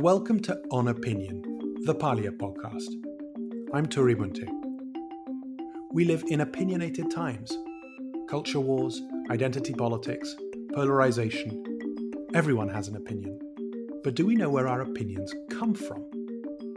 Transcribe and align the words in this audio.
and 0.00 0.04
welcome 0.06 0.40
to 0.40 0.58
On 0.70 0.88
Opinion, 0.88 1.42
the 1.84 1.94
Parlia 1.94 2.30
podcast. 2.30 2.88
I'm 3.74 3.84
Turi 3.84 4.14
Munthe. 4.14 4.48
We 5.92 6.06
live 6.06 6.24
in 6.28 6.40
opinionated 6.40 7.10
times 7.10 7.54
culture 8.26 8.60
wars, 8.60 8.98
identity 9.30 9.74
politics, 9.74 10.34
polarization. 10.72 11.62
Everyone 12.32 12.70
has 12.70 12.88
an 12.88 12.96
opinion. 12.96 13.38
But 14.02 14.14
do 14.14 14.24
we 14.24 14.36
know 14.36 14.48
where 14.48 14.68
our 14.68 14.80
opinions 14.80 15.34
come 15.50 15.74
from? 15.74 16.02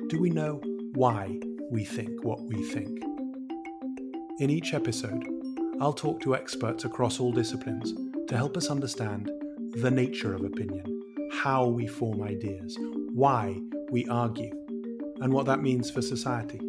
Do 0.10 0.20
we 0.20 0.30
know 0.30 0.60
why 0.94 1.40
we 1.72 1.86
think 1.86 2.26
what 2.26 2.44
we 2.44 2.62
think? 2.62 3.02
In 4.40 4.50
each 4.50 4.74
episode, 4.74 5.24
I'll 5.80 5.94
talk 5.94 6.20
to 6.24 6.36
experts 6.36 6.84
across 6.84 7.22
all 7.22 7.32
disciplines 7.32 7.94
to 8.28 8.36
help 8.36 8.58
us 8.58 8.70
understand 8.70 9.32
the 9.82 9.92
nature 9.92 10.36
of 10.36 10.44
opinion, 10.44 11.04
how 11.32 11.66
we 11.68 11.88
form 11.88 12.22
ideas, 12.22 12.78
why 13.14 13.60
we 13.92 14.08
argue, 14.08 14.52
and 15.22 15.32
what 15.32 15.46
that 15.46 15.62
means 15.62 15.90
for 15.90 16.02
society. 16.02 16.60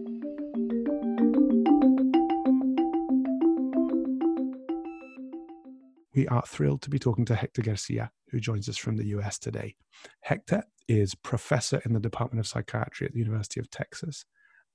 We 6.14 6.28
are 6.28 6.42
thrilled 6.46 6.82
to 6.82 6.90
be 6.90 6.98
talking 6.98 7.24
to 7.26 7.34
Hector 7.34 7.62
Garcia, 7.62 8.10
who 8.30 8.38
joins 8.38 8.68
us 8.68 8.76
from 8.76 8.96
the 8.96 9.06
US 9.08 9.38
today. 9.38 9.74
Hector 10.20 10.62
is 10.86 11.14
professor 11.14 11.80
in 11.84 11.92
the 11.92 12.00
Department 12.00 12.40
of 12.40 12.46
Psychiatry 12.46 13.06
at 13.06 13.12
the 13.12 13.18
University 13.18 13.58
of 13.58 13.70
Texas 13.70 14.24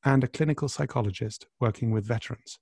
and 0.03 0.23
a 0.23 0.27
clinical 0.27 0.67
psychologist 0.67 1.47
working 1.59 1.91
with 1.91 2.05
veterans. 2.05 2.59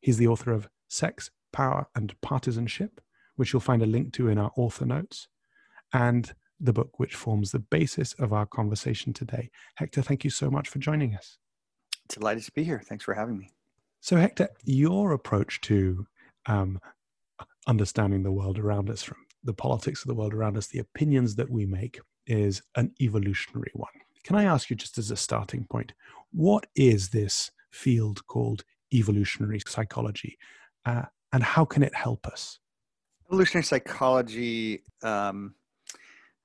He's 0.00 0.18
the 0.18 0.26
author 0.26 0.52
of 0.52 0.68
Sex, 0.88 1.30
Power, 1.52 1.86
and 1.94 2.14
Partisanship 2.20 3.00
which 3.40 3.54
you'll 3.54 3.60
find 3.60 3.82
a 3.82 3.86
link 3.86 4.12
to 4.12 4.28
in 4.28 4.36
our 4.36 4.50
author 4.54 4.84
notes, 4.84 5.26
and 5.94 6.34
the 6.60 6.72
book 6.72 6.98
which 6.98 7.14
forms 7.14 7.50
the 7.50 7.58
basis 7.58 8.12
of 8.14 8.32
our 8.32 8.46
conversation 8.46 9.12
today. 9.12 9.50
Hector, 9.76 10.02
thank 10.02 10.24
you 10.24 10.30
so 10.30 10.50
much 10.50 10.68
for 10.68 10.78
joining 10.78 11.14
us. 11.14 11.38
Delighted 12.08 12.44
to 12.44 12.52
be 12.52 12.64
here. 12.64 12.82
Thanks 12.84 13.04
for 13.04 13.14
having 13.14 13.38
me. 13.38 13.50
So, 14.00 14.16
Hector, 14.16 14.48
your 14.64 15.12
approach 15.12 15.60
to 15.62 16.06
um, 16.46 16.80
understanding 17.66 18.22
the 18.22 18.32
world 18.32 18.58
around 18.58 18.90
us, 18.90 19.02
from 19.02 19.18
the 19.44 19.54
politics 19.54 20.02
of 20.02 20.08
the 20.08 20.14
world 20.14 20.34
around 20.34 20.56
us, 20.56 20.66
the 20.66 20.78
opinions 20.78 21.34
that 21.36 21.50
we 21.50 21.66
make, 21.66 22.00
is 22.26 22.62
an 22.76 22.92
evolutionary 23.00 23.70
one. 23.74 23.92
Can 24.24 24.36
I 24.36 24.44
ask 24.44 24.70
you, 24.70 24.76
just 24.76 24.98
as 24.98 25.10
a 25.10 25.16
starting 25.16 25.66
point, 25.70 25.92
what 26.32 26.66
is 26.74 27.08
this 27.08 27.50
field 27.70 28.26
called 28.26 28.64
evolutionary 28.92 29.60
psychology, 29.66 30.38
uh, 30.84 31.02
and 31.32 31.42
how 31.42 31.64
can 31.64 31.82
it 31.82 31.94
help 31.94 32.26
us? 32.26 32.58
Evolutionary 33.28 33.64
psychology, 33.64 34.82
um, 35.02 35.54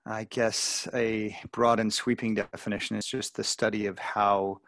I 0.07 0.25
guess 0.25 0.87
a 0.93 1.35
broad 1.51 1.79
and 1.79 1.91
sweeping 1.91 2.35
definition 2.35 2.95
is 2.95 3.05
just 3.05 3.35
the 3.35 3.43
study 3.43 3.87
of 3.87 3.97
how 3.97 4.59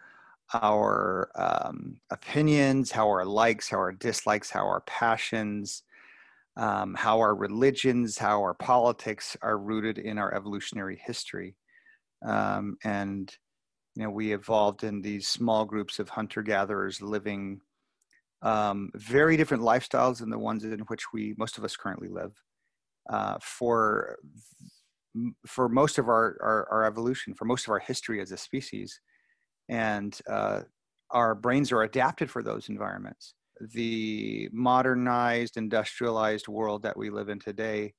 our 0.53 1.29
um, 1.35 1.97
opinions, 2.09 2.91
how 2.91 3.07
our 3.07 3.25
likes, 3.25 3.69
how 3.69 3.77
our 3.77 3.91
dislikes, 3.91 4.49
how 4.49 4.65
our 4.65 4.81
passions, 4.81 5.83
um, 6.55 6.95
how 6.95 7.19
our 7.19 7.35
religions, 7.35 8.17
how 8.17 8.41
our 8.41 8.55
politics 8.55 9.37
are 9.43 9.59
rooted 9.59 9.99
in 9.99 10.17
our 10.17 10.33
evolutionary 10.33 10.99
history. 11.05 11.55
Um, 12.25 12.77
and, 12.83 13.31
you 13.95 14.03
know, 14.03 14.09
we 14.09 14.33
evolved 14.33 14.83
in 14.83 15.03
these 15.03 15.27
small 15.27 15.65
groups 15.65 15.99
of 15.99 16.09
hunter 16.09 16.41
gatherers 16.41 16.99
living 16.99 17.61
um, 18.41 18.89
very 18.95 19.37
different 19.37 19.61
lifestyles 19.61 20.17
than 20.17 20.31
the 20.31 20.39
ones 20.39 20.63
in 20.63 20.79
which 20.87 21.13
we 21.13 21.35
most 21.37 21.59
of 21.59 21.63
us 21.63 21.75
currently 21.75 22.07
live. 22.07 22.33
Uh, 23.07 23.37
for 23.41 24.17
for 25.45 25.69
most 25.69 25.97
of 25.97 26.07
our, 26.07 26.37
our, 26.41 26.67
our 26.71 26.85
evolution, 26.85 27.33
for 27.33 27.45
most 27.45 27.65
of 27.65 27.71
our 27.71 27.79
history 27.79 28.21
as 28.21 28.31
a 28.31 28.37
species, 28.37 28.99
and 29.69 30.19
uh, 30.29 30.61
our 31.11 31.35
brains 31.35 31.71
are 31.71 31.83
adapted 31.83 32.29
for 32.29 32.43
those 32.43 32.69
environments. 32.69 33.33
The 33.73 34.49
modernized, 34.51 35.57
industrialized 35.57 36.47
world 36.47 36.83
that 36.83 36.97
we 36.97 37.09
live 37.09 37.29
in 37.29 37.39
today 37.39 37.93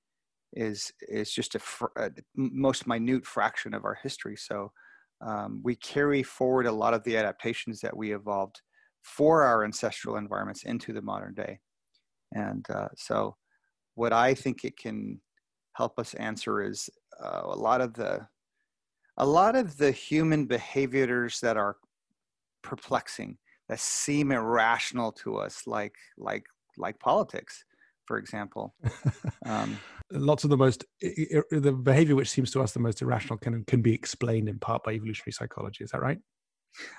is 0.54 0.92
is 1.08 1.30
just 1.30 1.54
a, 1.56 1.58
fr- 1.58 1.86
a 1.96 2.10
most 2.34 2.86
minute 2.86 3.26
fraction 3.26 3.75
of 3.75 3.84
our 3.84 3.98
history. 4.02 4.36
So 4.36 4.72
um, 5.20 5.60
we 5.62 5.75
carry 5.76 6.22
forward 6.22 6.66
a 6.66 6.72
lot 6.72 6.94
of 6.94 7.02
the 7.04 7.16
adaptations 7.16 7.80
that 7.80 7.96
we 7.96 8.14
evolved 8.14 8.60
for 9.02 9.42
our 9.42 9.64
ancestral 9.64 10.16
environments 10.16 10.62
into 10.62 10.92
the 10.92 11.02
modern 11.02 11.34
day. 11.34 11.58
And 12.32 12.64
uh, 12.70 12.88
so, 12.96 13.36
what 13.94 14.12
I 14.12 14.34
think 14.34 14.64
it 14.64 14.76
can 14.76 15.20
help 15.78 15.98
us 15.98 16.12
answer 16.14 16.60
is 16.60 16.90
uh, 17.22 17.42
a 17.44 17.56
lot 17.56 17.80
of 17.80 17.94
the 17.94 18.26
a 19.16 19.26
lot 19.26 19.56
of 19.56 19.76
the 19.76 19.90
human 19.90 20.44
behaviors 20.44 21.40
that 21.40 21.56
are 21.56 21.76
perplexing, 22.62 23.36
that 23.68 23.80
seem 23.80 24.30
irrational 24.32 25.12
to 25.12 25.36
us, 25.36 25.62
like 25.66 25.94
like 26.16 26.44
like 26.76 26.98
politics, 26.98 27.64
for 28.04 28.18
example. 28.18 28.74
Um, 29.46 29.78
Lots 30.10 30.44
of 30.44 30.50
the 30.50 30.56
most 30.56 30.84
the 31.00 31.80
behavior 31.82 32.16
which 32.16 32.28
seems 32.28 32.50
to 32.50 32.60
us 32.60 32.72
the 32.72 32.80
most 32.80 33.00
irrational 33.00 33.38
can 33.38 33.64
can 33.64 33.80
be 33.80 33.94
explained 33.94 34.48
in 34.48 34.58
part 34.58 34.82
by 34.84 34.92
evolutionary 34.92 35.32
psychology. 35.32 35.84
Is 35.84 35.90
that 35.92 36.02
right? 36.02 36.18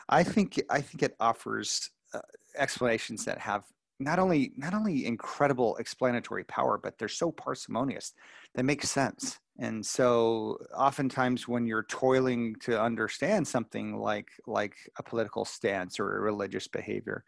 I 0.08 0.24
think 0.24 0.60
I 0.70 0.82
think 0.82 1.04
it 1.04 1.16
offers 1.20 1.92
uh, 2.14 2.22
explanations 2.58 3.26
that 3.26 3.40
have 3.40 3.64
not 4.00 4.20
only 4.20 4.54
not 4.56 4.74
only 4.74 5.06
incredible 5.06 5.76
explanatory 5.78 6.44
power, 6.46 6.78
but 6.78 6.98
they're 6.98 7.08
so 7.08 7.32
parsimonious 7.32 8.14
they 8.56 8.64
make 8.64 8.84
sense. 8.84 9.40
And 9.60 9.86
so, 9.86 10.58
oftentimes, 10.74 11.48
when 11.48 11.68
you're 11.68 11.84
toiling 11.84 12.56
to 12.62 12.82
understand 12.82 13.48
something 13.48 13.98
like 13.98 14.30
like 14.48 14.76
a 14.98 15.04
political 15.04 15.46
stance 15.46 16.00
or 16.00 16.18
a 16.18 16.22
religious 16.22 16.68
behavior, 16.68 17.24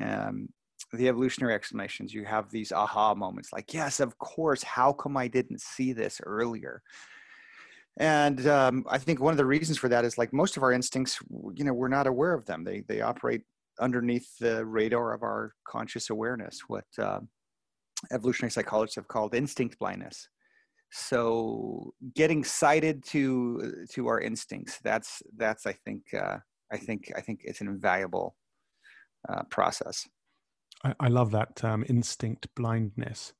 um, 0.00 0.48
the 0.92 1.08
evolutionary 1.08 1.54
explanations, 1.54 2.12
you 2.12 2.24
have 2.24 2.50
these 2.50 2.72
aha 2.72 3.14
moments, 3.14 3.52
like, 3.52 3.72
yes, 3.72 4.00
of 4.00 4.18
course. 4.18 4.62
How 4.64 4.92
come 4.92 5.16
I 5.16 5.28
didn't 5.28 5.60
see 5.60 5.92
this 5.92 6.20
earlier? 6.24 6.82
and 7.96 8.46
um, 8.46 8.84
i 8.88 8.96
think 8.98 9.20
one 9.20 9.32
of 9.32 9.36
the 9.36 9.44
reasons 9.44 9.76
for 9.76 9.88
that 9.88 10.04
is 10.04 10.16
like 10.16 10.32
most 10.32 10.56
of 10.56 10.62
our 10.62 10.72
instincts 10.72 11.18
you 11.54 11.64
know 11.64 11.72
we're 11.72 11.88
not 11.88 12.06
aware 12.06 12.32
of 12.32 12.46
them 12.46 12.62
they 12.62 12.82
they 12.88 13.00
operate 13.00 13.42
underneath 13.80 14.36
the 14.38 14.64
radar 14.64 15.12
of 15.12 15.22
our 15.22 15.54
conscious 15.66 16.10
awareness 16.10 16.60
what 16.68 16.84
uh, 16.98 17.20
evolutionary 18.12 18.50
psychologists 18.50 18.96
have 18.96 19.08
called 19.08 19.34
instinct 19.34 19.78
blindness 19.78 20.28
so 20.92 21.92
getting 22.14 22.42
sighted 22.42 23.04
to 23.04 23.84
to 23.90 24.08
our 24.08 24.20
instincts 24.20 24.78
that's 24.82 25.22
that's 25.36 25.66
i 25.66 25.72
think 25.72 26.02
uh, 26.14 26.36
i 26.72 26.76
think 26.76 27.12
i 27.16 27.20
think 27.20 27.40
it's 27.44 27.60
an 27.60 27.68
invaluable 27.68 28.36
uh, 29.28 29.42
process 29.50 30.06
I, 30.82 30.94
I, 30.98 31.08
love 31.08 31.30
that 31.32 31.56
term 31.56 31.84
instinct 31.88 32.48
blindness 32.56 33.34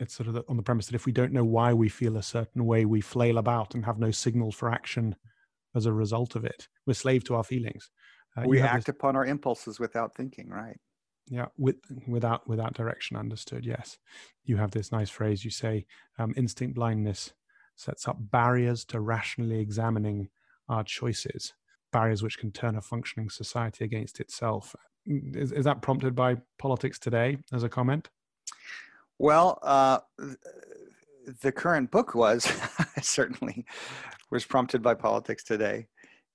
it's 0.00 0.14
sort 0.14 0.28
of 0.28 0.34
the, 0.34 0.44
on 0.48 0.56
the 0.56 0.62
premise 0.62 0.86
that 0.86 0.94
if 0.94 1.06
we 1.06 1.12
don't 1.12 1.32
know 1.32 1.44
why 1.44 1.72
we 1.72 1.88
feel 1.88 2.16
a 2.16 2.22
certain 2.22 2.64
way, 2.64 2.84
we 2.84 3.00
flail 3.00 3.38
about 3.38 3.74
and 3.74 3.84
have 3.84 3.98
no 3.98 4.10
signal 4.10 4.52
for 4.52 4.70
action 4.70 5.16
as 5.74 5.86
a 5.86 5.92
result 5.92 6.34
of 6.34 6.44
it. 6.44 6.68
We're 6.86 6.94
slave 6.94 7.24
to 7.24 7.34
our 7.34 7.44
feelings. 7.44 7.90
Uh, 8.36 8.42
we 8.46 8.60
act 8.60 8.86
this, 8.86 8.94
upon 8.94 9.16
our 9.16 9.24
impulses 9.24 9.80
without 9.80 10.14
thinking, 10.14 10.48
right? 10.48 10.78
Yeah, 11.28 11.46
with, 11.58 11.76
without 12.06 12.46
without 12.48 12.74
direction. 12.74 13.16
Understood. 13.16 13.64
Yes, 13.64 13.98
you 14.44 14.56
have 14.56 14.70
this 14.70 14.92
nice 14.92 15.10
phrase. 15.10 15.44
You 15.44 15.50
say 15.50 15.86
um, 16.18 16.34
instinct 16.36 16.74
blindness 16.74 17.32
sets 17.76 18.08
up 18.08 18.16
barriers 18.18 18.84
to 18.86 19.00
rationally 19.00 19.60
examining 19.60 20.28
our 20.68 20.84
choices, 20.84 21.52
barriers 21.92 22.22
which 22.22 22.38
can 22.38 22.50
turn 22.50 22.76
a 22.76 22.80
functioning 22.80 23.30
society 23.30 23.84
against 23.84 24.20
itself. 24.20 24.74
Is, 25.06 25.52
is 25.52 25.64
that 25.64 25.82
prompted 25.82 26.14
by 26.14 26.36
politics 26.58 26.98
today 26.98 27.38
as 27.52 27.62
a 27.62 27.68
comment? 27.68 28.08
Well, 29.18 29.58
uh, 29.62 30.00
the 31.40 31.52
current 31.52 31.90
book 31.90 32.14
was 32.14 32.44
certainly 33.00 33.64
was 34.30 34.44
prompted 34.44 34.82
by 34.82 34.94
politics 34.94 35.44
today. 35.44 35.86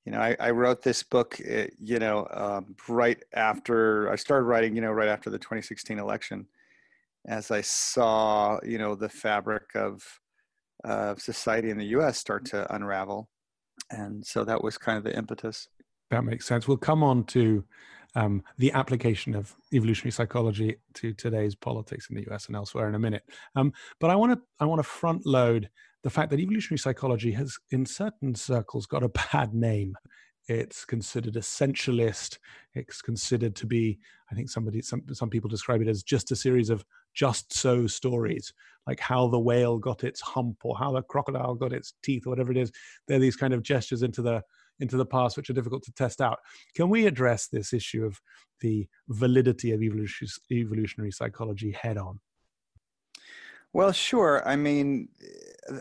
You 0.06 0.12
know, 0.13 0.19
I, 0.19 0.36
I 0.39 0.51
wrote 0.51 0.81
this 0.81 1.03
book, 1.03 1.39
eh, 1.45 1.68
you 1.80 2.00
know, 2.00 2.27
um, 2.31 2.75
right 2.88 3.21
after 3.33 4.12
I 4.12 4.15
started 4.15 4.45
writing, 4.45 4.75
you 4.75 4.81
know, 4.81 4.92
right 4.92 5.07
after 5.07 5.30
the 5.30 5.38
2016 5.38 6.00
election, 6.00 6.48
as 7.27 7.51
I 7.51 7.62
saw, 7.62 8.59
you 8.63 8.80
know, 8.80 8.95
the 8.95 9.09
fabric 9.09 9.75
of 9.75 10.03
uh, 10.83 11.15
society 11.18 11.69
in 11.69 11.77
the 11.77 11.86
U.S. 11.88 12.18
start 12.18 12.45
to 12.45 12.74
unravel, 12.74 13.30
and 13.92 14.25
so 14.25 14.44
that 14.44 14.63
was 14.63 14.77
kind 14.77 14.98
of 14.98 15.03
the 15.03 15.15
impetus. 15.15 15.68
That 16.09 16.24
makes 16.24 16.47
sense. 16.47 16.68
We'll 16.68 16.77
come 16.77 17.04
on 17.04 17.24
to 17.25 17.63
um, 18.15 18.44
the 18.57 18.71
application 18.74 19.36
of 19.36 19.56
evolutionary 19.74 20.12
psychology 20.12 20.77
to 20.95 21.13
today's 21.13 21.56
politics 21.56 22.09
in 22.09 22.15
the 22.15 22.27
US 22.31 22.47
and 22.47 22.56
elsewhere 22.56 22.89
in 22.89 22.95
a 22.95 23.00
minute. 23.00 23.24
Um, 23.56 23.74
but 24.00 24.09
I 24.09 24.15
want 24.15 24.33
to 24.33 24.42
I 24.59 24.65
want 24.65 24.80
to 24.80 24.83
front 24.83 25.25
load 25.25 25.69
the 26.03 26.09
fact 26.09 26.31
that 26.31 26.39
evolutionary 26.39 26.80
psychology 26.80 27.31
has, 27.33 27.57
in 27.69 27.86
certain 27.86 28.36
circles, 28.36 28.86
got 28.86 29.03
a 29.03 29.09
bad 29.09 29.53
name. 29.53 29.95
it's 30.48 30.86
considered 30.86 31.36
essentialist 31.36 32.39
it's 32.74 33.00
considered 33.00 33.56
to 33.56 33.68
be 33.68 34.00
i 34.31 34.36
think 34.36 34.50
somebody 34.50 34.81
some 34.81 35.03
some 35.13 35.30
people 35.30 35.48
describe 35.48 35.81
it 35.81 35.88
as 35.88 36.01
just 36.01 36.31
a 36.31 36.36
series 36.36 36.71
of 36.71 36.83
just 37.13 37.53
so 37.53 37.86
stories 37.86 38.51
like 38.88 39.00
how 39.00 39.27
the 39.27 39.39
whale 39.39 39.77
got 39.77 40.03
its 40.03 40.21
hump 40.21 40.57
or 40.63 40.77
how 40.77 40.92
the 40.92 41.01
crocodile 41.03 41.56
got 41.56 41.74
its 41.74 41.94
teeth 42.04 42.25
or 42.25 42.31
whatever 42.31 42.51
it 42.51 42.57
is. 42.57 42.71
They're 43.07 43.19
these 43.19 43.36
kind 43.36 43.54
of 43.54 43.63
gestures 43.63 44.04
into 44.04 44.21
the 44.21 44.42
into 44.80 44.97
the 44.97 45.06
past 45.06 45.38
which 45.38 45.50
are 45.50 45.54
difficult 45.54 45.83
to 45.83 45.92
test 45.92 46.21
out. 46.21 46.39
Can 46.75 46.89
we 46.89 47.06
address 47.06 47.47
this 47.47 47.71
issue 47.71 48.04
of 48.04 48.19
the 48.62 48.88
validity 49.09 49.71
of 49.71 49.81
evolutionary 49.83 51.12
psychology 51.12 51.71
head 51.71 51.97
on 51.97 52.19
well, 53.73 53.91
sure. 53.91 54.47
I 54.47 54.56
mean, 54.56 55.07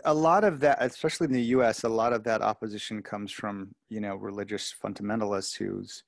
a 0.05 0.13
lot 0.13 0.43
of 0.43 0.59
that, 0.61 0.77
especially 0.81 1.25
in 1.25 1.33
the 1.33 1.43
U.S., 1.43 1.83
a 1.83 1.89
lot 1.89 2.13
of 2.13 2.23
that 2.23 2.41
opposition 2.41 3.01
comes 3.01 3.31
from 3.31 3.73
you 3.89 3.99
know 3.99 4.15
religious 4.15 4.73
fundamentalists 4.83 5.57
whose 5.57 6.03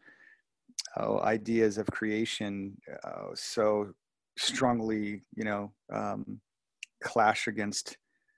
oh, 0.98 1.20
ideas 1.20 1.78
of 1.78 1.88
creation 1.88 2.78
uh, 3.04 3.34
so 3.34 3.94
strongly 4.38 5.22
you 5.36 5.44
know 5.44 5.72
um, 5.92 6.40
clash 7.04 7.48
against. 7.48 7.98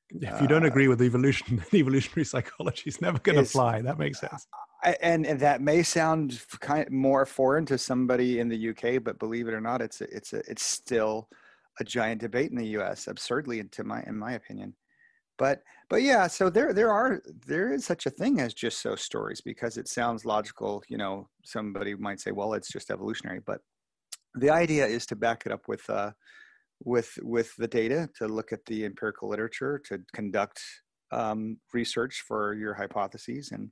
If 0.10 0.40
you 0.40 0.48
don't 0.48 0.64
uh, 0.64 0.68
agree 0.68 0.88
with 0.88 1.02
evolution, 1.02 1.64
evolutionary 1.74 2.26
psychology 2.26 2.84
is 2.88 3.02
never 3.02 3.20
going 3.20 3.38
to 3.38 3.46
fly. 3.46 3.82
That 3.82 3.98
makes 3.98 4.20
sense. 4.20 4.48
And, 5.02 5.26
and 5.26 5.40
that 5.40 5.62
may 5.62 5.82
sound 5.82 6.40
kind 6.60 6.86
of 6.86 6.94
more 6.94 7.26
foreign 7.26 7.66
to 7.66 7.78
somebody 7.80 8.38
in 8.40 8.48
the 8.48 8.70
UK, 8.70 9.04
but 9.04 9.18
believe 9.18 9.48
it 9.48 9.56
or 9.56 9.62
not, 9.62 9.82
it's 9.82 10.02
a, 10.02 10.16
it's 10.16 10.34
a, 10.34 10.44
it's 10.48 10.64
still 10.64 11.28
a 11.80 11.84
giant 11.84 12.22
debate 12.22 12.52
in 12.52 12.58
the 12.58 12.68
U.S. 12.70 13.08
Absurdly, 13.08 13.60
into 13.60 13.84
my 13.84 14.04
in 14.04 14.18
my 14.18 14.34
opinion. 14.34 14.76
But 15.38 15.62
but 15.90 16.02
yeah, 16.02 16.28
so 16.28 16.50
there 16.50 16.74
there 16.74 16.92
are 16.92 17.22
there 17.46 17.74
is 17.74 17.86
such 17.86 18.06
a 18.06 18.10
thing 18.10 18.40
as 18.40 18.54
just 18.54 18.82
so 18.82 18.96
stories 18.96 19.42
because 19.42 19.78
it 19.78 19.88
sounds 19.88 20.26
logical. 20.26 20.84
You 20.88 20.98
know, 20.98 21.30
somebody 21.44 21.96
might 21.96 22.20
say, 22.20 22.32
well, 22.32 22.54
it's 22.54 22.72
just 22.72 22.92
evolutionary, 22.92 23.42
but 23.46 23.60
the 24.36 24.50
idea 24.50 24.86
is 24.86 25.06
to 25.08 25.16
back 25.16 25.44
it 25.46 25.52
up 25.52 25.68
with 25.68 25.90
uh, 25.90 26.12
with 26.84 27.18
with 27.22 27.56
the 27.58 27.68
data, 27.68 28.10
to 28.18 28.28
look 28.28 28.54
at 28.54 28.66
the 28.66 28.86
empirical 28.86 29.30
literature, 29.30 29.82
to 29.86 30.00
conduct 30.14 30.62
um, 31.12 31.58
research 31.74 32.24
for 32.28 32.54
your 32.54 32.74
hypotheses, 32.74 33.52
and 33.52 33.70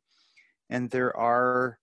and 0.69 0.89
there 0.89 1.15
are 1.15 1.79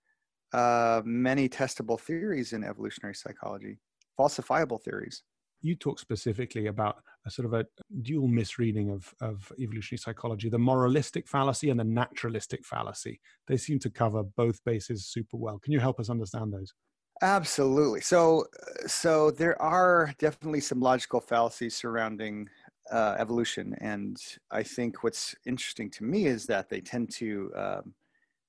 uh, 0.52 1.00
many 1.04 1.48
testable 1.48 1.98
theories 1.98 2.52
in 2.52 2.64
evolutionary 2.64 3.14
psychology, 3.14 3.78
falsifiable 4.18 4.82
theories 4.82 5.22
you 5.62 5.74
talk 5.74 5.98
specifically 5.98 6.66
about 6.66 7.02
a 7.26 7.30
sort 7.30 7.46
of 7.46 7.54
a 7.54 7.66
dual 8.02 8.28
misreading 8.28 8.90
of, 8.90 9.14
of 9.20 9.52
evolutionary 9.58 9.98
psychology 9.98 10.48
the 10.48 10.58
moralistic 10.58 11.28
fallacy 11.28 11.70
and 11.70 11.78
the 11.78 11.84
naturalistic 11.84 12.64
fallacy. 12.64 13.20
They 13.46 13.56
seem 13.56 13.78
to 13.80 13.90
cover 13.90 14.22
both 14.22 14.62
bases 14.64 15.06
super 15.06 15.36
well. 15.36 15.58
Can 15.58 15.72
you 15.72 15.80
help 15.80 16.00
us 16.00 16.10
understand 16.10 16.52
those? 16.52 16.72
Absolutely. 17.22 18.00
So 18.00 18.46
so 18.86 19.30
there 19.30 19.60
are 19.60 20.14
definitely 20.18 20.60
some 20.60 20.80
logical 20.80 21.20
fallacies 21.20 21.76
surrounding 21.76 22.48
uh, 22.90 23.16
evolution. 23.18 23.74
And 23.80 24.16
i 24.50 24.62
think 24.62 25.04
what's 25.04 25.34
interesting 25.46 25.90
to 25.90 26.04
me 26.04 26.26
is 26.26 26.46
that 26.46 26.68
they 26.68 26.80
tend 26.80 27.10
to 27.16 27.52
um, 27.54 27.94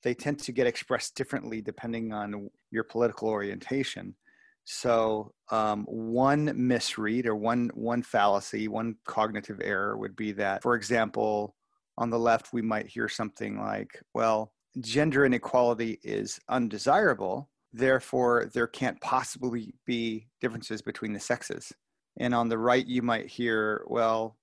they 0.03 0.13
tend 0.13 0.39
to 0.39 0.51
get 0.51 0.67
expressed 0.67 1.15
differently 1.15 1.61
depending 1.61 2.11
on 2.13 2.49
your 2.71 2.83
political 2.83 3.27
orientation 3.27 4.15
so 4.63 5.33
um, 5.49 5.85
one 5.85 6.53
misread 6.55 7.25
or 7.25 7.35
one 7.35 7.71
one 7.73 8.03
fallacy, 8.03 8.67
one 8.67 8.95
cognitive 9.05 9.59
error 9.63 9.97
would 9.97 10.15
be 10.15 10.31
that, 10.33 10.61
for 10.61 10.75
example, 10.75 11.55
on 11.97 12.09
the 12.09 12.19
left 12.19 12.53
we 12.53 12.61
might 12.61 12.87
hear 12.87 13.09
something 13.09 13.59
like, 13.59 14.01
"Well, 14.13 14.53
gender 14.79 15.25
inequality 15.25 15.99
is 16.03 16.39
undesirable, 16.47 17.49
therefore 17.73 18.49
there 18.53 18.67
can't 18.67 19.01
possibly 19.01 19.73
be 19.85 20.27
differences 20.41 20.81
between 20.81 21.13
the 21.13 21.19
sexes." 21.19 21.73
And 22.17 22.35
on 22.35 22.49
the 22.49 22.57
right 22.57 22.85
you 22.85 23.01
might 23.01 23.27
hear, 23.27 23.83
"Well, 23.87 24.37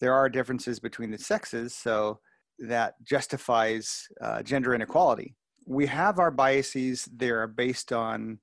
there 0.00 0.14
are 0.14 0.28
differences 0.28 0.80
between 0.80 1.10
the 1.10 1.18
sexes, 1.18 1.74
so 1.74 2.20
that 2.58 2.94
justifies 3.04 4.08
uh, 4.20 4.42
gender 4.42 4.74
inequality." 4.74 5.36
We 5.66 5.86
have 5.86 6.18
our 6.18 6.32
biases; 6.32 7.08
they 7.14 7.30
are 7.30 7.46
based 7.46 7.92
on 7.92 8.40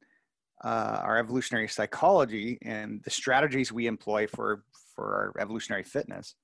uh, 0.63 1.01
our 1.03 1.17
evolutionary 1.17 1.67
psychology 1.67 2.57
and 2.61 3.03
the 3.03 3.09
strategies 3.09 3.71
we 3.71 3.87
employ 3.87 4.27
for 4.27 4.63
for 4.95 5.33
our 5.35 5.41
evolutionary 5.41 5.83
fitness. 5.83 6.35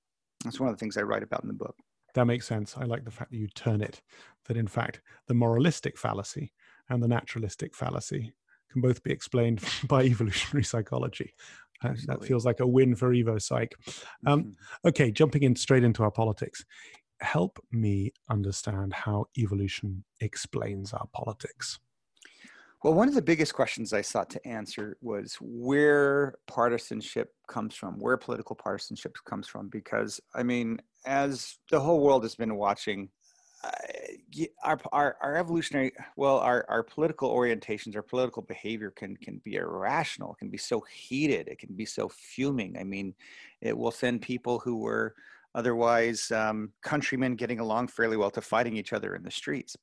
That's 0.43 0.59
one 0.59 0.69
of 0.69 0.75
the 0.75 0.79
things 0.79 0.97
I 0.97 1.01
write 1.01 1.23
about 1.23 1.43
in 1.43 1.47
the 1.47 1.53
book. 1.53 1.75
That 2.13 2.25
makes 2.25 2.47
sense. 2.47 2.75
I 2.77 2.83
like 2.83 3.05
the 3.05 3.11
fact 3.11 3.31
that 3.31 3.37
you 3.37 3.47
turn 3.47 3.81
it 3.81 4.01
that 4.45 4.57
in 4.57 4.67
fact 4.67 5.01
the 5.27 5.33
moralistic 5.33 5.97
fallacy 5.97 6.51
and 6.89 7.01
the 7.01 7.07
naturalistic 7.07 7.73
fallacy 7.75 8.33
can 8.71 8.81
both 8.81 9.01
be 9.03 9.11
explained 9.11 9.61
by 9.87 10.03
evolutionary 10.03 10.63
psychology. 10.63 11.33
Uh, 11.83 11.93
that 12.05 12.23
feels 12.23 12.45
like 12.45 12.59
a 12.61 12.67
win 12.67 12.95
for 12.95 13.11
Evo 13.11 13.41
Psych. 13.41 13.75
Um, 14.25 14.39
mm-hmm. 14.43 14.87
Okay, 14.87 15.11
jumping 15.11 15.43
in 15.43 15.55
straight 15.55 15.83
into 15.83 16.03
our 16.03 16.11
politics. 16.11 16.63
Help 17.19 17.59
me 17.71 18.13
understand 18.29 18.93
how 18.93 19.25
evolution 19.37 20.03
explains 20.21 20.93
our 20.93 21.07
politics. 21.13 21.79
Well, 22.83 22.93
one 22.93 23.07
of 23.07 23.13
the 23.13 23.21
biggest 23.21 23.53
questions 23.53 23.93
I 23.93 24.01
sought 24.01 24.29
to 24.31 24.45
answer 24.45 24.97
was 25.01 25.37
where 25.39 26.35
partisanship 26.47 27.33
comes 27.47 27.75
from, 27.75 27.97
where 27.97 28.17
political 28.17 28.57
partisanship 28.57 29.15
comes 29.23 29.47
from. 29.47 29.69
Because, 29.69 30.19
I 30.35 30.43
mean, 30.43 30.81
as 31.05 31.59
the 31.71 31.79
whole 31.79 32.01
world 32.01 32.23
has 32.23 32.35
been 32.35 32.55
watching, 32.57 33.07
uh, 33.63 33.69
our, 34.65 34.77
our, 34.91 35.15
our 35.21 35.37
evolutionary, 35.37 35.93
well, 36.17 36.39
our, 36.39 36.65
our 36.67 36.83
political 36.83 37.33
orientations, 37.33 37.95
our 37.95 38.01
political 38.01 38.41
behavior 38.41 38.91
can, 38.91 39.15
can 39.15 39.39
be 39.45 39.55
irrational, 39.55 40.33
can 40.33 40.49
be 40.49 40.57
so 40.57 40.83
heated, 40.93 41.47
it 41.47 41.59
can 41.59 41.73
be 41.73 41.85
so 41.85 42.09
fuming. 42.09 42.75
I 42.77 42.83
mean, 42.83 43.15
it 43.61 43.77
will 43.77 43.91
send 43.91 44.21
people 44.21 44.59
who 44.59 44.75
were 44.75 45.15
otherwise 45.55 46.29
um, 46.31 46.73
countrymen 46.81 47.35
getting 47.35 47.61
along 47.61 47.87
fairly 47.87 48.17
well 48.17 48.31
to 48.31 48.41
fighting 48.41 48.75
each 48.75 48.91
other 48.91 49.15
in 49.15 49.23
the 49.23 49.31
streets 49.31 49.77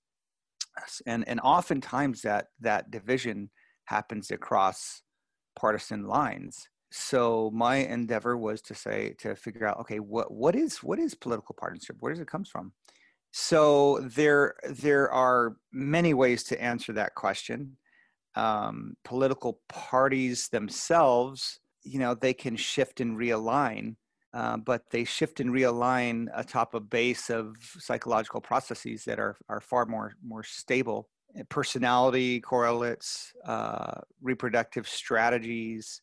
and 1.06 1.26
and 1.28 1.40
oftentimes 1.40 2.22
that 2.22 2.46
that 2.60 2.90
division 2.90 3.50
happens 3.84 4.30
across 4.30 5.02
partisan 5.56 6.06
lines. 6.06 6.68
So 6.92 7.50
my 7.54 7.76
endeavor 7.76 8.36
was 8.36 8.60
to 8.62 8.74
say 8.74 9.14
to 9.18 9.36
figure 9.36 9.66
out 9.66 9.78
okay 9.80 10.00
what 10.00 10.32
what 10.32 10.56
is 10.56 10.82
what 10.82 10.98
is 10.98 11.14
political 11.14 11.54
partisanship 11.58 11.96
where 12.00 12.12
does 12.12 12.20
it 12.20 12.28
comes 12.28 12.48
from? 12.48 12.72
So 13.32 14.00
there 14.00 14.54
there 14.68 15.10
are 15.10 15.56
many 15.72 16.14
ways 16.14 16.42
to 16.44 16.62
answer 16.62 16.92
that 16.94 17.14
question. 17.14 17.76
Um, 18.36 18.94
political 19.04 19.60
parties 19.68 20.48
themselves 20.48 21.58
you 21.82 21.98
know 21.98 22.14
they 22.14 22.34
can 22.34 22.56
shift 22.56 23.00
and 23.00 23.18
realign 23.18 23.96
uh, 24.32 24.56
but 24.56 24.82
they 24.90 25.04
shift 25.04 25.40
and 25.40 25.50
realign 25.50 26.28
atop 26.34 26.74
a 26.74 26.80
base 26.80 27.30
of 27.30 27.56
psychological 27.78 28.40
processes 28.40 29.04
that 29.04 29.18
are, 29.18 29.36
are 29.48 29.60
far 29.60 29.86
more, 29.86 30.12
more 30.24 30.44
stable. 30.44 31.08
Personality 31.48 32.40
correlates, 32.40 33.32
uh, 33.44 34.00
reproductive 34.20 34.88
strategies, 34.88 36.02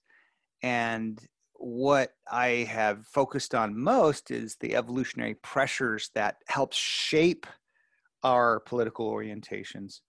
and 0.64 1.20
what 1.54 2.12
I 2.32 2.48
have 2.70 3.06
focused 3.08 3.56
on 3.56 3.78
most 3.78 4.32
is 4.32 4.58
the 4.60 4.76
evolutionary 4.76 5.36
pressures 5.36 6.12
that 6.16 6.38
help 6.48 6.74
shape 6.74 7.48
our 8.24 8.60
political 8.62 9.12
orientations. 9.12 10.02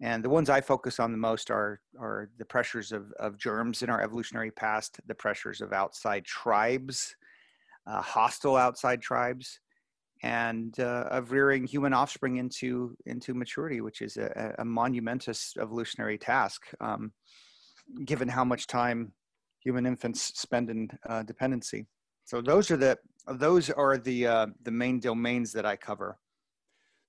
And 0.00 0.24
the 0.24 0.30
ones 0.30 0.48
I 0.48 0.60
focus 0.60 1.00
on 1.00 1.12
the 1.12 1.18
most 1.18 1.50
are, 1.50 1.80
are 2.00 2.30
the 2.38 2.44
pressures 2.44 2.92
of, 2.92 3.12
of 3.18 3.36
germs 3.36 3.82
in 3.82 3.90
our 3.90 4.00
evolutionary 4.00 4.50
past, 4.50 5.00
the 5.06 5.14
pressures 5.14 5.60
of 5.60 5.72
outside 5.72 6.24
tribes 6.24 7.16
uh, 7.88 8.02
hostile 8.02 8.56
outside 8.56 9.00
tribes, 9.00 9.60
and 10.22 10.78
uh, 10.80 11.04
of 11.10 11.32
rearing 11.32 11.64
human 11.64 11.92
offspring 11.92 12.36
into 12.36 12.96
into 13.06 13.34
maturity, 13.34 13.80
which 13.80 14.02
is 14.02 14.16
a, 14.16 14.54
a 14.58 14.64
monumentous 14.64 15.54
evolutionary 15.60 16.18
task, 16.18 16.62
um, 16.80 17.12
given 18.04 18.28
how 18.28 18.44
much 18.44 18.66
time 18.66 19.12
human 19.60 19.86
infants 19.86 20.22
spend 20.38 20.70
in 20.70 20.88
uh, 21.08 21.22
dependency. 21.22 21.86
So 22.24 22.40
those 22.40 22.70
are 22.70 22.76
the 22.76 22.98
those 23.26 23.70
are 23.70 23.96
the 23.96 24.26
uh, 24.26 24.46
the 24.62 24.70
main 24.70 25.00
domains 25.00 25.52
that 25.52 25.64
I 25.64 25.76
cover. 25.76 26.18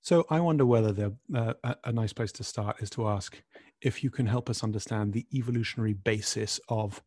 So 0.01 0.25
I 0.29 0.39
wonder 0.39 0.65
whether 0.65 0.93
the, 0.93 1.13
uh, 1.35 1.53
a 1.83 1.91
nice 1.91 2.13
place 2.13 2.31
to 2.33 2.43
start 2.43 2.81
is 2.81 2.89
to 2.91 3.07
ask 3.07 3.41
if 3.81 4.01
you 4.01 4.09
can 4.09 4.27
help 4.27 4.49
us 4.49 4.63
understand 4.63 5.11
the 5.11 5.25
evolutionary 5.33 5.93
basis 5.93 6.59
of 6.69 7.03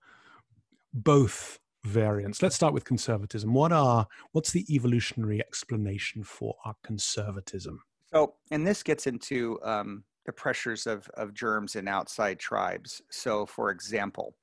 both 0.92 1.58
variants. 1.84 2.42
Let's 2.42 2.54
start 2.54 2.74
with 2.74 2.84
conservatism. 2.84 3.52
What 3.52 3.72
are 3.72 4.06
what's 4.32 4.52
the 4.52 4.64
evolutionary 4.74 5.40
explanation 5.40 6.22
for 6.24 6.54
our 6.64 6.74
conservatism? 6.84 7.82
So, 8.12 8.34
and 8.50 8.66
this 8.66 8.82
gets 8.82 9.06
into 9.06 9.58
um, 9.62 10.04
the 10.26 10.32
pressures 10.32 10.86
of 10.86 11.08
of 11.14 11.34
germs 11.34 11.76
in 11.76 11.88
outside 11.88 12.38
tribes. 12.38 13.02
So, 13.10 13.46
for 13.46 13.70
example, 13.70 14.34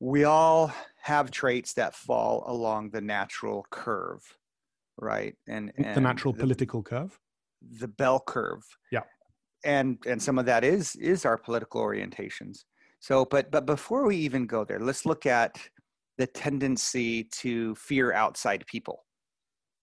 we 0.00 0.24
all 0.24 0.72
have 1.00 1.30
traits 1.30 1.74
that 1.74 1.94
fall 1.94 2.44
along 2.46 2.90
the 2.90 3.00
natural 3.00 3.64
curve, 3.70 4.20
right? 4.98 5.34
And, 5.46 5.72
and 5.76 5.94
the 5.94 6.00
natural 6.00 6.32
the, 6.32 6.40
political 6.40 6.82
curve, 6.82 7.18
the 7.80 7.88
bell 7.88 8.22
curve. 8.26 8.62
Yeah. 8.90 9.02
and 9.64 9.98
and 10.06 10.20
some 10.20 10.38
of 10.38 10.46
that 10.46 10.64
is 10.64 10.96
is 10.96 11.24
our 11.24 11.38
political 11.38 11.80
orientations. 11.80 12.64
So, 13.00 13.24
but 13.24 13.50
but 13.50 13.66
before 13.66 14.06
we 14.06 14.16
even 14.16 14.46
go 14.46 14.64
there, 14.64 14.80
let's 14.80 15.06
look 15.06 15.26
at 15.26 15.58
the 16.18 16.26
tendency 16.26 17.24
to 17.24 17.74
fear 17.74 18.12
outside 18.12 18.66
people. 18.66 19.04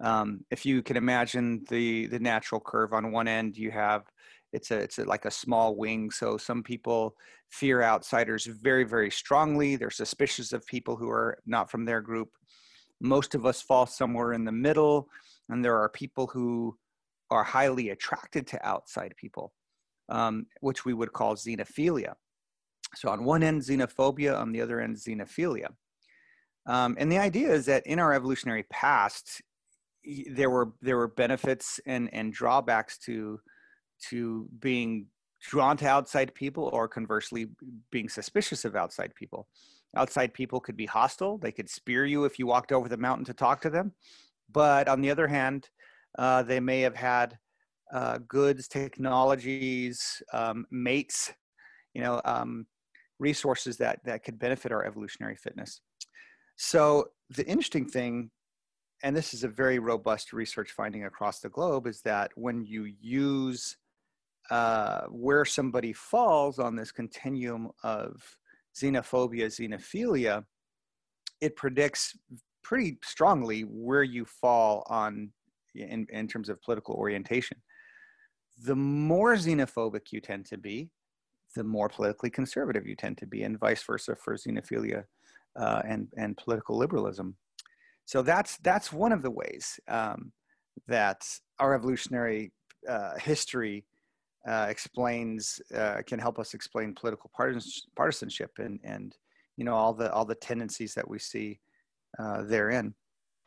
Um, 0.01 0.45
if 0.49 0.65
you 0.65 0.81
can 0.81 0.95
imagine 0.95 1.65
the 1.69 2.07
the 2.07 2.19
natural 2.19 2.61
curve 2.61 2.93
on 2.93 3.11
one 3.11 3.27
end, 3.27 3.57
you 3.57 3.71
have 3.71 4.03
it's 4.53 4.71
a 4.71 4.77
it's 4.77 4.99
a, 4.99 5.05
like 5.05 5.25
a 5.25 5.31
small 5.31 5.75
wing. 5.75 6.11
So 6.11 6.37
some 6.37 6.63
people 6.63 7.15
fear 7.49 7.83
outsiders 7.83 8.45
very 8.45 8.83
very 8.83 9.11
strongly. 9.11 9.75
They're 9.75 9.89
suspicious 9.89 10.53
of 10.53 10.65
people 10.65 10.95
who 10.95 11.09
are 11.09 11.39
not 11.45 11.69
from 11.69 11.85
their 11.85 12.01
group. 12.01 12.29
Most 13.01 13.35
of 13.35 13.45
us 13.45 13.61
fall 13.61 13.85
somewhere 13.85 14.33
in 14.33 14.45
the 14.45 14.51
middle, 14.51 15.09
and 15.49 15.63
there 15.63 15.77
are 15.77 15.89
people 15.89 16.27
who 16.27 16.77
are 17.31 17.43
highly 17.43 17.89
attracted 17.89 18.47
to 18.47 18.67
outside 18.67 19.13
people, 19.17 19.53
um, 20.09 20.45
which 20.61 20.85
we 20.85 20.93
would 20.93 21.13
call 21.13 21.35
xenophilia. 21.35 22.13
So 22.95 23.09
on 23.09 23.23
one 23.23 23.43
end, 23.43 23.61
xenophobia, 23.61 24.37
on 24.37 24.51
the 24.51 24.61
other 24.61 24.79
end, 24.79 24.95
xenophilia. 24.97 25.67
Um, 26.65 26.95
and 26.99 27.11
the 27.11 27.17
idea 27.17 27.51
is 27.51 27.65
that 27.65 27.85
in 27.85 27.99
our 27.99 28.13
evolutionary 28.13 28.63
past, 28.69 29.41
there 30.31 30.49
were 30.49 30.71
there 30.81 30.97
were 30.97 31.07
benefits 31.07 31.79
and 31.85 32.13
and 32.13 32.33
drawbacks 32.33 32.97
to 32.99 33.39
to 34.09 34.47
being 34.59 35.07
drawn 35.41 35.77
to 35.77 35.87
outside 35.87 36.33
people 36.33 36.69
or 36.73 36.87
conversely 36.87 37.47
being 37.91 38.09
suspicious 38.09 38.65
of 38.65 38.75
outside 38.75 39.13
people. 39.15 39.47
Outside 39.95 40.33
people 40.33 40.59
could 40.59 40.77
be 40.77 40.85
hostile. 40.85 41.37
They 41.37 41.51
could 41.51 41.69
spear 41.69 42.05
you 42.05 42.25
if 42.25 42.37
you 42.37 42.45
walked 42.45 42.71
over 42.71 42.87
the 42.87 42.97
mountain 42.97 43.25
to 43.25 43.33
talk 43.33 43.61
to 43.61 43.69
them. 43.69 43.93
But 44.51 44.87
on 44.87 45.01
the 45.01 45.11
other 45.11 45.27
hand 45.27 45.69
uh, 46.17 46.43
they 46.43 46.59
may 46.59 46.81
have 46.81 46.95
had 46.95 47.37
uh, 47.93 48.19
goods 48.27 48.67
technologies 48.67 50.21
um, 50.33 50.65
mates 50.71 51.33
you 51.93 52.01
know 52.01 52.21
um, 52.25 52.65
resources 53.19 53.77
that 53.77 53.99
that 54.05 54.23
could 54.23 54.39
benefit 54.39 54.71
our 54.71 54.85
evolutionary 54.85 55.35
fitness 55.35 55.81
so 56.61 57.05
the 57.29 57.47
interesting 57.47 57.87
thing 57.87 58.31
and 59.03 59.15
this 59.15 59.33
is 59.33 59.43
a 59.43 59.47
very 59.47 59.79
robust 59.79 60.33
research 60.33 60.71
finding 60.71 61.05
across 61.05 61.39
the 61.39 61.49
globe, 61.49 61.87
is 61.87 62.01
that 62.01 62.31
when 62.35 62.65
you 62.65 62.91
use 62.99 63.77
uh, 64.51 65.01
where 65.09 65.45
somebody 65.45 65.93
falls 65.93 66.59
on 66.59 66.75
this 66.75 66.91
continuum 66.91 67.69
of 67.83 68.21
xenophobia, 68.77 69.45
xenophilia, 69.45 70.43
it 71.39 71.55
predicts 71.55 72.17
pretty 72.63 72.97
strongly 73.03 73.61
where 73.61 74.03
you 74.03 74.25
fall 74.25 74.85
on 74.89 75.31
in, 75.75 76.05
in 76.09 76.27
terms 76.27 76.49
of 76.49 76.61
political 76.61 76.95
orientation. 76.95 77.57
The 78.63 78.75
more 78.75 79.35
xenophobic 79.35 80.11
you 80.11 80.19
tend 80.19 80.45
to 80.47 80.57
be, 80.57 80.89
the 81.55 81.63
more 81.63 81.87
politically 81.87 82.29
conservative 82.29 82.85
you 82.85 82.95
tend 82.95 83.17
to 83.19 83.25
be, 83.25 83.43
and 83.43 83.57
vice 83.57 83.81
versa 83.83 84.15
for 84.15 84.35
xenophilia 84.35 85.05
uh, 85.59 85.81
and, 85.85 86.07
and 86.17 86.37
political 86.37 86.77
liberalism 86.77 87.35
so 88.09 88.23
that's 88.23 88.57
that's 88.63 88.91
one 88.91 89.11
of 89.11 89.21
the 89.21 89.29
ways 89.29 89.79
um, 89.87 90.31
that 90.87 91.21
our 91.59 91.75
evolutionary 91.75 92.51
uh, 92.89 93.19
history 93.19 93.85
uh, 94.47 94.65
explains 94.67 95.61
uh, 95.75 96.01
can 96.07 96.17
help 96.17 96.39
us 96.39 96.55
explain 96.55 96.95
political 96.95 97.29
partisanship 97.95 98.49
and 98.57 98.79
and 98.83 99.15
you 99.57 99.63
know 99.63 99.75
all 99.75 99.93
the 99.93 100.11
all 100.11 100.25
the 100.25 100.33
tendencies 100.33 100.95
that 100.95 101.07
we 101.07 101.19
see 101.19 101.59
uh, 102.17 102.41
therein. 102.41 102.95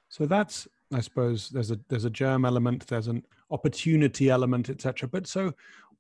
So 0.09 0.26
that's 0.26 0.69
I 0.95 1.00
suppose 1.00 1.49
there's 1.49 1.73
a 1.73 1.81
there's 1.88 2.04
a 2.04 2.11
germ 2.11 2.45
element, 2.45 2.87
there's 2.87 3.09
an 3.09 3.25
opportunity 3.50 4.31
element, 4.31 4.71
etc. 4.71 5.09
But 5.09 5.26
so 5.26 5.52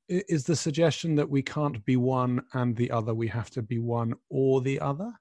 is 0.08 0.44
the 0.44 0.54
suggestion 0.54 1.16
that 1.16 1.28
we 1.28 1.42
can't 1.42 1.84
be 1.84 1.96
one 1.96 2.42
and 2.52 2.76
the 2.76 2.92
other, 2.92 3.12
we 3.12 3.26
have 3.26 3.50
to 3.50 3.62
be 3.62 3.80
one 3.80 4.14
or 4.30 4.60
the 4.60 4.78
other? 4.78 5.12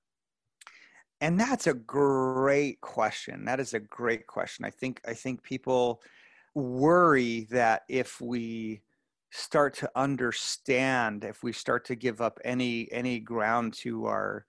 And 1.21 1.39
that's 1.39 1.67
a 1.67 1.73
great 1.73 2.81
question 2.81 3.45
that 3.45 3.59
is 3.59 3.73
a 3.73 3.79
great 3.79 4.27
question. 4.27 4.65
I 4.65 4.69
think 4.69 5.01
i 5.07 5.13
think 5.13 5.43
people 5.43 6.01
worry 6.53 7.47
that 7.51 7.83
if 7.87 8.19
we 8.19 8.81
start 9.31 9.73
to 9.75 9.89
understand 9.95 11.23
if 11.23 11.41
we 11.41 11.53
start 11.53 11.85
to 11.85 11.95
give 11.95 12.19
up 12.19 12.39
any 12.43 12.91
any 12.91 13.19
ground 13.19 13.73
to 13.73 14.05
our 14.05 14.45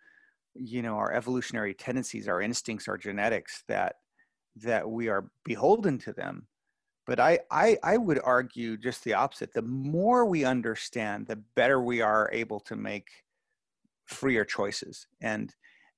you 0.55 0.83
know 0.83 0.97
our 0.97 1.12
evolutionary 1.12 1.73
tendencies 1.73 2.26
our 2.26 2.43
instincts 2.43 2.88
our 2.88 2.99
genetics 2.99 3.62
that 3.69 3.95
that 4.57 4.88
we 4.88 5.09
are 5.09 5.31
beholden 5.45 5.99
to 5.99 6.12
them. 6.12 6.47
But 7.07 7.19
I, 7.19 7.41
I 7.50 7.79
i 7.83 7.97
would 7.97 8.21
argue 8.23 8.76
just 8.76 9.05
the 9.05 9.14
opposite. 9.14 9.52
The 9.52 9.62
more 9.62 10.25
we 10.25 10.45
understand 10.45 11.26
the 11.26 11.43
better 11.57 11.81
we 11.81 12.00
are 12.00 12.31
able 12.33 12.61
to 12.61 12.76
make 12.76 13.09
freer 14.07 14.45
choices. 14.45 15.07
And 15.21 15.55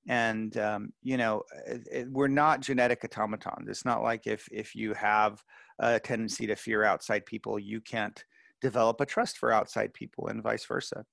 and 0.08 0.56
um, 0.58 0.92
you 1.02 1.16
know 1.16 1.42
it, 1.66 1.88
it, 1.90 2.10
we're 2.10 2.28
not 2.28 2.60
genetic 2.60 3.04
automatons. 3.04 3.68
It's 3.68 3.84
not 3.84 4.02
like 4.02 4.26
if 4.26 4.48
if 4.52 4.74
you 4.74 4.94
have 4.94 5.42
a 5.78 5.98
tendency 5.98 6.46
to 6.46 6.56
fear 6.56 6.84
outside 6.84 7.26
people 7.26 7.58
you 7.58 7.80
can't 7.80 8.22
develop 8.60 9.00
a 9.00 9.06
trust 9.06 9.38
for 9.38 9.52
outside 9.52 9.92
people 9.94 10.28
and 10.28 10.42
vice 10.42 10.64
versa. 10.66 11.04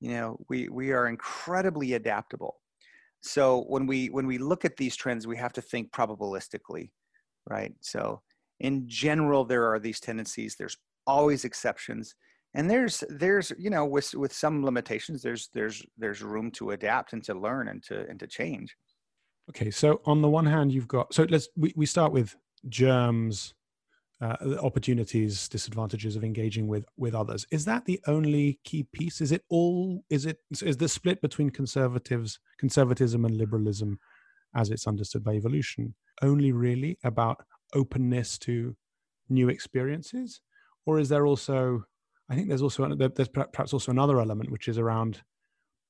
You 0.00 0.12
know 0.12 0.38
we 0.48 0.68
we 0.68 0.92
are 0.92 1.06
incredibly 1.06 1.94
adaptable. 1.94 2.56
So 3.22 3.64
when 3.68 3.86
we 3.86 4.08
when 4.08 4.26
we 4.26 4.38
look 4.38 4.64
at 4.64 4.76
these 4.76 4.96
trends 4.96 5.26
we 5.26 5.36
have 5.36 5.52
to 5.54 5.62
think 5.62 5.92
probabilistically 5.92 6.90
right? 7.48 7.72
So 7.80 8.22
in 8.60 8.84
general 8.86 9.44
there 9.44 9.70
are 9.72 9.78
these 9.78 10.00
tendencies. 10.00 10.56
There's 10.56 10.76
always 11.06 11.44
exceptions 11.44 12.14
and 12.54 12.70
there's 12.70 13.04
there's 13.08 13.52
you 13.58 13.70
know 13.70 13.84
with 13.84 14.14
with 14.14 14.32
some 14.32 14.64
limitations 14.64 15.22
there's 15.22 15.48
there's 15.54 15.84
there's 15.98 16.22
room 16.22 16.50
to 16.52 16.70
adapt 16.70 17.12
and 17.12 17.22
to 17.24 17.34
learn 17.34 17.68
and 17.68 17.82
to 17.84 18.06
and 18.08 18.18
to 18.20 18.26
change. 18.26 18.76
Okay 19.50 19.70
so 19.70 20.00
on 20.04 20.22
the 20.22 20.28
one 20.28 20.46
hand 20.46 20.72
you've 20.72 20.88
got 20.88 21.12
so 21.14 21.26
let's 21.28 21.48
we, 21.56 21.72
we 21.76 21.86
start 21.86 22.12
with 22.12 22.36
germs 22.68 23.54
uh, 24.20 24.36
opportunities 24.60 25.48
disadvantages 25.48 26.14
of 26.14 26.24
engaging 26.24 26.68
with 26.68 26.84
with 26.98 27.14
others. 27.14 27.46
Is 27.50 27.64
that 27.64 27.84
the 27.86 28.00
only 28.06 28.60
key 28.64 28.86
piece? 28.92 29.20
Is 29.20 29.32
it 29.32 29.42
all 29.48 30.04
is 30.10 30.26
it 30.26 30.38
is 30.62 30.76
the 30.76 30.88
split 30.88 31.20
between 31.22 31.50
conservatives 31.50 32.38
conservatism 32.58 33.24
and 33.24 33.36
liberalism 33.36 33.98
as 34.54 34.70
it's 34.70 34.86
understood 34.86 35.24
by 35.24 35.34
evolution 35.34 35.94
only 36.22 36.52
really 36.52 36.98
about 37.04 37.42
openness 37.74 38.38
to 38.38 38.76
new 39.28 39.48
experiences? 39.48 40.40
Or 40.86 40.98
is 40.98 41.08
there 41.08 41.26
also 41.26 41.84
I 42.30 42.36
think 42.36 42.48
there's 42.48 42.62
also 42.62 42.94
there's 42.94 43.28
perhaps 43.28 43.72
also 43.72 43.90
another 43.90 44.20
element 44.20 44.52
which 44.52 44.68
is 44.68 44.78
around 44.78 45.20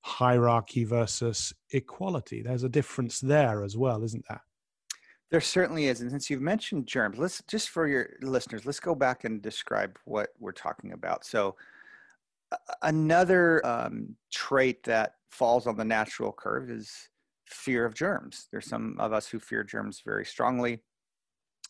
hierarchy 0.00 0.84
versus 0.84 1.52
equality. 1.72 2.40
There's 2.42 2.64
a 2.64 2.68
difference 2.68 3.20
there 3.20 3.62
as 3.62 3.76
well, 3.76 4.02
isn't 4.02 4.24
there? 4.26 4.42
There 5.30 5.42
certainly 5.42 5.86
is. 5.86 6.00
And 6.00 6.10
since 6.10 6.30
you've 6.30 6.40
mentioned 6.40 6.86
germs, 6.86 7.18
let's 7.18 7.42
just 7.46 7.68
for 7.68 7.86
your 7.86 8.16
listeners, 8.22 8.64
let's 8.64 8.80
go 8.80 8.94
back 8.94 9.24
and 9.24 9.42
describe 9.42 9.98
what 10.06 10.30
we're 10.38 10.52
talking 10.52 10.92
about. 10.92 11.26
So, 11.26 11.56
another 12.82 13.64
um, 13.64 14.16
trait 14.32 14.82
that 14.84 15.16
falls 15.30 15.66
on 15.66 15.76
the 15.76 15.84
natural 15.84 16.32
curve 16.32 16.70
is 16.70 17.10
fear 17.46 17.84
of 17.84 17.94
germs. 17.94 18.48
There's 18.50 18.66
some 18.66 18.96
of 18.98 19.12
us 19.12 19.28
who 19.28 19.38
fear 19.38 19.62
germs 19.62 20.02
very 20.04 20.24
strongly, 20.24 20.80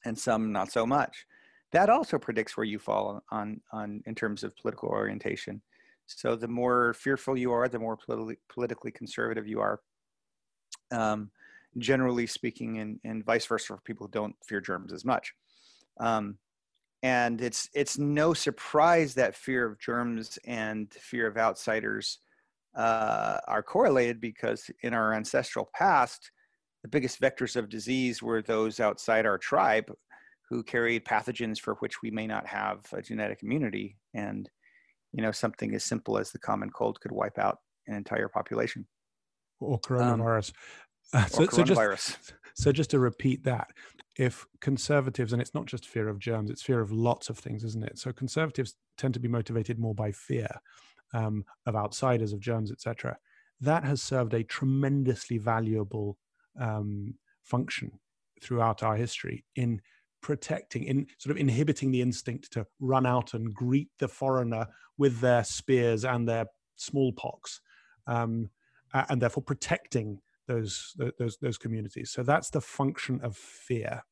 and 0.04 0.16
some 0.16 0.52
not 0.52 0.70
so 0.70 0.86
much 0.86 1.26
that 1.72 1.88
also 1.88 2.18
predicts 2.18 2.56
where 2.56 2.64
you 2.64 2.78
fall 2.78 3.22
on, 3.30 3.60
on 3.72 4.02
in 4.06 4.14
terms 4.14 4.42
of 4.42 4.56
political 4.56 4.88
orientation. 4.88 5.60
So 6.06 6.34
the 6.34 6.48
more 6.48 6.94
fearful 6.94 7.36
you 7.36 7.52
are, 7.52 7.68
the 7.68 7.78
more 7.78 7.96
politically, 7.96 8.38
politically 8.48 8.90
conservative 8.90 9.46
you 9.46 9.60
are. 9.60 9.80
Um, 10.90 11.30
generally 11.78 12.26
speaking, 12.26 12.78
and, 12.78 12.98
and 13.04 13.24
vice 13.24 13.46
versa 13.46 13.66
for 13.68 13.80
people 13.82 14.06
who 14.06 14.10
don't 14.10 14.34
fear 14.44 14.60
germs 14.60 14.92
as 14.92 15.04
much. 15.04 15.32
Um, 16.00 16.38
and 17.02 17.40
it's 17.40 17.68
it's 17.74 17.96
no 17.96 18.34
surprise 18.34 19.14
that 19.14 19.34
fear 19.34 19.66
of 19.66 19.78
germs 19.78 20.38
and 20.44 20.92
fear 20.92 21.26
of 21.26 21.38
outsiders 21.38 22.18
uh, 22.76 23.38
are 23.48 23.62
correlated 23.62 24.20
because 24.20 24.70
in 24.82 24.92
our 24.92 25.14
ancestral 25.14 25.70
past, 25.74 26.30
the 26.82 26.88
biggest 26.88 27.20
vectors 27.20 27.56
of 27.56 27.68
disease 27.68 28.22
were 28.22 28.42
those 28.42 28.80
outside 28.80 29.26
our 29.26 29.38
tribe 29.38 29.90
who 30.50 30.64
carried 30.64 31.04
pathogens 31.04 31.58
for 31.60 31.74
which 31.76 32.02
we 32.02 32.10
may 32.10 32.26
not 32.26 32.46
have 32.46 32.80
a 32.92 33.00
genetic 33.00 33.42
immunity. 33.42 33.96
And, 34.14 34.50
you 35.12 35.22
know, 35.22 35.32
something 35.32 35.74
as 35.74 35.84
simple 35.84 36.18
as 36.18 36.32
the 36.32 36.40
common 36.40 36.70
cold 36.70 37.00
could 37.00 37.12
wipe 37.12 37.38
out 37.38 37.58
an 37.86 37.94
entire 37.94 38.28
population. 38.28 38.86
Or 39.60 39.80
coronavirus. 39.80 40.52
Um, 41.12 41.24
so, 41.26 41.42
or 41.42 41.46
coronavirus. 41.48 41.98
So 41.98 42.12
just, 42.14 42.34
so 42.54 42.72
just 42.72 42.90
to 42.90 43.00
repeat 43.00 43.42
that, 43.42 43.70
if 44.16 44.46
conservatives, 44.60 45.32
and 45.32 45.42
it's 45.42 45.54
not 45.54 45.66
just 45.66 45.88
fear 45.88 46.08
of 46.08 46.20
germs, 46.20 46.50
it's 46.50 46.62
fear 46.62 46.80
of 46.80 46.92
lots 46.92 47.28
of 47.28 47.36
things, 47.36 47.64
isn't 47.64 47.82
it? 47.82 47.98
So 47.98 48.12
conservatives 48.12 48.76
tend 48.96 49.14
to 49.14 49.20
be 49.20 49.26
motivated 49.26 49.76
more 49.76 49.94
by 49.94 50.12
fear 50.12 50.48
um, 51.12 51.44
of 51.66 51.74
outsiders, 51.74 52.32
of 52.32 52.38
germs, 52.38 52.70
etc. 52.70 53.16
That 53.60 53.82
has 53.82 54.00
served 54.00 54.34
a 54.34 54.44
tremendously 54.44 55.38
valuable 55.38 56.16
um, 56.60 57.14
function 57.42 57.98
throughout 58.40 58.84
our 58.84 58.94
history 58.94 59.44
in 59.56 59.80
protecting, 60.22 60.84
in 60.84 61.06
sort 61.18 61.30
of 61.30 61.40
inhibiting 61.40 61.90
the 61.90 62.02
instinct 62.02 62.52
to 62.52 62.66
run 62.80 63.06
out 63.06 63.34
and 63.34 63.54
greet 63.54 63.88
the 63.98 64.08
foreigner 64.08 64.66
with 64.98 65.20
their 65.20 65.44
spears 65.44 66.04
and 66.04 66.28
their 66.28 66.46
smallpox, 66.76 67.60
um, 68.06 68.50
and 68.92 69.20
therefore 69.20 69.42
protecting 69.42 70.18
those 70.46 70.94
those 71.18 71.38
those 71.40 71.58
communities. 71.58 72.10
So 72.10 72.22
that's 72.22 72.50
the 72.50 72.60
function 72.60 73.20
of 73.22 73.36
fear, 73.36 74.02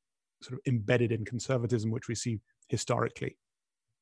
sort 0.43 0.55
of 0.55 0.61
embedded 0.67 1.13
in 1.13 1.25
conservatism, 1.25 1.91
which 1.91 2.09
we 2.09 2.15
see 2.15 2.39
historically 2.69 3.37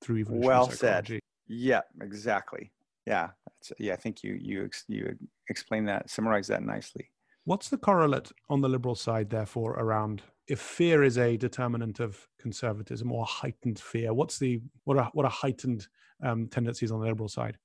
through 0.02 0.18
evolutionary 0.18 0.46
well 0.46 0.70
psychology. 0.70 1.14
said. 1.14 1.20
Yeah, 1.48 1.80
exactly. 2.02 2.72
Yeah, 3.06 3.30
yeah. 3.78 3.94
I 3.94 3.96
think 3.96 4.22
you 4.22 4.36
you 4.40 4.68
you 4.88 5.16
explain 5.48 5.84
that, 5.86 6.10
summarize 6.10 6.48
that 6.48 6.62
nicely. 6.62 7.10
What's 7.44 7.68
the 7.68 7.78
correlate 7.78 8.32
on 8.50 8.60
the 8.60 8.68
liberal 8.68 8.96
side, 8.96 9.30
therefore, 9.30 9.72
around 9.74 10.22
if 10.48 10.60
fear 10.60 11.02
is 11.02 11.18
a 11.18 11.36
determinant 11.36 12.00
of 12.00 12.26
conservatism 12.38 13.10
or 13.12 13.24
heightened 13.24 13.78
fear? 13.78 14.14
What's 14.14 14.38
the 14.38 14.60
what 14.84 14.98
are 14.98 15.10
what 15.12 15.24
are 15.24 15.30
heightened 15.30 15.88
um, 16.22 16.46
tendencies 16.48 16.92
on 16.92 17.00
the 17.00 17.06
liberal 17.06 17.28
side? 17.28 17.58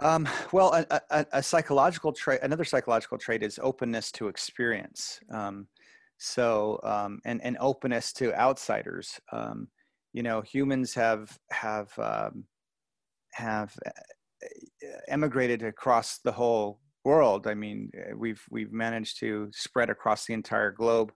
Um, 0.00 0.26
well, 0.50 0.72
a, 0.72 1.00
a, 1.10 1.26
a, 1.32 1.42
psychological 1.42 2.10
trait, 2.12 2.40
another 2.42 2.64
psychological 2.64 3.18
trait 3.18 3.42
is 3.42 3.60
openness 3.62 4.10
to 4.12 4.28
experience. 4.28 5.20
Um, 5.30 5.66
so, 6.16 6.80
um, 6.84 7.20
and, 7.26 7.42
and 7.44 7.58
openness 7.60 8.14
to 8.14 8.34
outsiders. 8.34 9.20
Um, 9.30 9.68
you 10.14 10.22
know, 10.22 10.40
humans 10.40 10.94
have, 10.94 11.38
have, 11.50 11.92
um, 11.98 12.44
have 13.32 13.74
uh, 13.84 13.90
emigrated 15.08 15.62
across 15.62 16.18
the 16.24 16.32
whole 16.32 16.80
world. 17.04 17.46
I 17.46 17.52
mean, 17.52 17.90
we've, 18.16 18.42
we've 18.50 18.72
managed 18.72 19.20
to 19.20 19.50
spread 19.52 19.90
across 19.90 20.24
the 20.24 20.32
entire 20.32 20.72
globe 20.72 21.12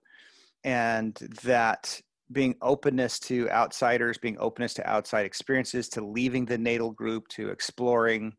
and 0.65 1.15
that 1.43 2.01
being 2.33 2.55
openness 2.61 3.19
to 3.19 3.49
outsiders, 3.51 4.17
being 4.17 4.37
openness 4.39 4.73
to 4.73 4.89
outside 4.89 5.25
experiences, 5.25 5.87
to 5.89 6.05
leaving 6.05 6.45
the 6.45 6.57
natal 6.57 6.91
group, 6.91 7.27
to 7.29 7.49
exploring, 7.49 8.33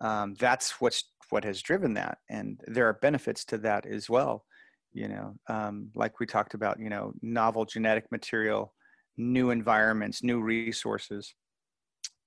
um, 0.00 0.34
that's 0.40 0.80
what's 0.80 1.04
what 1.28 1.44
has 1.44 1.62
driven 1.62 1.94
that. 1.94 2.18
And 2.28 2.60
there 2.66 2.88
are 2.88 2.94
benefits 2.94 3.44
to 3.46 3.58
that 3.58 3.86
as 3.86 4.10
well 4.10 4.44
you 4.92 5.06
know 5.06 5.32
um, 5.48 5.88
like 5.94 6.18
we 6.18 6.26
talked 6.26 6.54
about 6.54 6.80
you 6.80 6.90
know 6.90 7.12
novel 7.22 7.64
genetic 7.64 8.10
material 8.10 8.74
new 9.20 9.50
environments 9.50 10.22
new 10.22 10.40
resources. 10.40 11.34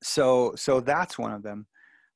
So 0.01 0.53
so 0.55 0.79
that's 0.79 1.17
one 1.17 1.31
of 1.31 1.43
them. 1.43 1.65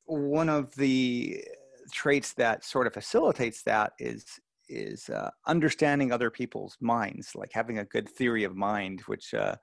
One 0.06 0.50
of 0.50 0.74
the 0.76 1.44
traits 1.92 2.34
that 2.34 2.64
sort 2.66 2.88
of 2.88 2.94
facilitates 2.94 3.64
that 3.64 3.94
is 4.00 4.26
is 4.70 5.10
uh, 5.10 5.30
understanding 5.46 6.12
other 6.12 6.30
people's 6.30 6.78
minds 6.82 7.32
like 7.36 7.52
having 7.54 7.80
a 7.80 7.86
good 7.86 8.08
theory 8.10 8.44
of 8.44 8.56
mind 8.56 9.02
which 9.02 9.34
uh, 9.34 9.56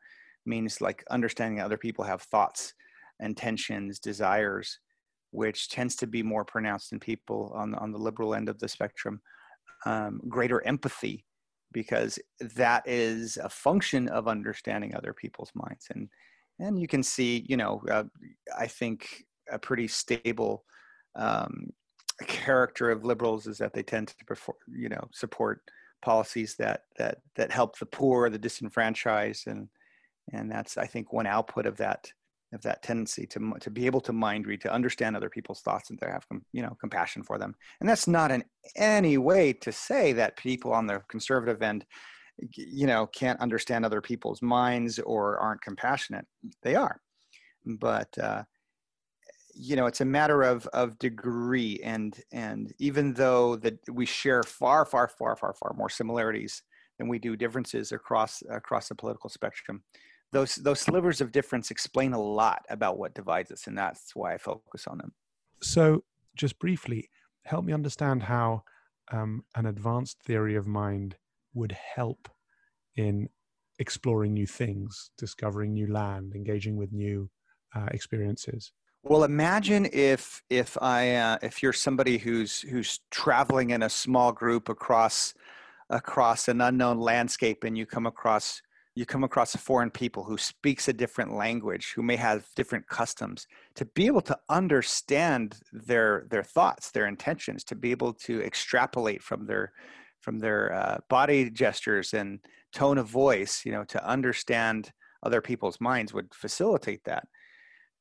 means 0.47 0.81
like 0.81 1.05
understanding 1.11 1.61
other 1.61 1.79
people 1.79 2.05
have 2.05 2.23
thoughts 2.23 2.75
intentions 3.21 3.99
desires 3.99 4.79
which 5.35 5.69
tends 5.69 5.97
to 5.97 6.07
be 6.07 6.23
more 6.23 6.45
pronounced 6.45 6.93
in 6.93 7.01
people 7.01 7.51
on, 7.57 7.75
on 7.75 7.91
the 7.91 7.99
liberal 7.99 8.37
end 8.37 8.49
of 8.49 8.61
the 8.61 8.69
spectrum, 8.69 9.21
um, 9.85 10.21
greater 10.29 10.65
empathy, 10.65 11.25
because 11.73 12.21
that 12.55 12.85
is 12.87 13.37
a 13.39 13.49
function 13.49 14.09
of 14.11 14.29
understanding 14.29 14.95
other 14.95 15.13
people's 15.13 15.51
minds. 15.53 15.89
And, 15.93 16.09
and 16.61 16.81
you 16.81 16.87
can 16.87 17.03
see, 17.03 17.45
you 17.49 17.57
know, 17.57 17.83
uh, 17.91 18.05
I 18.57 18.69
think 18.69 19.25
a 19.51 19.59
pretty 19.59 19.89
stable 19.89 20.65
um, 21.17 21.71
character 22.23 22.91
of 22.91 23.05
liberals 23.05 23.47
is 23.47 23.59
that 23.59 23.73
they 23.73 23.83
tend 23.83 24.09
to, 24.09 24.25
perform, 24.25 24.57
you 24.69 24.89
know, 24.89 25.09
support 25.13 25.63
policies 26.03 26.55
that, 26.57 26.83
that, 26.99 27.19
that 27.37 27.51
help 27.51 27.79
the 27.79 27.87
poor, 27.87 28.31
the 28.31 28.39
disenfranchised, 28.39 29.47
and, 29.47 29.69
and 30.33 30.51
that's, 30.51 30.79
I 30.79 30.87
think, 30.87 31.13
one 31.13 31.27
output 31.27 31.67
of 31.67 31.77
that 31.79 32.11
of 32.55 32.63
that 32.63 32.83
tendency 32.83 33.27
to 33.27 33.53
to 33.61 33.71
be 33.71 33.87
able 33.87 34.01
to 34.01 34.13
mind 34.13 34.47
read, 34.47 34.61
to 34.63 34.73
understand 34.73 35.17
other 35.17 35.29
people's 35.29 35.61
thoughts, 35.61 35.91
and 35.91 35.99
to 36.01 36.07
have 36.07 36.25
you 36.53 36.63
know 36.63 36.77
compassion 36.81 37.23
for 37.23 37.39
them. 37.39 37.55
And 37.81 37.89
that's 37.89 38.07
not 38.07 38.31
in 38.31 38.45
any 38.77 39.19
way 39.19 39.53
to 39.55 39.73
say 39.73 40.13
that 40.15 40.37
people 40.37 40.73
on 40.73 40.87
the 40.87 41.03
conservative 41.09 41.63
end, 41.63 41.85
you 42.39 42.87
know, 42.87 43.07
can't 43.07 43.41
understand 43.41 43.85
other 43.85 44.01
people's 44.01 44.41
minds 44.41 44.99
or 45.01 45.39
aren't 45.39 45.63
compassionate. 45.63 46.27
They 46.63 46.77
are, 46.77 47.01
but 47.67 48.17
uh, 48.19 48.45
you 49.55 49.77
know, 49.77 49.87
it's 49.87 50.01
a 50.01 50.05
matter 50.05 50.43
of 50.43 50.67
of 50.69 50.99
degree. 50.99 51.81
And 51.85 52.19
and 52.33 52.73
even 52.79 53.15
though 53.15 53.57
that 53.57 53.79
we 53.91 54.07
share 54.07 54.43
far, 54.43 54.85
far, 54.85 55.09
far, 55.09 55.37
far, 55.37 55.55
far 55.55 55.75
more 55.77 55.91
similarities 55.91 56.63
than 56.99 57.09
we 57.09 57.19
do 57.19 57.37
differences 57.37 57.93
across 57.93 58.43
across 58.51 58.89
the 58.89 58.95
political 58.95 59.31
spectrum 59.31 59.83
those 60.33 60.57
those 60.57 60.81
slivers 60.81 61.21
of 61.21 61.33
difference 61.33 61.71
explain 61.71 62.13
a 62.13 62.21
lot 62.21 62.65
about 62.69 62.99
what 62.99 63.15
divides 63.15 63.51
us 63.51 63.67
and 63.67 63.77
that's 63.77 64.15
why 64.15 64.35
i 64.35 64.39
focus 64.39 64.87
on 64.87 64.99
them 64.99 65.13
so 65.63 66.05
just 66.37 66.59
briefly 66.59 67.09
help 67.45 67.65
me 67.65 67.73
understand 67.73 68.23
how 68.25 68.63
um, 69.13 69.45
an 69.55 69.67
advanced 69.67 70.19
theory 70.23 70.57
of 70.57 70.67
mind 70.67 71.17
would 71.53 71.77
help 71.95 72.29
in 72.97 73.29
exploring 73.79 74.33
new 74.33 74.47
things 74.47 75.11
discovering 75.19 75.73
new 75.73 75.87
land 75.93 76.33
engaging 76.35 76.77
with 76.77 76.93
new 76.93 77.29
uh, 77.75 77.87
experiences 77.91 78.73
well 79.05 79.25
imagine 79.25 79.87
if 79.93 80.43
if 80.49 80.79
i 80.81 81.15
uh, 81.15 81.39
if 81.43 81.63
you're 81.63 81.73
somebody 81.73 82.17
who's 82.17 82.63
who's 82.63 83.01
traveling 83.11 83.71
in 83.71 83.83
a 83.83 83.89
small 83.89 84.33
group 84.33 84.69
across 84.69 85.35
across 85.91 86.49
an 86.49 86.61
unknown 86.61 86.99
landscape 86.99 87.65
and 87.65 87.77
you 87.77 87.85
come 87.85 88.07
across 88.07 88.63
you 88.97 89.05
come 89.05 89.25
across 89.25 89.55
a 89.55 89.59
foreign 89.59 89.91
people 89.91 90.25
who 90.25 90.39
speaks 90.39 90.89
a 90.89 90.93
different 90.93 91.35
language 91.35 91.93
who 91.95 92.03
may 92.03 92.17
have 92.17 92.47
different 92.57 92.87
customs 92.89 93.47
to 93.75 93.85
be 93.85 94.07
able 94.07 94.23
to 94.23 94.39
understand 94.49 95.57
their 95.73 96.27
their 96.31 96.43
thoughts 96.43 96.91
their 96.91 97.07
intentions 97.07 97.63
to 97.63 97.75
be 97.75 97.91
able 97.91 98.15
to 98.15 98.43
extrapolate 98.43 99.23
from 99.23 99.47
their 99.47 99.73
from 100.21 100.39
their 100.39 100.73
uh, 100.73 100.99
body 101.11 101.51
gestures 101.51 102.15
and 102.15 102.41
tone 102.73 102.97
of 102.97 103.07
voice 103.07 103.63
you 103.67 103.73
know 103.73 103.85
to 103.85 104.03
understand 104.09 104.93
other 105.23 105.43
people's 105.43 105.81
minds 105.81 106.15
would 106.15 106.33
facilitate 106.35 107.05
that 107.05 107.29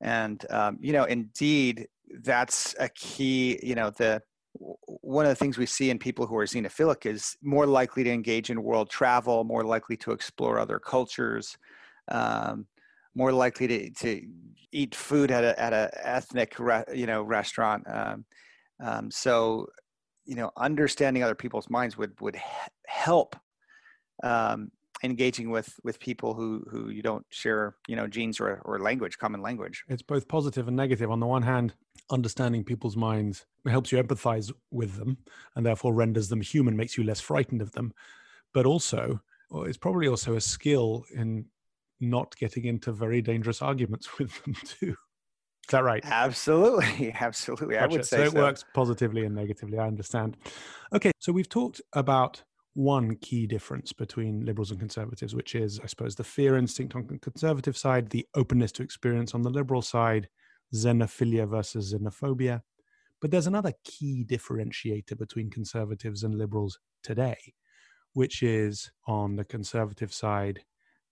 and 0.04 0.46
um, 0.52 0.78
you 0.80 0.94
know 0.94 1.06
indeed 1.06 1.88
that's 2.22 2.76
a 2.80 2.90
key 2.90 3.60
you 3.64 3.74
know 3.74 3.90
the 3.90 4.22
one 4.86 5.26
of 5.26 5.30
the 5.30 5.36
things 5.36 5.58
we 5.58 5.66
see 5.66 5.90
in 5.90 5.98
people 5.98 6.28
who 6.28 6.38
are 6.38 6.46
xenophilic 6.46 7.06
is 7.06 7.36
more 7.42 7.66
likely 7.66 8.04
to 8.04 8.12
engage 8.12 8.52
in 8.52 8.62
world 8.62 8.90
travel, 8.90 9.44
more 9.44 9.64
likely 9.64 9.98
to 9.98 10.12
explore 10.12 10.60
other 10.60 10.78
cultures, 10.78 11.58
um, 12.10 12.68
more 13.16 13.32
likely 13.32 13.68
to, 13.68 13.90
to 13.90 14.22
eat 14.72 14.94
food 14.94 15.32
at 15.32 15.44
a 15.44 15.60
at 15.60 15.74
a 15.74 15.90
ethnic 16.08 16.60
re, 16.60 16.84
you 16.94 17.08
know 17.08 17.24
restaurant. 17.24 17.84
Um, 17.88 18.26
um, 18.80 19.12
so, 19.12 19.68
you 20.26 20.36
know, 20.36 20.52
understanding 20.58 21.24
other 21.24 21.36
people's 21.36 21.70
minds 21.70 21.98
would 21.98 22.20
would 22.22 22.40
help 22.86 23.36
um, 24.24 24.72
engaging 25.04 25.50
with 25.50 25.80
with 25.84 26.00
people 26.00 26.34
who 26.34 26.66
who 26.70 26.90
you 26.90 27.02
don't 27.02 27.26
share 27.30 27.76
you 27.88 27.96
know 27.96 28.08
genes 28.08 28.40
or, 28.40 28.62
or 28.66 28.80
language 28.80 29.18
common 29.18 29.42
language 29.42 29.84
it's 29.90 30.02
both 30.02 30.28
positive 30.28 30.68
and 30.68 30.78
negative 30.78 31.12
on 31.12 31.20
the 31.20 31.26
one 31.26 31.44
hand 31.44 31.74
understanding 32.10 32.64
people's 32.64 32.96
minds 32.96 33.46
helps 33.68 33.92
you 33.92 34.02
empathize 34.02 34.52
with 34.72 34.96
them 34.96 35.18
and 35.56 35.66
therefore 35.66 35.94
renders 35.94 36.30
them 36.30 36.42
human 36.42 36.76
makes 36.76 36.98
you 36.98 37.04
less 37.04 37.20
frightened 37.20 37.62
of 37.62 37.72
them 37.74 37.94
but 38.54 38.66
also 38.66 39.20
well, 39.50 39.64
it's 39.64 39.78
probably 39.78 40.08
also 40.08 40.36
a 40.36 40.42
skill 40.42 41.06
in 41.14 41.46
not 42.00 42.36
getting 42.38 42.66
into 42.66 42.92
very 42.92 43.22
dangerous 43.22 43.62
arguments 43.62 44.18
with 44.18 44.44
them 44.44 44.56
too 44.64 44.96
is 45.66 45.72
that 45.72 45.84
right? 45.86 46.04
Absolutely, 46.06 47.14
absolutely. 47.22 47.76
Gotcha. 47.76 47.84
I 47.86 47.88
would 47.88 48.06
say 48.06 48.18
so. 48.18 48.24
It 48.24 48.32
so. 48.32 48.40
works 48.42 48.66
positively 48.74 49.24
and 49.24 49.34
negatively. 49.34 49.80
I 49.80 49.88
understand. 49.88 50.36
Okay, 50.92 51.12
so 51.20 51.32
we've 51.32 51.48
talked 51.48 51.80
about 51.94 52.44
one 52.76 53.16
key 53.18 53.46
difference 53.46 53.94
between 53.94 54.46
liberals 54.46 54.72
and 54.72 54.80
conservatives, 54.80 55.36
which 55.36 55.54
is, 55.54 55.80
I 55.80 55.86
suppose, 55.86 56.16
the 56.16 56.24
fear 56.24 56.58
instinct 56.58 56.96
on 56.96 57.06
the 57.08 57.20
conservative 57.20 57.78
side, 57.78 58.10
the 58.10 58.28
openness 58.36 58.72
to 58.74 58.84
experience 58.84 59.36
on 59.36 59.44
the 59.44 59.50
liberal 59.50 59.82
side, 59.82 60.28
xenophilia 60.74 61.48
versus 61.48 61.94
xenophobia. 61.94 62.62
But 63.22 63.32
there's 63.32 63.48
another 63.48 63.74
key 63.84 64.26
differentiator 64.28 65.18
between 65.18 65.50
conservatives 65.50 66.24
and 66.24 66.36
liberals 66.36 66.80
today, 67.04 67.54
which 68.14 68.42
is 68.42 68.92
on 69.06 69.36
the 69.36 69.46
conservative 69.46 70.14
side, 70.14 70.62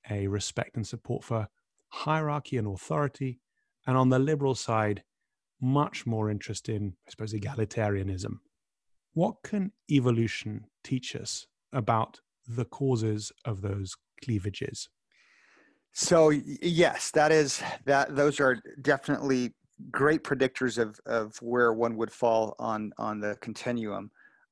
a 0.10 0.28
respect 0.28 0.76
and 0.76 0.88
support 0.88 1.24
for 1.24 1.48
hierarchy 1.90 2.58
and 2.58 2.68
authority. 2.68 3.40
And 3.86 3.98
on 3.98 4.10
the 4.10 4.20
liberal 4.20 4.56
side, 4.56 5.04
much 5.62 6.08
more 6.08 6.32
interest 6.32 6.70
in, 6.70 6.96
I 7.08 7.12
suppose, 7.12 7.34
egalitarianism. 7.34 8.40
What 9.14 9.44
can 9.44 9.74
evolution 9.90 10.66
teach 10.84 11.16
us 11.16 11.46
about 11.74 12.20
the 12.48 12.66
causes 12.66 13.32
of 13.46 13.62
those 13.62 13.96
cleavages? 14.24 14.90
So 15.94 16.30
yes, 16.30 17.12
that 17.12 17.32
is 17.32 17.62
that. 17.86 18.16
Those 18.16 18.40
are 18.40 18.58
definitely 18.82 19.54
great 19.92 20.24
predictors 20.24 20.78
of 20.78 21.00
of 21.06 21.36
where 21.42 21.74
one 21.74 21.98
would 21.98 22.12
fall 22.12 22.56
on 22.60 22.92
on 22.98 23.20
the 23.20 23.36
continuum. 23.42 24.10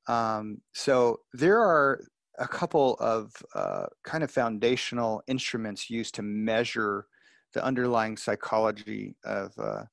Um, 0.07 0.57
so 0.73 1.19
there 1.33 1.61
are 1.61 2.01
a 2.39 2.47
couple 2.47 2.95
of 2.95 3.31
uh, 3.53 3.85
kind 4.03 4.23
of 4.23 4.31
foundational 4.31 5.21
instruments 5.27 5.89
used 5.89 6.15
to 6.15 6.21
measure 6.23 7.05
the 7.53 7.63
underlying 7.63 8.17
psychology 8.17 9.15
of 9.23 9.53
uh, 9.57 9.83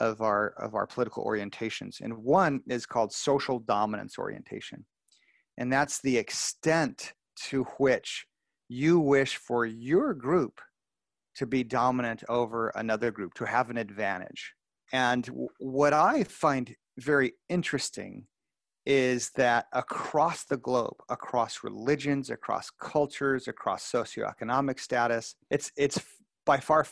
of 0.00 0.20
our 0.20 0.50
of 0.58 0.74
our 0.74 0.86
political 0.86 1.24
orientations, 1.24 2.00
and 2.00 2.16
one 2.16 2.60
is 2.68 2.86
called 2.86 3.12
social 3.12 3.58
dominance 3.58 4.18
orientation, 4.18 4.84
and 5.56 5.72
that's 5.72 6.00
the 6.00 6.16
extent 6.16 7.12
to 7.48 7.64
which 7.78 8.26
you 8.68 8.98
wish 8.98 9.36
for 9.36 9.64
your 9.66 10.14
group 10.14 10.60
to 11.36 11.46
be 11.46 11.64
dominant 11.64 12.22
over 12.28 12.68
another 12.70 13.10
group, 13.10 13.34
to 13.34 13.44
have 13.44 13.70
an 13.70 13.76
advantage. 13.76 14.54
And 14.92 15.28
what 15.58 15.92
I 15.92 16.24
find 16.24 16.74
very 16.98 17.34
interesting 17.48 18.26
is 18.86 19.30
that 19.36 19.66
across 19.72 20.44
the 20.44 20.56
globe, 20.56 20.96
across 21.08 21.64
religions, 21.64 22.30
across 22.30 22.70
cultures, 22.80 23.48
across 23.48 23.90
socioeconomic 23.90 24.78
status, 24.78 25.34
it's 25.50 25.72
it's 25.76 26.00
by 26.44 26.58
far 26.58 26.86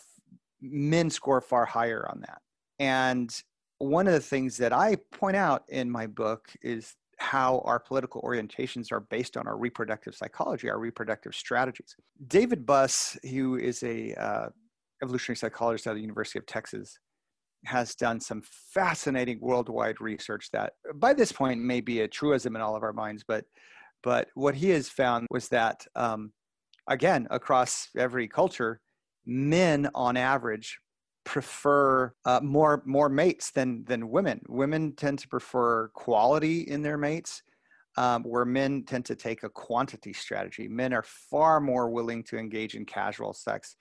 men 0.60 1.10
score 1.10 1.40
far 1.40 1.66
higher 1.66 2.08
on 2.10 2.20
that. 2.20 2.38
And 2.78 3.30
one 3.78 4.06
of 4.06 4.14
the 4.14 4.20
things 4.20 4.56
that 4.56 4.72
I 4.72 4.96
point 5.12 5.36
out 5.36 5.64
in 5.68 5.90
my 5.90 6.06
book 6.06 6.48
is 6.62 6.94
how 7.22 7.62
our 7.64 7.78
political 7.78 8.20
orientations 8.22 8.90
are 8.90 9.00
based 9.00 9.36
on 9.36 9.46
our 9.46 9.56
reproductive 9.56 10.14
psychology, 10.14 10.68
our 10.68 10.78
reproductive 10.78 11.34
strategies. 11.34 11.94
David 12.26 12.66
Buss, 12.66 13.16
who 13.30 13.56
is 13.56 13.82
a 13.84 14.12
uh, 14.14 14.48
evolutionary 15.02 15.36
psychologist 15.36 15.86
at 15.86 15.94
the 15.94 16.00
University 16.00 16.38
of 16.38 16.46
Texas, 16.46 16.98
has 17.64 17.94
done 17.94 18.18
some 18.20 18.42
fascinating 18.74 19.38
worldwide 19.40 20.00
research 20.00 20.50
that, 20.52 20.72
by 20.96 21.14
this 21.14 21.30
point, 21.30 21.60
may 21.60 21.80
be 21.80 22.00
a 22.00 22.08
truism 22.08 22.56
in 22.56 22.62
all 22.62 22.74
of 22.74 22.82
our 22.82 22.92
minds. 22.92 23.22
But, 23.26 23.44
but 24.02 24.28
what 24.34 24.56
he 24.56 24.70
has 24.70 24.88
found 24.88 25.28
was 25.30 25.48
that, 25.48 25.86
um, 25.94 26.32
again, 26.88 27.28
across 27.30 27.88
every 27.96 28.26
culture, 28.26 28.80
men 29.24 29.88
on 29.94 30.16
average 30.16 30.78
prefer 31.24 32.12
uh, 32.24 32.40
more 32.42 32.82
more 32.84 33.08
mates 33.08 33.50
than 33.50 33.84
than 33.84 34.10
women. 34.10 34.40
Women 34.48 34.92
tend 34.92 35.18
to 35.20 35.28
prefer 35.28 35.88
quality 35.88 36.62
in 36.62 36.82
their 36.82 36.98
mates, 36.98 37.42
um, 37.96 38.22
where 38.24 38.44
men 38.44 38.84
tend 38.84 39.04
to 39.06 39.16
take 39.16 39.42
a 39.42 39.48
quantity 39.48 40.12
strategy. 40.12 40.68
Men 40.68 40.92
are 40.92 41.04
far 41.04 41.60
more 41.60 41.90
willing 41.90 42.24
to 42.24 42.38
engage 42.38 42.74
in 42.74 42.84
casual 42.84 43.32
sex 43.32 43.76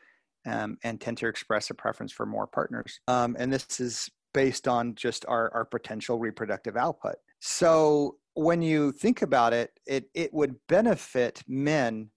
um, 0.45 0.77
and 0.83 0.99
tend 0.99 1.17
to 1.17 1.27
express 1.27 1.69
a 1.69 1.73
preference 1.73 2.11
for 2.11 2.25
more 2.25 2.47
partners. 2.47 2.99
Um, 3.07 3.35
and 3.39 3.51
this 3.51 3.79
is 3.79 4.09
based 4.33 4.67
on 4.67 4.95
just 4.95 5.25
our, 5.27 5.53
our 5.53 5.65
potential 5.65 6.17
reproductive 6.19 6.77
output. 6.77 7.15
So 7.39 8.17
when 8.33 8.61
you 8.61 8.91
think 8.91 9.21
about 9.21 9.53
it, 9.53 9.71
it, 9.85 10.05
it 10.13 10.33
would 10.33 10.55
benefit 10.67 11.43
men 11.47 12.09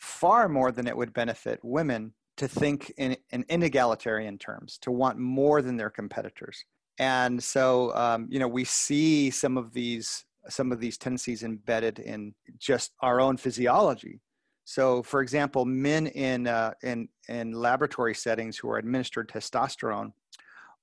far 0.00 0.48
more 0.48 0.70
than 0.70 0.86
it 0.86 0.96
would 0.96 1.14
benefit 1.14 1.58
women 1.62 2.12
to 2.36 2.48
think 2.48 2.92
in, 2.98 3.16
in 3.30 3.44
inegalitarian 3.44 4.38
terms, 4.38 4.78
to 4.82 4.90
want 4.90 5.18
more 5.18 5.62
than 5.62 5.76
their 5.76 5.90
competitors. 5.90 6.64
And 6.98 7.42
so, 7.42 7.94
um, 7.94 8.26
you 8.30 8.38
know, 8.38 8.48
we 8.48 8.64
see 8.64 9.30
some 9.30 9.56
of 9.56 9.72
these 9.72 10.24
some 10.48 10.70
of 10.70 10.78
these 10.78 10.96
tendencies 10.96 11.42
embedded 11.42 11.98
in 11.98 12.32
just 12.58 12.92
our 13.00 13.20
own 13.20 13.36
physiology. 13.36 14.20
So, 14.64 15.02
for 15.02 15.20
example, 15.20 15.64
men 15.64 16.06
in 16.08 16.46
uh, 16.46 16.72
in 16.82 17.08
in 17.28 17.52
laboratory 17.52 18.14
settings 18.14 18.56
who 18.56 18.68
are 18.70 18.78
administered 18.78 19.28
testosterone, 19.28 20.12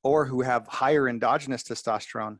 or 0.03 0.25
who 0.25 0.41
have 0.41 0.67
higher 0.67 1.07
endogenous 1.07 1.63
testosterone, 1.63 2.37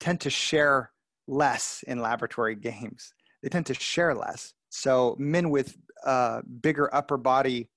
tend 0.00 0.20
to 0.22 0.30
share 0.30 0.90
less 1.26 1.84
in 1.86 2.00
laboratory 2.00 2.56
games. 2.56 3.14
They 3.42 3.48
tend 3.48 3.66
to 3.66 3.74
share 3.74 4.14
less. 4.14 4.54
So, 4.70 5.16
men 5.18 5.50
with 5.50 5.76
uh, 6.04 6.42
bigger 6.60 6.94
upper 6.94 7.16
body 7.16 7.68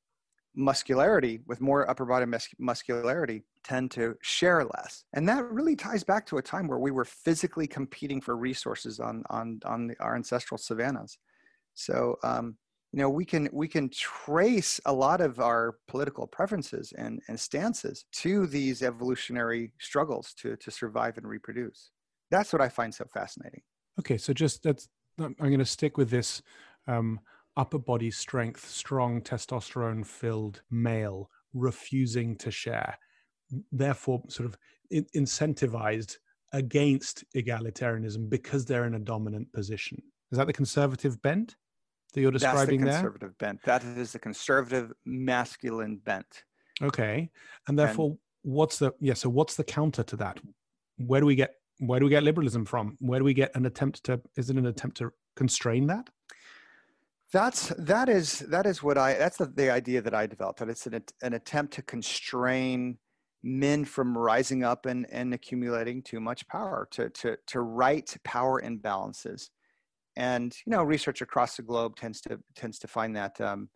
muscularity, 0.56 1.42
with 1.48 1.62
more 1.62 1.90
upper 1.90 2.06
body 2.06 2.26
mus- 2.26 2.48
muscularity, 2.60 3.44
tend 3.64 3.92
to 3.92 4.16
share 4.22 4.64
less. 4.64 5.04
And 5.14 5.28
that 5.28 5.50
really 5.52 5.76
ties 5.76 6.04
back 6.04 6.26
to 6.28 6.38
a 6.38 6.42
time 6.42 6.68
where 6.68 6.80
we 6.80 6.92
were 6.92 7.06
physically 7.06 7.68
competing 7.68 8.22
for 8.22 8.38
resources 8.38 9.00
on, 9.00 9.24
on, 9.30 9.60
on 9.66 9.88
the, 9.88 9.96
our 10.00 10.16
ancestral 10.16 10.58
savannas. 10.58 11.18
So, 11.74 12.18
um, 12.24 12.58
you 12.94 13.00
know, 13.00 13.10
we 13.10 13.26
can, 13.26 13.50
we 13.52 13.68
can 13.68 13.90
trace 13.90 14.80
a 14.86 14.94
lot 14.94 15.20
of 15.20 15.40
our 15.40 15.76
political 15.88 16.26
preferences 16.28 16.94
and, 16.98 17.22
and 17.28 17.38
stances 17.38 18.06
to 18.14 18.48
these 18.48 18.82
evolutionary 18.82 19.74
struggles 19.80 20.34
to, 20.42 20.56
to 20.58 20.72
survive 20.72 21.18
and 21.18 21.28
reproduce. 21.28 21.92
That's 22.32 22.54
what 22.54 22.62
I 22.62 22.70
find 22.70 22.94
so 22.94 23.06
fascinating. 23.14 23.62
Okay, 24.00 24.18
so 24.18 24.32
just 24.32 24.64
that's, 24.64 24.88
I'm 25.20 25.36
going 25.38 25.60
to 25.60 25.66
stick 25.66 25.98
with 25.98 26.10
this. 26.10 26.42
Um, 26.88 27.20
upper 27.58 27.80
body 27.80 28.12
strength, 28.12 28.68
strong 28.68 29.22
testosterone 29.22 30.06
filled 30.06 30.62
male 30.70 31.30
refusing 31.54 32.36
to 32.38 32.52
share, 32.52 32.98
therefore, 33.72 34.22
sort 34.28 34.48
of 34.48 34.58
incentivized 34.94 36.18
against 36.54 37.24
egalitarianism 37.36 38.30
because 38.30 38.66
they're 38.66 38.86
in 38.86 38.96
a 38.96 39.00
dominant 39.00 39.52
position. 39.54 40.02
Is 40.32 40.38
that 40.38 40.48
the 40.48 40.54
conservative 40.54 41.22
bent 41.22 41.56
that 42.14 42.22
you're 42.22 42.32
describing 42.32 42.82
That's 42.82 42.98
the 42.98 43.02
conservative 43.02 43.34
there? 43.40 43.50
bent. 43.50 43.64
That 43.64 43.84
is 43.84 44.14
the 44.14 44.20
conservative 44.20 44.94
masculine 45.06 45.98
bent. 45.98 46.44
Okay, 46.82 47.30
and 47.68 47.80
therefore, 47.80 48.10
and, 48.10 48.18
what's 48.44 48.80
the 48.80 48.92
yeah? 49.00 49.14
So 49.14 49.30
what's 49.30 49.56
the 49.56 49.64
counter 49.64 50.04
to 50.04 50.16
that? 50.18 50.40
Where 50.98 51.22
do 51.22 51.26
we 51.26 51.36
get 51.36 51.54
where 51.80 52.00
do 52.00 52.06
we 52.06 52.10
get 52.10 52.24
liberalism 52.24 52.66
from? 52.66 52.98
Where 53.00 53.20
do 53.20 53.26
we 53.26 53.34
get 53.34 53.56
an 53.56 53.66
attempt 53.66 54.04
to? 54.06 54.22
Is 54.36 54.50
it 54.50 54.58
an 54.58 54.66
attempt 54.66 54.98
to 54.98 55.12
constrain 55.36 55.88
that? 55.88 56.10
That's 57.34 57.70
that 57.78 58.08
is 58.08 58.40
that 58.40 58.66
is 58.66 58.84
what 58.84 58.98
I 58.98 59.14
that's 59.16 59.38
the, 59.38 59.48
the 59.48 59.72
idea 59.72 60.02
that 60.02 60.14
I 60.14 60.28
developed 60.28 60.60
that 60.60 60.70
it's 60.70 60.88
an 60.88 61.02
an 61.22 61.34
attempt 61.34 61.74
to 61.74 61.82
constrain 61.82 62.98
men 63.44 63.86
from 63.86 64.18
rising 64.18 64.64
up 64.64 64.86
and, 64.86 65.06
and 65.12 65.34
accumulating 65.34 66.02
too 66.02 66.20
much 66.20 66.48
power 66.48 66.88
to 66.92 67.10
to 67.10 67.38
to 67.48 67.62
right 67.62 68.16
power 68.24 68.62
imbalances. 68.62 69.50
And 70.16 70.56
you 70.66 70.72
know 70.72 70.84
research 70.84 71.22
across 71.22 71.58
the 71.58 71.64
globe 71.64 71.96
tends 71.96 72.22
to 72.22 72.40
tends 72.56 72.80
to 72.80 72.88
find 72.88 73.16
that 73.16 73.40
um, 73.42 73.70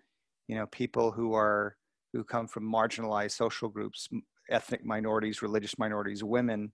you 0.47 0.55
know 0.55 0.67
people 0.67 1.11
who 1.11 1.33
are 1.33 1.75
who 2.13 2.23
come 2.23 2.47
from 2.47 2.71
marginalized 2.71 3.31
social 3.31 3.69
groups 3.69 4.07
ethnic 4.49 4.83
minorities 4.83 5.41
religious 5.41 5.77
minorities 5.77 6.23
women 6.23 6.71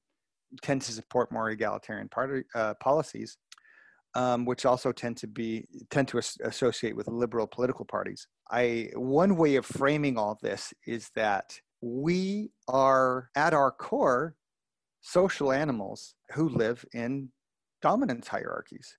tend 0.61 0.81
to 0.81 0.91
support 0.91 1.31
more 1.31 1.49
egalitarian 1.49 2.09
party, 2.09 2.43
uh, 2.53 2.73
policies 2.75 3.37
um, 4.15 4.45
which 4.45 4.65
also 4.65 4.91
tend 4.91 5.17
to 5.17 5.27
be 5.27 5.67
tend 5.89 6.07
to 6.07 6.17
as- 6.17 6.37
associate 6.43 6.95
with 6.95 7.07
liberal 7.07 7.47
political 7.47 7.85
parties. 7.85 8.27
I 8.49 8.89
one 8.95 9.35
way 9.35 9.55
of 9.55 9.65
framing 9.65 10.17
all 10.17 10.39
this 10.41 10.73
is 10.87 11.11
that 11.15 11.59
we 11.81 12.51
are 12.67 13.29
at 13.35 13.53
our 13.53 13.71
core 13.71 14.35
social 15.01 15.51
animals 15.51 16.15
who 16.33 16.49
live 16.49 16.83
in 16.93 17.29
dominance 17.81 18.27
hierarchies. 18.27 18.97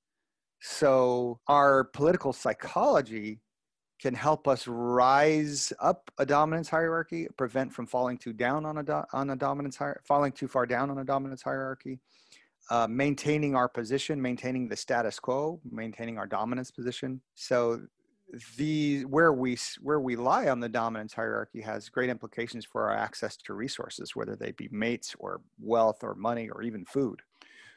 So 0.60 1.40
our 1.48 1.84
political 1.84 2.32
psychology 2.32 3.40
can 4.00 4.14
help 4.14 4.46
us 4.46 4.68
rise 4.68 5.72
up 5.80 6.10
a 6.18 6.26
dominance 6.26 6.68
hierarchy, 6.68 7.26
prevent 7.38 7.72
from 7.72 7.86
falling 7.86 8.18
too 8.18 8.32
down 8.32 8.66
on 8.66 8.78
a 8.78 8.82
do- 8.82 9.04
on 9.12 9.30
a 9.30 9.36
dominance 9.36 9.76
hier- 9.76 10.02
falling 10.04 10.32
too 10.32 10.48
far 10.48 10.66
down 10.66 10.90
on 10.90 10.98
a 10.98 11.04
dominance 11.04 11.42
hierarchy, 11.42 11.98
uh, 12.70 12.86
maintaining 12.88 13.54
our 13.54 13.68
position, 13.68 14.20
maintaining 14.20 14.68
the 14.68 14.76
status 14.76 15.18
quo, 15.18 15.60
maintaining 15.70 16.18
our 16.18 16.26
dominance 16.26 16.70
position. 16.70 17.20
So 17.34 17.80
the 18.56 19.04
where 19.04 19.32
we 19.32 19.56
where 19.80 20.00
we 20.00 20.16
lie 20.16 20.48
on 20.48 20.58
the 20.58 20.68
dominance 20.68 21.14
hierarchy 21.14 21.60
has 21.60 21.88
great 21.88 22.10
implications 22.10 22.64
for 22.64 22.90
our 22.90 22.96
access 22.96 23.36
to 23.36 23.54
resources, 23.54 24.16
whether 24.16 24.34
they 24.34 24.52
be 24.52 24.68
mates 24.72 25.14
or 25.18 25.40
wealth 25.60 26.02
or 26.02 26.14
money 26.14 26.48
or 26.48 26.62
even 26.62 26.84
food. 26.84 27.22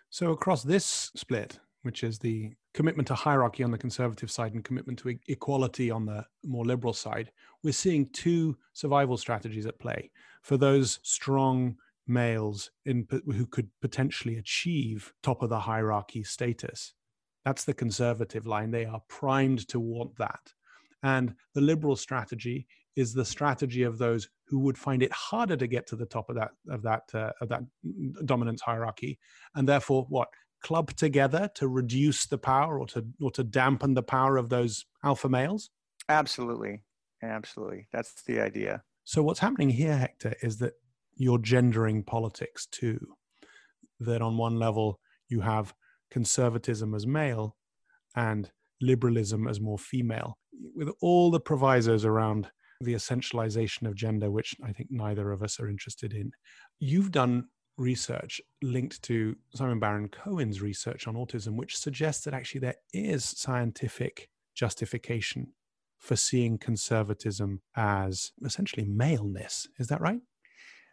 So 0.10 0.32
across 0.32 0.64
this 0.64 1.12
split, 1.16 1.60
which 1.84 2.04
is 2.04 2.18
the 2.18 2.52
commitment 2.74 3.08
to 3.10 3.14
hierarchy 3.14 3.64
on 3.64 3.72
the 3.72 3.78
conservative 3.78 4.32
side 4.32 4.54
and 4.54 4.64
commitment 4.64 4.98
to 5.00 5.18
equality 5.28 5.92
on 5.92 6.06
the 6.06 6.26
more 6.44 6.66
liberal 6.66 6.94
side, 6.94 7.32
we're 7.64 7.74
seeing 7.74 8.10
two 8.10 8.58
survival 8.74 9.18
strategies 9.18 9.68
at 9.68 9.80
play 9.80 10.10
for 10.42 10.58
those 10.58 11.00
strong 11.04 11.76
males 12.10 12.72
in 12.86 13.08
who 13.10 13.46
could 13.46 13.70
potentially 13.82 14.38
achieve 14.38 15.14
top 15.24 15.42
of 15.42 15.50
the 15.50 15.60
hierarchy 15.60 16.24
status. 16.24 16.94
That's 17.46 17.64
the 17.64 17.74
conservative 17.74 18.46
line. 18.46 18.72
They 18.72 18.86
are 18.86 19.02
primed 19.08 19.68
to 19.70 19.80
want 19.80 20.18
that. 20.18 20.54
And 21.04 21.36
the 21.56 21.62
liberal 21.62 21.96
strategy 21.96 22.68
is 22.96 23.14
the 23.14 23.24
strategy 23.24 23.84
of 23.84 23.98
those 23.98 24.28
who 24.48 24.60
would 24.60 24.78
find 24.78 25.02
it 25.02 25.12
harder 25.14 25.56
to 25.56 25.68
get 25.68 25.88
to 25.88 25.96
the 25.96 26.06
top 26.06 26.30
of 26.30 26.36
that 26.36 26.52
of 26.70 26.82
that 26.82 27.04
uh, 27.14 27.32
of 27.40 27.50
that 27.50 27.62
dominance 28.26 28.62
hierarchy, 28.62 29.18
and 29.56 29.68
therefore 29.68 30.06
what 30.10 30.28
club 30.62 30.94
together 30.96 31.50
to 31.56 31.68
reduce 31.70 32.26
the 32.26 32.38
power 32.38 32.80
or 32.80 32.88
to 32.88 33.06
or 33.22 33.32
to 33.32 33.44
dampen 33.44 33.94
the 33.94 34.04
power 34.04 34.36
of 34.36 34.50
those 34.50 34.86
alpha 35.04 35.30
males. 35.30 35.70
Absolutely, 36.10 36.84
absolutely. 37.24 37.88
That's 37.94 38.22
the 38.24 38.42
idea. 38.42 38.84
So 39.06 39.24
what's 39.24 39.40
happening 39.40 39.70
here, 39.70 39.98
Hector, 39.98 40.36
is 40.42 40.58
that 40.58 40.74
you're 41.20 41.38
gendering 41.38 42.04
politics 42.04 42.66
too. 42.66 43.00
That 44.00 44.22
on 44.22 44.38
one 44.38 44.56
level 44.56 45.00
you 45.28 45.42
have 45.42 45.74
conservatism 46.10 46.96
as 46.96 47.06
male 47.06 47.56
and 48.16 48.50
liberalism 48.82 49.48
as 49.48 49.60
more 49.60 49.78
female, 49.78 50.38
with 50.76 50.90
all 51.02 51.30
the 51.30 51.40
provisos 51.40 52.06
around 52.06 52.50
the 52.82 52.94
essentialization 52.94 53.88
of 53.88 53.96
gender, 53.96 54.32
which 54.32 54.56
I 54.64 54.72
think 54.72 54.90
neither 54.90 55.32
of 55.32 55.44
us 55.44 55.60
are 55.60 55.70
interested 55.70 56.14
in. 56.14 56.32
You've 56.80 57.12
done 57.12 57.50
research 57.78 58.40
linked 58.62 59.02
to 59.04 59.36
Simon 59.54 59.80
Baron 59.80 60.08
Cohen's 60.08 60.62
research 60.62 61.08
on 61.08 61.16
autism, 61.16 61.56
which 61.56 61.78
suggests 61.78 62.24
that 62.24 62.34
actually 62.34 62.62
there 62.62 62.76
is 62.94 63.26
scientific 63.26 64.30
justification 64.56 65.48
for 65.98 66.16
seeing 66.16 66.58
conservatism 66.58 67.62
as 67.76 68.32
essentially 68.46 68.86
maleness. 68.86 69.68
Is 69.78 69.88
that 69.88 70.02
right? 70.02 70.22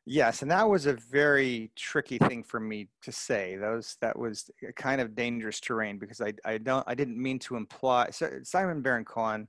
Yes, 0.09 0.43
and 0.43 0.51
that 0.53 0.69
was 0.69 0.87
a 0.87 0.93
very 0.93 1.73
tricky 1.75 2.19
thing 2.19 2.45
for 2.45 2.61
me 2.61 2.89
to 3.03 3.11
say. 3.11 3.57
Those 3.57 3.97
that 4.01 4.17
was 4.17 4.49
kind 4.77 5.01
of 5.01 5.17
dangerous 5.17 5.59
terrain 5.59 5.99
because 5.99 6.21
I 6.21 6.33
I 6.45 6.59
don't 6.59 6.85
I 6.87 6.95
didn't 6.95 7.21
mean 7.21 7.41
to 7.41 7.57
imply. 7.57 8.11
So 8.11 8.31
Simon 8.45 8.83
Baron 8.83 9.05
Cohen 9.05 9.49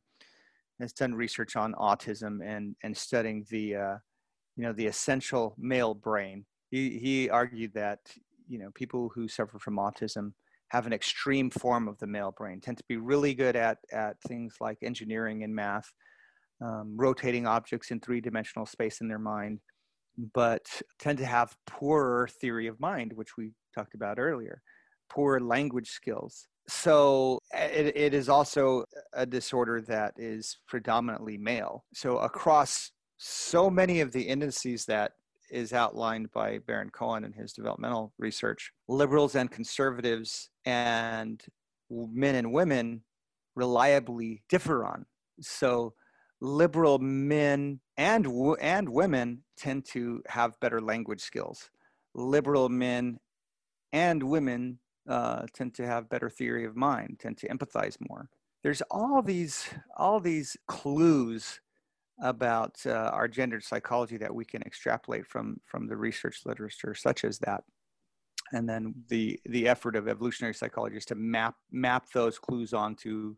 has 0.79 0.93
done 0.93 1.13
research 1.13 1.55
on 1.55 1.73
autism 1.73 2.39
and 2.43 2.75
and 2.81 2.97
studying 2.97 3.45
the 3.51 3.75
uh, 3.75 3.97
you 4.55 4.63
know 4.63 4.73
the 4.73 4.87
essential 4.87 5.53
male 5.59 5.93
brain. 5.93 6.43
He 6.71 6.97
he 6.97 7.29
argued 7.29 7.73
that 7.75 7.99
you 8.47 8.57
know 8.57 8.71
people 8.73 9.11
who 9.13 9.27
suffer 9.27 9.59
from 9.59 9.77
autism 9.77 10.33
have 10.69 10.87
an 10.87 10.93
extreme 10.93 11.51
form 11.51 11.87
of 11.87 11.99
the 11.99 12.07
male 12.07 12.33
brain 12.35 12.59
tend 12.61 12.77
to 12.79 12.83
be 12.89 12.97
really 12.97 13.35
good 13.35 13.55
at 13.55 13.77
at 13.91 14.19
things 14.27 14.55
like 14.59 14.79
engineering 14.81 15.43
and 15.43 15.53
math, 15.53 15.93
um, 16.65 16.97
rotating 16.97 17.45
objects 17.45 17.91
in 17.91 17.99
three 17.99 18.21
dimensional 18.21 18.65
space 18.65 19.01
in 19.01 19.07
their 19.07 19.19
mind 19.19 19.59
but 20.33 20.65
tend 20.99 21.17
to 21.19 21.25
have 21.25 21.55
poorer 21.67 22.27
theory 22.27 22.67
of 22.67 22.79
mind, 22.79 23.13
which 23.13 23.37
we 23.37 23.51
talked 23.75 23.93
about 23.93 24.19
earlier, 24.19 24.61
poor 25.09 25.39
language 25.39 25.89
skills. 25.89 26.47
So 26.67 27.39
it, 27.53 27.95
it 27.95 28.13
is 28.13 28.27
also 28.27 28.83
a 29.13 29.25
disorder 29.25 29.81
that 29.81 30.13
is 30.17 30.57
predominantly 30.67 31.37
male. 31.37 31.85
So 31.93 32.17
across 32.17 32.91
so 33.17 33.69
many 33.69 34.01
of 34.01 34.11
the 34.11 34.21
indices 34.21 34.85
that 34.85 35.13
is 35.49 35.71
outlined 35.71 36.31
by 36.33 36.59
Baron 36.59 36.89
Cohen 36.89 37.23
in 37.23 37.31
his 37.31 37.53
developmental 37.53 38.13
research, 38.17 38.71
liberals 38.87 39.35
and 39.35 39.49
conservatives 39.49 40.49
and 40.65 41.41
men 41.89 42.35
and 42.35 42.51
women 42.51 43.01
reliably 43.55 44.43
differ 44.49 44.85
on. 44.85 45.05
So 45.39 45.93
liberal 46.41 46.99
men 46.99 47.79
and 47.97 48.27
and 48.59 48.89
women 48.89 49.43
tend 49.57 49.85
to 49.85 50.21
have 50.27 50.59
better 50.59 50.81
language 50.81 51.21
skills. 51.21 51.69
Liberal 52.13 52.69
men 52.69 53.19
and 53.91 54.21
women 54.21 54.79
uh, 55.07 55.45
tend 55.53 55.73
to 55.75 55.85
have 55.85 56.09
better 56.09 56.29
theory 56.29 56.65
of 56.65 56.75
mind, 56.75 57.17
tend 57.19 57.37
to 57.37 57.47
empathize 57.47 57.97
more. 58.09 58.29
There's 58.63 58.81
all 58.91 59.21
these 59.21 59.67
all 59.95 60.19
these 60.19 60.57
clues 60.67 61.59
about 62.21 62.75
uh, 62.85 63.11
our 63.13 63.27
gendered 63.27 63.63
psychology 63.63 64.17
that 64.17 64.33
we 64.33 64.43
can 64.43 64.61
extrapolate 64.63 65.27
from 65.27 65.57
from 65.65 65.87
the 65.87 65.97
research 65.97 66.41
literature, 66.45 66.93
such 66.93 67.23
as 67.23 67.39
that, 67.39 67.63
and 68.51 68.67
then 68.67 68.93
the 69.09 69.39
the 69.45 69.67
effort 69.67 69.95
of 69.95 70.07
evolutionary 70.07 70.53
psychologists 70.53 71.07
to 71.07 71.15
map 71.15 71.55
map 71.71 72.05
those 72.13 72.37
clues 72.39 72.73
onto 72.73 73.35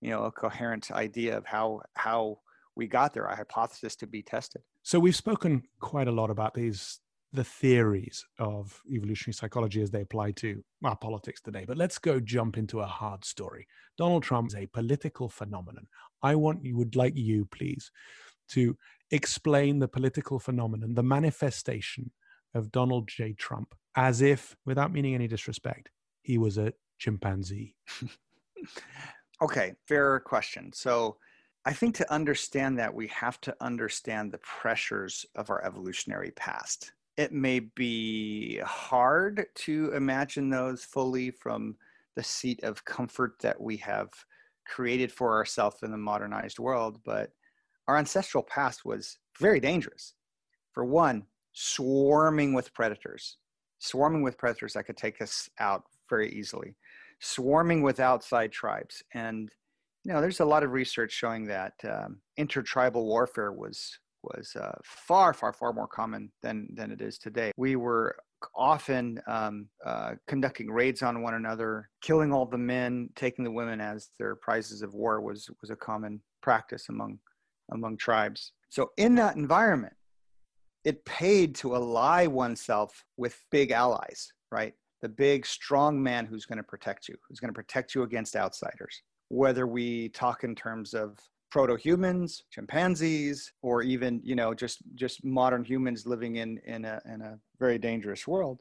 you 0.00 0.10
know 0.10 0.24
a 0.24 0.32
coherent 0.32 0.90
idea 0.90 1.36
of 1.36 1.46
how 1.46 1.80
how 1.94 2.38
we 2.76 2.86
got 2.86 3.12
there 3.12 3.26
a 3.26 3.36
hypothesis 3.36 3.96
to 3.96 4.06
be 4.06 4.22
tested. 4.22 4.62
So 4.82 4.98
we've 4.98 5.16
spoken 5.16 5.62
quite 5.80 6.08
a 6.08 6.12
lot 6.12 6.30
about 6.30 6.54
these 6.54 7.00
the 7.32 7.44
theories 7.44 8.24
of 8.38 8.80
evolutionary 8.90 9.34
psychology 9.34 9.80
as 9.80 9.90
they 9.92 10.00
apply 10.00 10.32
to 10.32 10.64
our 10.84 10.96
politics 10.96 11.40
today 11.40 11.64
but 11.64 11.76
let's 11.76 11.96
go 11.96 12.18
jump 12.18 12.56
into 12.56 12.80
a 12.80 12.86
hard 12.86 13.24
story. 13.24 13.66
Donald 13.96 14.22
trump 14.22 14.48
is 14.48 14.56
a 14.56 14.66
political 14.66 15.28
phenomenon. 15.28 15.86
I 16.22 16.34
want 16.34 16.64
you 16.64 16.76
would 16.76 16.96
like 16.96 17.16
you 17.16 17.46
please 17.46 17.90
to 18.50 18.76
explain 19.10 19.78
the 19.78 19.88
political 19.88 20.38
phenomenon 20.38 20.94
the 20.94 21.02
manifestation 21.02 22.10
of 22.54 22.70
donald 22.72 23.08
j. 23.08 23.32
Trump 23.32 23.74
as 23.96 24.20
if 24.20 24.56
without 24.64 24.92
meaning 24.92 25.14
any 25.14 25.28
disrespect 25.28 25.90
he 26.22 26.38
was 26.38 26.58
a 26.58 26.72
chimpanzee 26.98 27.74
Okay, 29.42 29.74
fair 29.86 30.20
question. 30.20 30.70
So 30.72 31.16
I 31.64 31.72
think 31.72 31.94
to 31.96 32.12
understand 32.12 32.78
that, 32.78 32.92
we 32.92 33.06
have 33.08 33.40
to 33.42 33.56
understand 33.60 34.32
the 34.32 34.38
pressures 34.38 35.24
of 35.34 35.48
our 35.48 35.64
evolutionary 35.64 36.30
past. 36.32 36.92
It 37.16 37.32
may 37.32 37.60
be 37.60 38.58
hard 38.58 39.46
to 39.54 39.92
imagine 39.94 40.50
those 40.50 40.84
fully 40.84 41.30
from 41.30 41.76
the 42.16 42.22
seat 42.22 42.62
of 42.64 42.84
comfort 42.84 43.36
that 43.40 43.58
we 43.60 43.78
have 43.78 44.10
created 44.66 45.10
for 45.10 45.34
ourselves 45.34 45.82
in 45.82 45.90
the 45.90 45.98
modernized 45.98 46.58
world, 46.58 47.00
but 47.04 47.32
our 47.88 47.96
ancestral 47.96 48.42
past 48.42 48.84
was 48.84 49.18
very 49.38 49.58
dangerous. 49.58 50.14
For 50.72 50.84
one, 50.84 51.24
swarming 51.52 52.52
with 52.52 52.72
predators, 52.74 53.38
swarming 53.78 54.22
with 54.22 54.38
predators 54.38 54.74
that 54.74 54.84
could 54.84 54.96
take 54.96 55.20
us 55.22 55.48
out 55.58 55.84
very 56.08 56.30
easily 56.32 56.76
swarming 57.20 57.82
with 57.82 58.00
outside 58.00 58.52
tribes. 58.52 59.02
And 59.14 59.50
you 60.04 60.12
know, 60.12 60.20
there's 60.20 60.40
a 60.40 60.44
lot 60.44 60.62
of 60.62 60.72
research 60.72 61.12
showing 61.12 61.46
that 61.46 61.74
um, 61.84 62.20
intertribal 62.36 63.06
warfare 63.06 63.52
was 63.52 63.98
was 64.22 64.54
uh, 64.54 64.76
far, 64.84 65.32
far, 65.32 65.52
far 65.52 65.72
more 65.72 65.86
common 65.86 66.30
than 66.42 66.68
than 66.74 66.90
it 66.90 67.00
is 67.00 67.18
today. 67.18 67.52
We 67.56 67.76
were 67.76 68.16
often 68.54 69.20
um, 69.26 69.68
uh, 69.84 70.14
conducting 70.26 70.70
raids 70.70 71.02
on 71.02 71.22
one 71.22 71.34
another, 71.34 71.90
killing 72.00 72.32
all 72.32 72.46
the 72.46 72.58
men, 72.58 73.10
taking 73.14 73.44
the 73.44 73.50
women 73.50 73.80
as 73.80 74.10
their 74.18 74.34
prizes 74.36 74.82
of 74.82 74.94
war 74.94 75.20
was 75.20 75.48
was 75.60 75.70
a 75.70 75.76
common 75.76 76.20
practice 76.42 76.88
among 76.88 77.18
among 77.72 77.96
tribes. 77.96 78.52
So 78.68 78.90
in 78.96 79.14
that 79.16 79.36
environment, 79.36 79.94
it 80.84 81.04
paid 81.04 81.54
to 81.56 81.74
ally 81.74 82.26
oneself 82.26 83.04
with 83.16 83.38
big 83.50 83.70
allies, 83.70 84.32
right? 84.50 84.74
The 85.02 85.08
big 85.08 85.46
strong 85.46 86.02
man 86.02 86.26
who's 86.26 86.46
going 86.46 86.58
to 86.58 86.64
protect 86.64 87.08
you 87.08 87.16
who's 87.28 87.40
going 87.40 87.48
to 87.48 87.54
protect 87.54 87.94
you 87.94 88.02
against 88.02 88.36
outsiders. 88.36 89.02
Whether 89.28 89.66
we 89.66 90.08
talk 90.10 90.44
in 90.44 90.54
terms 90.54 90.94
of 90.94 91.18
proto-humans 91.50 92.44
chimpanzees 92.50 93.52
or 93.62 93.82
even 93.82 94.20
you 94.22 94.36
know 94.36 94.54
just 94.54 94.78
just 94.94 95.24
modern 95.24 95.64
humans 95.64 96.06
living 96.06 96.36
in 96.36 96.58
in 96.64 96.84
a, 96.84 97.00
in 97.12 97.20
a 97.22 97.38
very 97.58 97.76
dangerous 97.78 98.26
world 98.26 98.60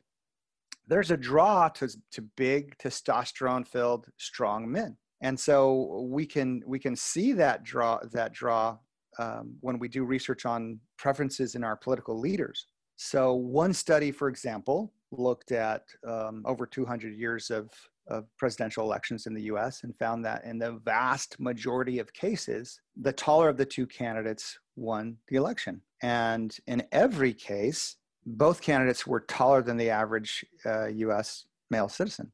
there's 0.89 1.11
a 1.11 1.17
draw 1.17 1.69
to, 1.69 1.87
to 2.11 2.21
big 2.35 2.75
testosterone 2.79 3.65
filled 3.65 4.07
strong 4.17 4.69
men. 4.69 4.97
And 5.21 5.39
so 5.39 6.07
we 6.09 6.25
can 6.25 6.61
we 6.65 6.79
can 6.79 6.95
see 6.95 7.33
that 7.33 7.63
draw 7.63 7.99
that 8.11 8.33
draw 8.33 8.77
um, 9.19 9.55
when 9.59 9.77
we 9.77 9.87
do 9.87 10.03
research 10.03 10.45
on 10.45 10.79
preferences 10.97 11.55
in 11.55 11.63
our 11.63 11.75
political 11.75 12.19
leaders. 12.19 12.67
So 12.95 13.33
one 13.33 13.73
study 13.73 14.11
for 14.11 14.29
example 14.29 14.91
looked 15.11 15.51
at 15.51 15.83
um, 16.07 16.43
over 16.45 16.65
200 16.65 17.15
years 17.17 17.49
of, 17.49 17.69
of 18.07 18.25
presidential 18.37 18.83
elections 18.83 19.25
in 19.25 19.33
the 19.33 19.43
US 19.43 19.83
and 19.83 19.97
found 19.97 20.23
that 20.25 20.43
in 20.45 20.59
the 20.59 20.73
vast 20.83 21.39
majority 21.39 21.99
of 21.99 22.13
cases, 22.13 22.81
the 22.95 23.13
taller 23.13 23.49
of 23.49 23.57
the 23.57 23.65
two 23.65 23.87
candidates 23.87 24.57
won 24.75 25.17
the 25.27 25.35
election. 25.35 25.81
And 26.01 26.55
in 26.67 26.83
every 26.91 27.33
case, 27.33 27.97
both 28.25 28.61
candidates 28.61 29.07
were 29.07 29.21
taller 29.21 29.61
than 29.61 29.77
the 29.77 29.89
average 29.89 30.45
uh, 30.65 30.87
US 30.87 31.45
male 31.69 31.89
citizen. 31.89 32.31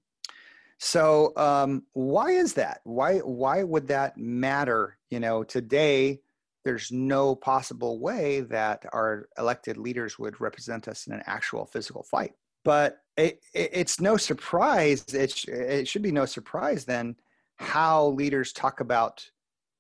So 0.77 1.33
um, 1.38 1.83
why 1.93 2.31
is 2.31 2.53
that? 2.53 2.81
Why 2.83 3.19
why 3.19 3.63
would 3.63 3.88
that 3.88 4.17
matter? 4.17 4.97
You 5.09 5.21
know, 5.21 5.43
today 5.43 6.19
there's 6.65 6.91
no 6.91 7.35
possible 7.35 7.99
way 7.99 8.41
that 8.41 8.85
our 8.91 9.29
elected 9.38 9.77
leaders 9.77 10.19
would 10.19 10.41
represent 10.41 10.88
us 10.88 11.07
in 11.07 11.13
an 11.13 11.21
actual 11.27 11.65
physical 11.65 12.03
fight. 12.03 12.33
But 12.65 12.97
it, 13.15 13.39
it, 13.54 13.69
it's 13.71 14.01
no 14.01 14.17
surprise, 14.17 15.06
it, 15.13 15.32
sh- 15.32 15.47
it 15.47 15.88
should 15.88 16.01
be 16.01 16.12
no 16.12 16.25
surprise 16.25 16.84
then 16.84 17.15
how 17.58 18.08
leaders 18.08 18.51
talk 18.51 18.82
about 18.82 19.25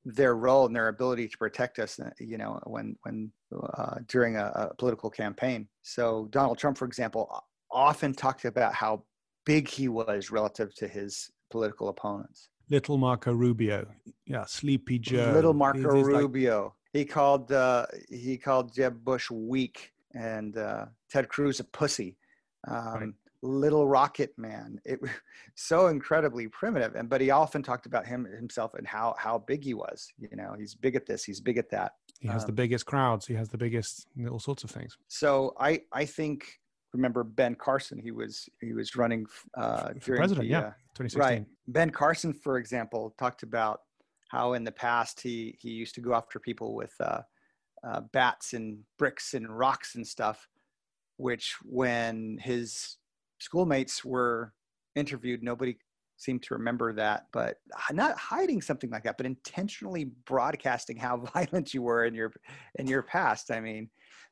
their 0.05 0.35
role 0.35 0.65
and 0.67 0.75
their 0.75 0.87
ability 0.87 1.27
to 1.27 1.37
protect 1.37 1.79
us, 1.79 1.99
uh, 1.99 2.09
you 2.19 2.37
know, 2.37 2.61
when, 2.65 2.95
when 3.01 3.31
uh, 3.73 3.95
during 4.07 4.37
a, 4.37 4.45
a 4.45 4.75
political 4.75 5.09
campaign. 5.09 5.67
So 5.81 6.29
Donald 6.29 6.57
Trump, 6.57 6.77
for 6.77 6.85
example, 6.85 7.43
often 7.71 8.13
talked 8.13 8.45
about 8.45 8.73
how 8.73 9.03
big 9.45 9.67
he 9.67 9.89
was 9.89 10.31
relative 10.31 10.73
to 10.75 10.87
his 10.87 11.29
political 11.51 11.89
opponents. 11.89 12.49
Little 12.69 12.97
Marco 12.97 13.33
Rubio, 13.33 13.87
yeah, 14.25 14.45
Sleepy 14.45 14.99
Joe. 14.99 15.31
Little 15.33 15.53
Marco 15.53 16.01
Rubio. 16.01 16.63
Like... 16.63 16.71
He 16.93 17.05
called 17.05 17.51
uh, 17.51 17.85
he 18.09 18.37
called 18.37 18.73
Jeb 18.73 19.03
Bush 19.03 19.29
weak 19.29 19.91
and 20.13 20.57
uh, 20.57 20.85
Ted 21.11 21.27
Cruz 21.27 21.59
a 21.59 21.63
pussy 21.65 22.17
um, 22.67 22.93
right. 22.93 23.09
Little 23.41 23.87
Rocket 23.87 24.33
Man. 24.37 24.79
It 24.85 25.01
was 25.01 25.11
so 25.55 25.87
incredibly 25.87 26.47
primitive, 26.47 26.95
and 26.95 27.09
but 27.09 27.21
he 27.21 27.31
often 27.31 27.63
talked 27.63 27.85
about 27.85 28.05
him 28.05 28.25
himself 28.25 28.73
and 28.73 28.87
how 28.87 29.15
how 29.17 29.39
big 29.39 29.63
he 29.63 29.73
was. 29.73 30.11
You 30.17 30.35
know, 30.35 30.55
he's 30.57 30.75
big 30.75 30.95
at 30.95 31.05
this, 31.05 31.23
he's 31.23 31.39
big 31.39 31.57
at 31.57 31.69
that. 31.71 31.93
He 32.19 32.27
has 32.27 32.43
um, 32.43 32.47
the 32.47 32.53
biggest 32.53 32.85
crowds. 32.85 33.27
He 33.27 33.33
has 33.35 33.49
the 33.49 33.57
biggest 33.57 34.07
all 34.29 34.39
sorts 34.39 34.63
of 34.63 34.71
things. 34.71 34.97
So 35.07 35.53
I 35.59 35.81
I 35.91 36.05
think 36.05 36.59
remember 36.95 37.23
Ben 37.23 37.55
Carson. 37.55 37.99
He 37.99 38.11
was 38.11 38.49
he 38.61 38.73
was 38.73 38.95
running 38.95 39.25
uh, 39.55 39.93
for 39.99 40.15
president. 40.15 40.47
The, 40.47 40.51
yeah, 40.51 40.59
uh, 40.59 40.71
2016. 40.95 41.19
right. 41.19 41.45
Ben 41.67 41.89
Carson, 41.89 42.33
for 42.33 42.57
example, 42.57 43.13
talked 43.17 43.43
about 43.43 43.81
how 44.29 44.53
in 44.53 44.63
the 44.63 44.71
past 44.71 45.21
he 45.21 45.55
he 45.59 45.69
used 45.69 45.95
to 45.95 46.01
go 46.01 46.13
after 46.13 46.39
people 46.39 46.73
with 46.73 46.93
uh, 46.99 47.21
uh, 47.83 48.01
bats 48.13 48.53
and 48.53 48.79
bricks 48.97 49.33
and 49.33 49.47
rocks 49.49 49.95
and 49.95 50.07
stuff, 50.07 50.47
which 51.17 51.55
when 51.63 52.37
his 52.41 52.97
schoolmates 53.39 54.03
were 54.03 54.53
interviewed, 54.95 55.43
nobody 55.43 55.77
seemed 56.17 56.43
to 56.43 56.53
remember 56.53 56.93
that. 56.93 57.27
But 57.31 57.57
not 57.91 58.17
hiding 58.17 58.61
something 58.61 58.89
like 58.89 59.03
that, 59.03 59.17
but 59.17 59.25
intentionally 59.25 60.05
broadcasting 60.25 60.97
how 60.97 61.17
violent 61.33 61.73
you 61.73 61.81
were 61.81 62.05
in 62.05 62.13
your 62.13 62.31
in 62.75 62.87
your 62.87 63.03
past. 63.03 63.51
I 63.51 63.59
mean, 63.59 63.89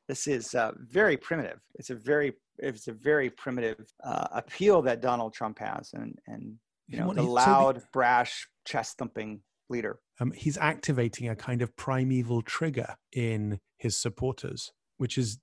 this 0.08 0.26
is 0.26 0.54
uh, 0.54 0.72
very 0.78 1.16
primitive. 1.16 1.60
It's 1.74 1.90
a 1.90 1.94
very 1.94 2.34
it's 2.58 2.88
a 2.88 2.92
very 2.92 3.30
primitive 3.30 3.86
uh, 4.02 4.28
appeal 4.32 4.82
that 4.82 5.00
Donald 5.00 5.34
Trump 5.34 5.58
has, 5.58 5.90
and 5.94 6.16
and 6.26 6.54
you 6.88 6.98
know 6.98 7.12
the 7.12 7.22
loud, 7.22 7.82
brash, 7.92 8.46
chest 8.64 8.98
thumping 8.98 9.40
leader. 9.68 9.98
Um, 10.20 10.32
he's 10.32 10.58
activating 10.58 11.28
a 11.28 11.36
kind 11.36 11.62
of 11.62 11.74
primeval 11.76 12.42
trigger 12.42 12.96
in 13.12 13.58
his 13.78 13.96
supporters, 13.96 14.72
which 14.98 15.18
is 15.18 15.38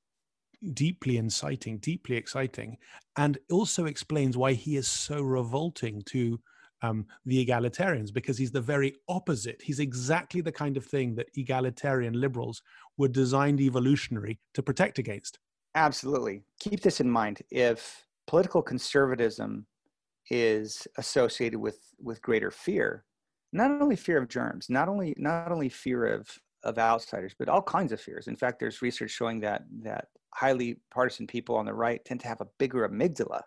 deeply 0.74 1.17
inciting, 1.17 1.78
deeply 1.80 2.15
exciting, 2.15 2.78
and 3.17 3.38
also 3.52 3.86
explains 3.86 4.38
why 4.38 4.54
he 4.54 4.78
is 4.78 4.88
so 4.88 5.21
revolting 5.21 6.02
to 6.08 6.39
um, 6.84 7.06
the 7.26 7.45
egalitarians 7.45 8.13
because 8.13 8.38
he's 8.38 8.52
the 8.52 8.62
very 8.62 8.95
opposite. 9.08 9.62
He's 9.62 9.80
exactly 9.80 10.41
the 10.41 10.52
kind 10.52 10.78
of 10.78 10.86
thing 10.86 11.15
that 11.15 11.30
egalitarian 11.36 12.19
liberals 12.19 12.62
were 12.97 13.08
designed 13.08 13.62
evolutionary 13.62 14.39
to 14.54 14.63
protect 14.63 15.00
against. 15.00 15.39
Absolutely. 15.76 16.43
Keep 16.60 16.82
this 16.82 17.00
in 17.00 17.10
mind. 17.10 17.41
If 17.50 18.06
political 18.28 18.62
conservatism 18.62 19.65
is 20.30 20.88
associated 20.97 21.60
with 21.60 21.80
with 22.00 22.21
greater 22.21 22.52
fear, 22.52 23.06
not 23.54 23.71
only 23.82 23.95
fear 23.95 24.17
of 24.17 24.28
germs, 24.28 24.69
not 24.69 24.89
only 24.89 25.13
not 25.17 25.52
only 25.52 25.69
fear 25.69 26.06
of 26.06 26.30
of 26.63 26.78
outsiders, 26.78 27.34
but 27.38 27.50
all 27.50 27.62
kinds 27.62 27.91
of 27.91 28.02
fears. 28.02 28.28
In 28.28 28.36
fact, 28.36 28.60
there's 28.60 28.82
research 28.82 29.12
showing 29.12 29.39
that 29.41 29.63
that 29.82 30.08
highly 30.34 30.80
partisan 30.91 31.28
people 31.28 31.56
on 31.56 31.65
the 31.65 31.74
right 31.74 32.04
tend 32.06 32.19
to 32.21 32.28
have 32.28 32.41
a 32.41 32.47
bigger 32.58 32.88
amygdala, 32.88 33.41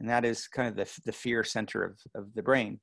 and 0.00 0.08
that 0.08 0.24
is 0.24 0.48
kind 0.48 0.68
of 0.68 0.76
the 0.76 1.00
the 1.04 1.12
fear 1.12 1.44
center 1.44 1.84
of 1.84 1.98
of 2.14 2.34
the 2.34 2.42
brain. 2.42 2.80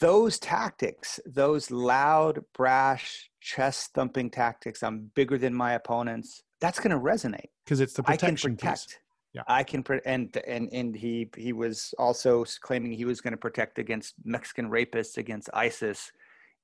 Those 0.00 0.38
tactics, 0.38 1.18
those 1.24 1.70
loud, 1.70 2.44
brash, 2.54 3.30
chest 3.40 3.94
thumping 3.94 4.30
tactics, 4.30 4.82
I'm 4.82 5.10
bigger 5.14 5.38
than 5.38 5.54
my 5.54 5.72
opponents. 5.72 6.42
That's 6.60 6.78
going 6.78 6.90
to 6.90 6.98
resonate 6.98 7.48
because 7.64 7.80
it's 7.80 7.94
the 7.94 8.02
protection 8.02 8.52
I 8.52 8.54
can 8.54 8.56
protect. 8.56 8.88
Piece. 8.88 8.98
Yeah. 9.34 9.42
I 9.46 9.62
can 9.62 9.84
and 10.06 10.36
and 10.46 10.68
and 10.72 10.96
he 10.96 11.30
he 11.36 11.52
was 11.52 11.94
also 11.98 12.44
claiming 12.60 12.92
he 12.92 13.04
was 13.04 13.20
going 13.20 13.32
to 13.32 13.38
protect 13.38 13.78
against 13.78 14.14
Mexican 14.24 14.70
rapists 14.70 15.16
against 15.16 15.50
ISIS, 15.52 16.10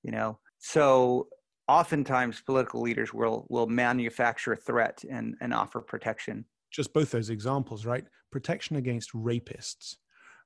you 0.03 0.11
know. 0.11 0.39
So 0.59 1.29
oftentimes 1.69 2.41
political 2.41 2.81
leaders 2.81 3.13
will 3.13 3.47
will 3.49 3.67
manufacture 3.67 4.53
a 4.53 4.57
threat 4.57 5.03
and 5.09 5.37
and 5.41 5.55
offer 5.55 5.81
protection. 5.81 6.45
Just 6.71 6.93
both 6.93 7.11
those 7.11 7.31
examples, 7.31 7.87
right? 7.87 8.05
Protection 8.31 8.77
against 8.77 9.13
rapists 9.13 9.97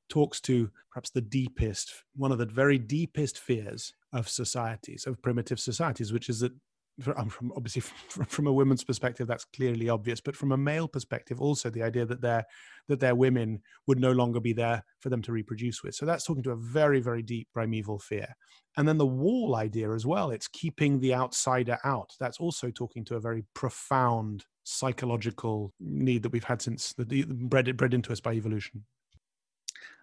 talks 0.09 0.41
to 0.41 0.71
perhaps 0.91 1.11
the 1.11 1.21
deepest, 1.21 2.05
one 2.17 2.33
of 2.33 2.39
the 2.39 2.47
very 2.47 2.79
deepest 2.79 3.39
fears 3.39 3.93
of 4.13 4.29
societies, 4.29 5.07
of 5.07 5.21
primitive 5.23 5.61
societies, 5.61 6.13
which 6.13 6.29
is 6.29 6.41
that 6.41 6.53
Um, 7.17 7.29
from 7.29 7.53
obviously 7.57 7.83
from, 7.83 8.25
from, 8.25 8.47
a 8.49 8.53
woman's 8.53 8.83
perspective, 8.83 9.29
that's 9.29 9.45
clearly 9.45 9.89
obvious, 9.89 10.21
but 10.21 10.35
from 10.35 10.51
a 10.51 10.57
male 10.57 10.89
perspective, 10.89 11.41
also 11.41 11.71
the 11.71 11.83
idea 11.83 12.05
that 12.05 12.21
their 12.21 12.45
that 12.89 12.99
their 12.99 13.15
women 13.15 13.63
would 13.87 14.01
no 14.01 14.11
longer 14.11 14.41
be 14.41 14.53
there 14.53 14.83
for 14.99 15.09
them 15.09 15.23
to 15.23 15.33
reproduce 15.33 15.83
with. 15.83 15.95
So 15.95 16.07
that's 16.07 16.25
talking 16.25 16.43
to 16.45 16.51
a 16.51 16.57
very 16.57 17.01
very 17.01 17.23
deep 17.23 17.49
primeval 17.55 18.01
fear, 18.01 18.35
and 18.77 18.89
then 18.89 18.99
the 18.99 19.07
wall 19.07 19.55
idea 19.55 19.93
as 19.93 20.07
well. 20.07 20.31
It's 20.31 20.49
keeping 20.49 20.99
the 20.99 21.15
outsider 21.15 21.79
out. 21.85 22.11
That's 22.19 22.41
also 22.41 22.71
talking 22.71 23.05
to 23.07 23.17
a 23.17 23.21
very 23.21 23.45
profound 23.55 24.45
psychological 24.65 25.73
need 25.81 26.23
that 26.25 26.33
we've 26.33 26.45
had 26.45 26.61
since 26.61 26.95
the 26.95 27.25
bred 27.29 27.77
bred 27.77 27.95
into 27.95 28.13
us 28.13 28.21
by 28.21 28.33
evolution 28.33 28.85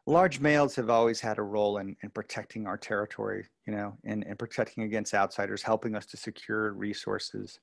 large 0.08 0.40
males 0.40 0.76
have 0.76 0.90
always 0.90 1.20
had 1.20 1.40
a 1.40 1.44
role 1.44 1.78
in, 1.78 1.96
in 2.04 2.10
protecting 2.12 2.68
our 2.68 2.78
territory, 2.78 3.48
you 3.66 3.76
know, 3.76 3.98
and, 4.04 4.24
and 4.26 4.38
protecting 4.38 4.84
against 4.84 5.14
outsiders, 5.14 5.64
helping 5.64 5.96
us 5.96 6.06
to 6.08 6.18
secure 6.18 6.74
resources. 6.74 7.60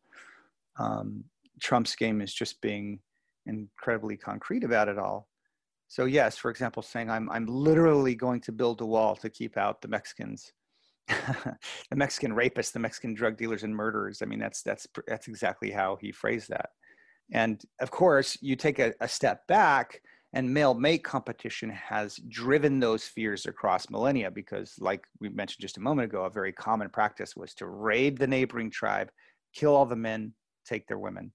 Um, 0.78 1.24
Trump's 1.60 1.94
game 1.94 2.20
is 2.20 2.34
just 2.34 2.60
being 2.60 2.98
incredibly 3.46 4.16
concrete 4.16 4.64
about 4.64 4.88
it 4.88 4.98
all. 4.98 5.28
So 5.88 6.06
yes, 6.06 6.38
for 6.38 6.50
example, 6.50 6.82
saying 6.82 7.10
I'm 7.10 7.30
I'm 7.30 7.46
literally 7.46 8.14
going 8.14 8.40
to 8.42 8.52
build 8.52 8.80
a 8.80 8.86
wall 8.86 9.14
to 9.16 9.28
keep 9.28 9.58
out 9.58 9.82
the 9.82 9.88
Mexicans, 9.88 10.50
the 11.08 11.96
Mexican 11.96 12.32
rapists, 12.32 12.72
the 12.72 12.78
Mexican 12.78 13.12
drug 13.12 13.36
dealers 13.36 13.62
and 13.62 13.76
murderers. 13.76 14.22
I 14.22 14.24
mean, 14.24 14.38
that's 14.38 14.62
that's 14.62 14.86
that's 15.06 15.28
exactly 15.28 15.70
how 15.70 15.98
he 16.00 16.10
phrased 16.10 16.48
that. 16.48 16.70
And 17.30 17.62
of 17.80 17.90
course, 17.90 18.38
you 18.40 18.56
take 18.56 18.78
a, 18.78 18.94
a 19.00 19.08
step 19.08 19.46
back 19.48 20.00
and 20.32 20.52
male 20.52 20.74
mate 20.74 21.04
competition 21.04 21.70
has 21.70 22.16
driven 22.28 22.80
those 22.80 23.04
fears 23.04 23.46
across 23.46 23.90
millennia 23.90 24.30
because, 24.30 24.74
like 24.78 25.04
we 25.20 25.28
mentioned 25.28 25.60
just 25.60 25.76
a 25.76 25.80
moment 25.80 26.06
ago, 26.06 26.24
a 26.24 26.30
very 26.30 26.52
common 26.52 26.88
practice 26.88 27.36
was 27.36 27.54
to 27.54 27.66
raid 27.66 28.16
the 28.16 28.26
neighboring 28.26 28.70
tribe, 28.70 29.10
kill 29.54 29.74
all 29.74 29.86
the 29.86 29.96
men, 29.96 30.32
take 30.64 30.86
their 30.86 30.98
women. 30.98 31.32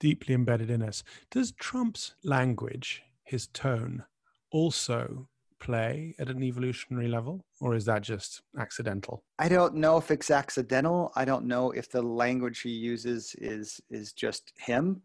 Deeply 0.00 0.34
embedded 0.34 0.70
in 0.70 0.82
us. 0.82 1.02
Does 1.30 1.52
Trump's 1.52 2.14
language, 2.24 3.02
his 3.24 3.46
tone, 3.48 4.04
also 4.50 5.28
play 5.60 6.14
at 6.18 6.28
an 6.28 6.42
evolutionary 6.42 7.08
level, 7.08 7.44
or 7.60 7.74
is 7.74 7.84
that 7.86 8.02
just 8.02 8.42
accidental? 8.58 9.22
I 9.38 9.48
don't 9.48 9.74
know 9.74 9.96
if 9.96 10.10
it's 10.10 10.30
accidental. 10.30 11.12
I 11.16 11.24
don't 11.24 11.46
know 11.46 11.70
if 11.70 11.90
the 11.90 12.02
language 12.02 12.60
he 12.60 12.70
uses 12.70 13.34
is 13.38 13.80
is 13.90 14.12
just 14.12 14.52
him 14.58 15.02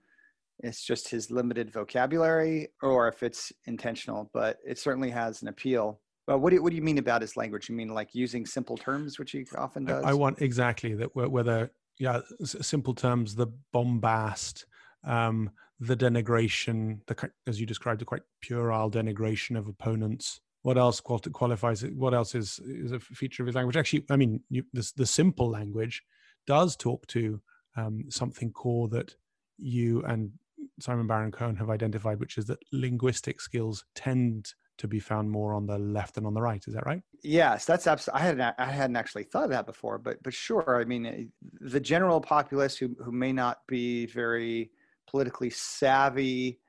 it's 0.62 0.84
just 0.84 1.10
his 1.10 1.32
limited 1.32 1.72
vocabulary 1.72 2.70
or 2.82 3.08
if 3.08 3.24
it's 3.24 3.52
intentional, 3.66 4.30
but 4.34 4.58
it 4.66 4.78
certainly 4.78 5.10
has 5.10 5.42
an 5.42 5.48
appeal. 5.48 6.02
But 6.28 6.40
what 6.40 6.52
do 6.52 6.58
you, 6.58 6.64
what 6.64 6.70
do 6.72 6.76
you 6.76 6.82
mean 6.84 6.98
about 6.98 7.22
his 7.22 7.36
language? 7.38 7.70
You 7.70 7.76
mean 7.76 7.90
like 7.90 8.14
using 8.14 8.46
simple 8.46 8.78
terms, 8.78 9.18
which 9.18 9.32
he 9.32 9.46
often 9.58 9.86
does? 9.86 10.04
I, 10.04 10.14
want 10.14 10.42
exactly 10.42 10.94
that. 10.96 11.16
Whether 11.16 11.72
yeah, 11.98 12.22
simple 12.44 12.94
terms, 12.94 13.36
the 13.36 13.48
bombast, 13.74 14.66
um, 15.04 15.50
the 15.80 15.96
denigration, 15.96 17.00
the 17.08 17.32
as 17.48 17.60
you 17.60 17.66
described, 17.66 18.02
the 18.02 18.06
quite 18.06 18.22
puerile 18.42 18.92
denigration 18.92 19.58
of 19.58 19.68
opponents. 19.68 20.40
What 20.62 20.78
else 20.78 21.00
qualifies 21.00 21.84
it? 21.84 21.96
What 21.96 22.14
else 22.14 22.36
is 22.36 22.60
is 22.60 22.92
a 22.92 23.00
feature 23.00 23.44
of 23.44 23.48
his 23.48 23.56
language? 23.56 23.78
Actually, 23.78 24.06
I 24.10 24.18
mean, 24.18 24.42
you, 24.50 24.66
this, 24.74 24.92
the 24.92 25.06
simple 25.06 25.50
language 25.50 26.04
does 26.46 26.76
talk 26.76 27.08
to 27.08 27.42
um, 27.76 28.06
something 28.10 28.52
core 28.52 28.90
that 28.90 29.16
you 29.58 30.04
and 30.04 30.32
Simon 30.80 31.08
Baron 31.08 31.32
Cohen 31.32 31.56
have 31.58 31.70
identified, 31.70 32.20
which 32.20 32.38
is 32.38 32.46
that 32.46 32.60
linguistic 32.72 33.42
skills 33.42 33.86
tend 33.96 34.54
to 34.80 34.88
be 34.88 35.00
found 35.00 35.30
more 35.30 35.54
on 35.54 35.68
the 35.68 35.78
left 35.78 36.16
than 36.16 36.26
on 36.26 36.34
the 36.34 36.42
right. 36.42 36.64
Is 36.66 36.74
that 36.74 36.86
right? 36.86 37.02
Yes, 37.22 37.66
that's 37.66 37.86
absolutely. 37.86 38.22
I 38.22 38.26
hadn't 38.26 38.56
I 38.58 38.66
hadn't 38.66 38.96
actually 38.96 39.24
thought 39.24 39.44
of 39.44 39.50
that 39.52 39.66
before, 39.66 39.98
but 39.98 40.24
but 40.24 40.34
sure. 40.34 40.80
I 40.82 40.86
mean, 40.86 41.32
the 41.60 41.80
general 41.80 42.22
populace 42.22 42.78
who 42.78 42.96
who 43.04 43.12
may 43.12 43.34
not 43.34 43.60
be 43.68 44.06
very 44.06 44.72
politically 45.08 45.50
savvy, 45.50 46.60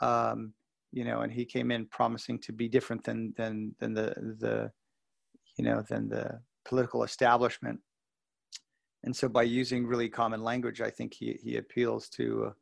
um, 0.00 0.54
you 0.92 1.04
know, 1.04 1.20
and 1.20 1.30
he 1.30 1.44
came 1.44 1.70
in 1.70 1.86
promising 1.86 2.38
to 2.40 2.52
be 2.52 2.68
different 2.68 3.04
than 3.04 3.34
than 3.36 3.74
than 3.78 3.92
the 3.92 4.14
the 4.40 4.72
you 5.58 5.64
know 5.64 5.82
than 5.88 6.08
the 6.08 6.40
political 6.64 7.02
establishment. 7.02 7.80
And 9.04 9.14
so, 9.14 9.28
by 9.28 9.42
using 9.42 9.86
really 9.86 10.08
common 10.08 10.42
language, 10.42 10.80
I 10.80 10.90
think 10.90 11.12
he 11.14 11.38
he 11.42 11.58
appeals 11.58 12.08
to. 12.10 12.46
Uh, 12.46 12.52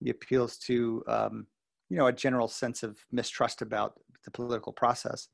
he 0.00 0.10
appeals 0.10 0.56
to 0.58 1.02
um, 1.06 1.46
you 1.88 1.96
know 1.96 2.06
a 2.06 2.12
general 2.12 2.48
sense 2.48 2.82
of 2.82 2.98
mistrust 3.12 3.62
about 3.62 3.94
the 4.24 4.30
political 4.30 4.72
process. 4.72 5.28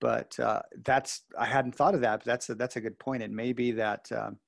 But 0.00 0.38
uh, 0.38 0.62
that's 0.84 1.22
I 1.38 1.46
hadn't 1.46 1.74
thought 1.74 1.94
of 1.94 2.02
that. 2.02 2.20
But 2.20 2.26
that's 2.26 2.50
a, 2.50 2.54
that's 2.54 2.76
a 2.76 2.80
good 2.80 2.98
point. 2.98 3.22
It 3.22 3.30
may 3.30 3.52
be 3.52 3.72
that 3.72 4.06
um, 4.12 4.38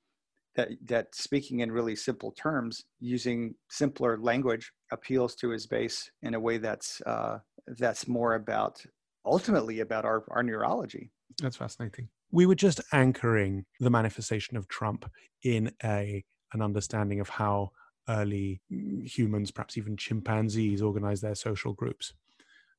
that 0.56 0.68
that 0.86 1.14
speaking 1.14 1.60
in 1.60 1.72
really 1.72 1.96
simple 1.96 2.32
terms, 2.32 2.84
using 3.00 3.54
simpler 3.70 4.18
language, 4.18 4.72
appeals 4.92 5.34
to 5.36 5.50
his 5.50 5.66
base 5.66 6.10
in 6.22 6.34
a 6.34 6.40
way 6.40 6.58
that's 6.58 7.00
uh, 7.02 7.38
that's 7.78 8.06
more 8.08 8.34
about 8.34 8.84
ultimately 9.24 9.80
about 9.80 10.04
our 10.04 10.24
our 10.30 10.42
neurology. 10.42 11.10
That's 11.40 11.56
fascinating. 11.56 12.08
We 12.30 12.44
were 12.44 12.54
just 12.54 12.80
anchoring 12.92 13.64
the 13.80 13.90
manifestation 13.90 14.56
of 14.56 14.68
Trump 14.68 15.10
in 15.44 15.72
a 15.82 16.24
an 16.52 16.62
understanding 16.62 17.20
of 17.20 17.28
how 17.28 17.70
early 18.08 18.60
humans, 19.04 19.50
perhaps 19.50 19.76
even 19.76 19.96
chimpanzees, 19.96 20.82
organize 20.82 21.20
their 21.20 21.34
social 21.34 21.72
groups. 21.72 22.12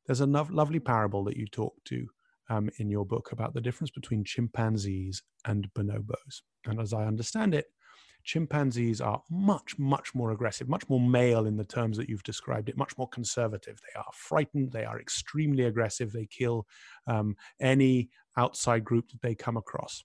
There's 0.05 0.21
a 0.21 0.25
lovely 0.25 0.79
parable 0.79 1.23
that 1.25 1.37
you 1.37 1.47
talk 1.47 1.75
to 1.85 2.07
um, 2.49 2.69
in 2.77 2.89
your 2.89 3.05
book 3.05 3.31
about 3.31 3.53
the 3.53 3.61
difference 3.61 3.91
between 3.91 4.23
chimpanzees 4.23 5.21
and 5.45 5.71
bonobos. 5.73 6.41
And 6.65 6.79
as 6.79 6.93
I 6.93 7.05
understand 7.05 7.53
it, 7.53 7.67
chimpanzees 8.23 9.01
are 9.01 9.21
much, 9.29 9.77
much 9.77 10.13
more 10.13 10.31
aggressive, 10.31 10.67
much 10.67 10.87
more 10.89 10.99
male 10.99 11.45
in 11.45 11.57
the 11.57 11.63
terms 11.63 11.97
that 11.97 12.09
you've 12.09 12.23
described 12.23 12.69
it, 12.69 12.77
much 12.77 12.97
more 12.97 13.07
conservative. 13.09 13.79
They 13.81 13.99
are 13.99 14.11
frightened, 14.13 14.71
they 14.71 14.85
are 14.85 14.99
extremely 14.99 15.65
aggressive, 15.65 16.11
they 16.11 16.25
kill 16.25 16.67
um, 17.07 17.35
any 17.59 18.09
outside 18.37 18.83
group 18.83 19.09
that 19.11 19.21
they 19.21 19.35
come 19.35 19.57
across. 19.57 20.03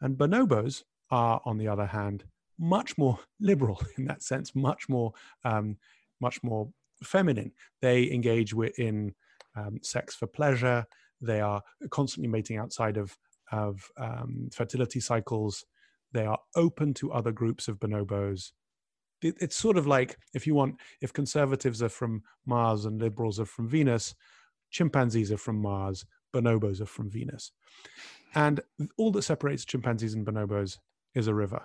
And 0.00 0.18
bonobos 0.18 0.82
are, 1.10 1.40
on 1.44 1.56
the 1.56 1.68
other 1.68 1.86
hand, 1.86 2.24
much 2.58 2.96
more 2.98 3.18
liberal 3.40 3.80
in 3.98 4.06
that 4.06 4.22
sense, 4.22 4.54
much 4.54 4.88
more, 4.88 5.12
um, 5.44 5.76
much 6.20 6.42
more 6.42 6.68
feminine. 7.02 7.52
They 7.82 8.10
engage 8.10 8.52
in 8.78 9.14
um, 9.56 9.78
sex 9.82 10.14
for 10.14 10.26
pleasure. 10.26 10.86
They 11.20 11.40
are 11.40 11.62
constantly 11.90 12.28
mating 12.28 12.58
outside 12.58 12.96
of 12.96 13.16
of 13.52 13.90
um, 13.96 14.48
fertility 14.52 15.00
cycles. 15.00 15.64
They 16.12 16.26
are 16.26 16.38
open 16.54 16.94
to 16.94 17.12
other 17.12 17.32
groups 17.32 17.68
of 17.68 17.78
bonobos. 17.78 18.52
It, 19.22 19.36
it's 19.40 19.56
sort 19.56 19.76
of 19.76 19.86
like 19.86 20.16
if 20.34 20.46
you 20.46 20.54
want, 20.54 20.76
if 21.00 21.12
conservatives 21.12 21.82
are 21.82 21.88
from 21.88 22.22
Mars 22.44 22.84
and 22.84 23.00
liberals 23.00 23.40
are 23.40 23.46
from 23.46 23.68
Venus, 23.68 24.14
chimpanzees 24.70 25.32
are 25.32 25.38
from 25.38 25.60
Mars, 25.60 26.04
bonobos 26.34 26.80
are 26.80 26.86
from 26.86 27.10
Venus. 27.10 27.52
And 28.34 28.60
all 28.98 29.10
that 29.12 29.22
separates 29.22 29.64
chimpanzees 29.64 30.14
and 30.14 30.26
bonobos 30.26 30.78
is 31.14 31.28
a 31.28 31.34
river. 31.34 31.62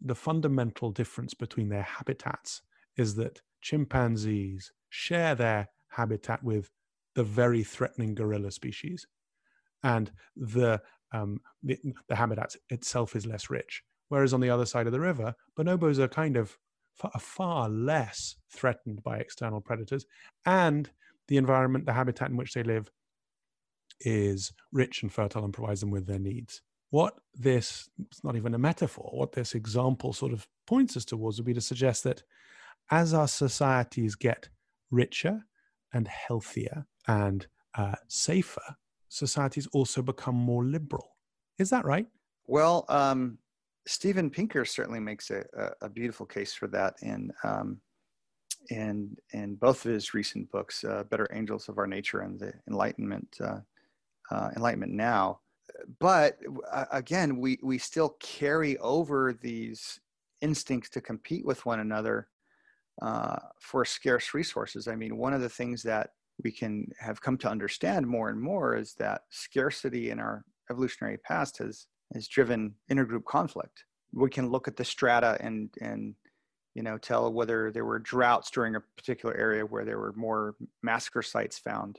The 0.00 0.14
fundamental 0.14 0.90
difference 0.90 1.34
between 1.34 1.68
their 1.68 1.82
habitats 1.82 2.62
is 2.96 3.14
that 3.16 3.40
chimpanzees 3.60 4.72
share 4.88 5.34
their 5.34 5.68
habitat 5.88 6.42
with 6.42 6.70
the 7.14 7.24
very 7.24 7.62
threatening 7.62 8.14
gorilla 8.14 8.50
species. 8.50 9.06
And 9.82 10.10
the 10.36 10.80
um, 11.12 11.40
the, 11.62 11.78
the 12.08 12.14
habitat 12.14 12.54
itself 12.68 13.16
is 13.16 13.26
less 13.26 13.50
rich. 13.50 13.82
Whereas 14.08 14.32
on 14.32 14.40
the 14.40 14.50
other 14.50 14.66
side 14.66 14.86
of 14.86 14.92
the 14.92 15.00
river, 15.00 15.34
bonobos 15.58 15.98
are 15.98 16.08
kind 16.08 16.36
of 16.36 16.56
far, 16.94 17.12
far 17.18 17.68
less 17.68 18.36
threatened 18.48 19.02
by 19.02 19.18
external 19.18 19.60
predators, 19.60 20.06
and 20.46 20.90
the 21.28 21.36
environment, 21.36 21.86
the 21.86 21.92
habitat 21.92 22.30
in 22.30 22.36
which 22.36 22.54
they 22.54 22.62
live, 22.62 22.90
is 24.00 24.52
rich 24.72 25.02
and 25.02 25.12
fertile 25.12 25.44
and 25.44 25.52
provides 25.52 25.80
them 25.80 25.90
with 25.90 26.06
their 26.06 26.18
needs. 26.18 26.62
What 26.90 27.14
this, 27.34 27.88
it's 28.10 28.24
not 28.24 28.36
even 28.36 28.54
a 28.54 28.58
metaphor, 28.58 29.10
what 29.12 29.32
this 29.32 29.54
example 29.54 30.12
sort 30.12 30.32
of 30.32 30.46
points 30.66 30.96
us 30.96 31.04
towards 31.04 31.38
would 31.38 31.46
be 31.46 31.54
to 31.54 31.60
suggest 31.60 32.04
that 32.04 32.22
as 32.90 33.14
our 33.14 33.28
societies 33.28 34.16
get 34.16 34.48
richer 34.90 35.44
and 35.92 36.08
healthier 36.08 36.86
and 37.06 37.46
uh, 37.74 37.94
safer, 38.08 38.76
societies 39.08 39.68
also 39.72 40.02
become 40.02 40.34
more 40.34 40.64
liberal. 40.64 41.16
Is 41.58 41.70
that 41.70 41.84
right? 41.84 42.06
Well, 42.46 42.84
um, 42.88 43.38
Steven 43.86 44.30
Pinker 44.30 44.64
certainly 44.64 45.00
makes 45.00 45.30
a, 45.30 45.44
a, 45.80 45.88
beautiful 45.88 46.26
case 46.26 46.52
for 46.52 46.66
that 46.68 46.94
in 47.02 47.30
um, 47.44 47.80
in 48.70 49.16
in 49.32 49.54
both 49.54 49.84
of 49.84 49.92
his 49.92 50.14
recent 50.14 50.50
books, 50.50 50.84
uh, 50.84 51.04
"Better 51.04 51.28
Angels 51.32 51.68
of 51.68 51.78
Our 51.78 51.86
Nature" 51.86 52.20
and 52.20 52.38
"The 52.38 52.52
Enlightenment 52.68 53.36
uh, 53.40 53.60
uh, 54.30 54.50
Enlightenment 54.56 54.92
Now." 54.92 55.40
But 55.98 56.38
uh, 56.70 56.86
again, 56.92 57.38
we 57.38 57.58
we 57.62 57.78
still 57.78 58.16
carry 58.20 58.76
over 58.78 59.32
these 59.32 60.00
instincts 60.40 60.90
to 60.90 61.00
compete 61.00 61.44
with 61.44 61.64
one 61.66 61.80
another 61.80 62.28
uh, 63.02 63.36
for 63.60 63.84
scarce 63.84 64.34
resources. 64.34 64.88
I 64.88 64.96
mean, 64.96 65.16
one 65.16 65.32
of 65.32 65.40
the 65.40 65.48
things 65.48 65.82
that 65.84 66.10
we 66.42 66.52
can 66.52 66.86
have 66.98 67.20
come 67.20 67.36
to 67.38 67.48
understand 67.48 68.06
more 68.06 68.30
and 68.30 68.40
more 68.40 68.76
is 68.76 68.94
that 68.94 69.22
scarcity 69.30 70.10
in 70.10 70.18
our 70.18 70.44
evolutionary 70.70 71.18
past 71.18 71.58
has 71.58 71.86
has 72.14 72.28
driven 72.28 72.74
intergroup 72.90 73.24
conflict. 73.24 73.84
We 74.12 74.30
can 74.30 74.50
look 74.50 74.68
at 74.68 74.76
the 74.76 74.84
strata 74.84 75.36
and 75.40 75.70
and 75.80 76.14
you 76.74 76.82
know 76.82 76.98
tell 76.98 77.32
whether 77.32 77.70
there 77.70 77.84
were 77.84 77.98
droughts 77.98 78.50
during 78.50 78.76
a 78.76 78.80
particular 78.96 79.34
area 79.36 79.64
where 79.64 79.84
there 79.84 79.98
were 79.98 80.14
more 80.14 80.56
massacre 80.82 81.22
sites 81.22 81.58
found, 81.58 81.98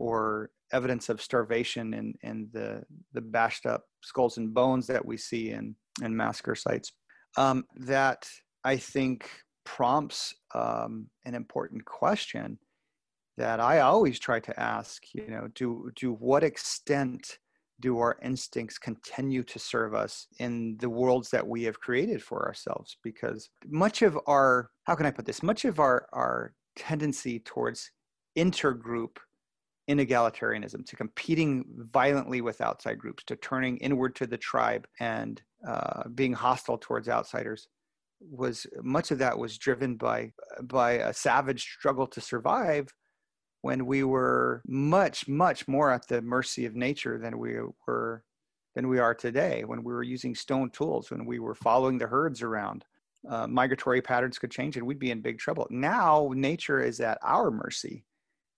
or 0.00 0.50
evidence 0.72 1.08
of 1.08 1.20
starvation 1.20 1.94
in 1.94 2.14
in 2.22 2.48
the 2.52 2.82
the 3.12 3.20
bashed 3.20 3.66
up 3.66 3.84
skulls 4.02 4.38
and 4.38 4.54
bones 4.54 4.86
that 4.86 5.04
we 5.04 5.16
see 5.16 5.50
in 5.50 5.76
in 6.02 6.16
massacre 6.16 6.54
sites. 6.54 6.92
Um, 7.36 7.64
that 7.76 8.28
I 8.64 8.76
think 8.76 9.30
prompts 9.64 10.34
um, 10.54 11.06
an 11.24 11.34
important 11.34 11.84
question 11.84 12.58
that 13.36 13.60
I 13.60 13.80
always 13.80 14.18
try 14.18 14.40
to 14.40 14.58
ask, 14.58 15.02
you 15.14 15.28
know, 15.28 15.48
do 15.54 15.90
to 15.96 16.14
what 16.14 16.42
extent 16.42 17.38
do 17.78 17.98
our 17.98 18.18
instincts 18.22 18.78
continue 18.78 19.42
to 19.42 19.58
serve 19.58 19.94
us 19.94 20.26
in 20.38 20.76
the 20.80 20.90
worlds 20.90 21.30
that 21.30 21.46
we 21.46 21.62
have 21.64 21.80
created 21.80 22.22
for 22.22 22.46
ourselves? 22.46 22.96
Because 23.02 23.48
much 23.66 24.02
of 24.02 24.18
our, 24.26 24.70
how 24.84 24.94
can 24.94 25.06
I 25.06 25.10
put 25.10 25.24
this? 25.24 25.42
Much 25.42 25.64
of 25.64 25.78
our 25.78 26.06
our 26.12 26.54
tendency 26.76 27.40
towards 27.40 27.90
intergroup 28.36 29.16
inegalitarianism, 29.90 30.86
to 30.86 30.96
competing 30.96 31.64
violently 31.92 32.40
with 32.40 32.60
outside 32.60 32.98
groups, 32.98 33.24
to 33.24 33.36
turning 33.36 33.76
inward 33.78 34.14
to 34.16 34.26
the 34.26 34.38
tribe 34.38 34.86
and 35.00 35.42
uh, 35.66 36.08
being 36.14 36.32
hostile 36.32 36.78
towards 36.78 37.08
outsiders, 37.08 37.68
was 38.20 38.66
much 38.82 39.10
of 39.10 39.18
that 39.18 39.38
was 39.38 39.58
driven 39.58 39.96
by 39.96 40.32
by 40.62 40.92
a 40.92 41.12
savage 41.12 41.62
struggle 41.62 42.06
to 42.06 42.20
survive 42.20 42.92
when 43.62 43.86
we 43.86 44.04
were 44.04 44.62
much 44.66 45.26
much 45.26 45.66
more 45.66 45.90
at 45.90 46.06
the 46.08 46.20
mercy 46.22 46.66
of 46.66 46.76
nature 46.76 47.18
than 47.18 47.38
we 47.38 47.56
were 47.86 48.22
than 48.74 48.88
we 48.88 48.98
are 48.98 49.14
today 49.14 49.64
when 49.64 49.82
we 49.82 49.92
were 49.92 50.02
using 50.02 50.34
stone 50.34 50.70
tools 50.70 51.10
when 51.10 51.24
we 51.24 51.38
were 51.38 51.54
following 51.54 51.98
the 51.98 52.06
herds 52.06 52.42
around. 52.42 52.84
Uh, 53.28 53.46
migratory 53.46 54.00
patterns 54.00 54.38
could 54.38 54.50
change 54.50 54.76
and 54.76 54.86
we'd 54.86 54.98
be 54.98 55.10
in 55.10 55.20
big 55.20 55.38
trouble. 55.38 55.66
Now 55.70 56.30
nature 56.34 56.80
is 56.80 57.00
at 57.00 57.18
our 57.22 57.50
mercy 57.50 58.04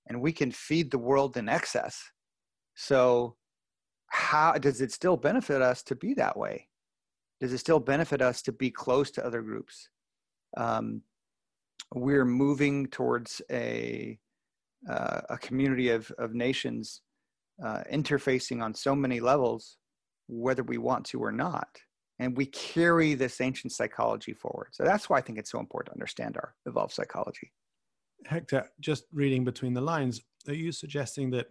and 0.09 0.21
we 0.21 0.33
can 0.33 0.51
feed 0.51 0.91
the 0.91 0.99
world 0.99 1.37
in 1.37 1.49
excess 1.49 2.03
so 2.75 3.37
how 4.09 4.53
does 4.53 4.81
it 4.81 4.93
still 4.93 5.17
benefit 5.17 5.63
us 5.63 5.83
to 5.83 5.95
be 5.95 6.15
that 6.15 6.37
way 6.37 6.69
does 7.41 7.53
it 7.53 7.59
still 7.59 7.81
benefit 7.81 8.23
us 8.23 8.43
to 8.43 8.53
be 8.53 8.71
close 8.71 9.11
to 9.11 9.25
other 9.25 9.43
groups 9.43 9.89
um, 10.57 11.03
we're 11.95 12.25
moving 12.25 12.87
towards 12.87 13.43
a 13.51 14.19
uh, 14.89 15.21
a 15.31 15.39
community 15.39 15.91
of, 15.91 16.11
of 16.19 16.35
nations 16.35 17.03
uh, 17.65 17.83
interfacing 17.93 18.63
on 18.63 18.75
so 18.75 18.95
many 18.95 19.21
levels, 19.21 19.77
whether 20.29 20.63
we 20.63 20.79
want 20.79 21.05
to 21.07 21.21
or 21.21 21.33
not. 21.33 21.69
And 22.19 22.37
we 22.37 22.47
carry 22.47 23.15
this 23.15 23.41
ancient 23.41 23.73
psychology 23.73 24.33
forward. 24.33 24.69
So 24.73 24.85
that's 24.85 25.09
why 25.09 25.19
I 25.19 25.21
think 25.21 25.39
it's 25.39 25.51
so 25.51 25.61
important 25.61 25.93
to 25.93 25.99
understand 25.99 26.37
our 26.37 26.55
evolved 26.67 26.93
psychology. 26.93 27.53
Hector, 28.27 28.69
just 28.81 29.05
reading 29.13 29.45
between 29.45 29.75
the 29.75 29.81
lines, 29.81 30.23
are 30.49 30.55
you 30.55 30.73
suggesting 30.73 31.31
that 31.31 31.47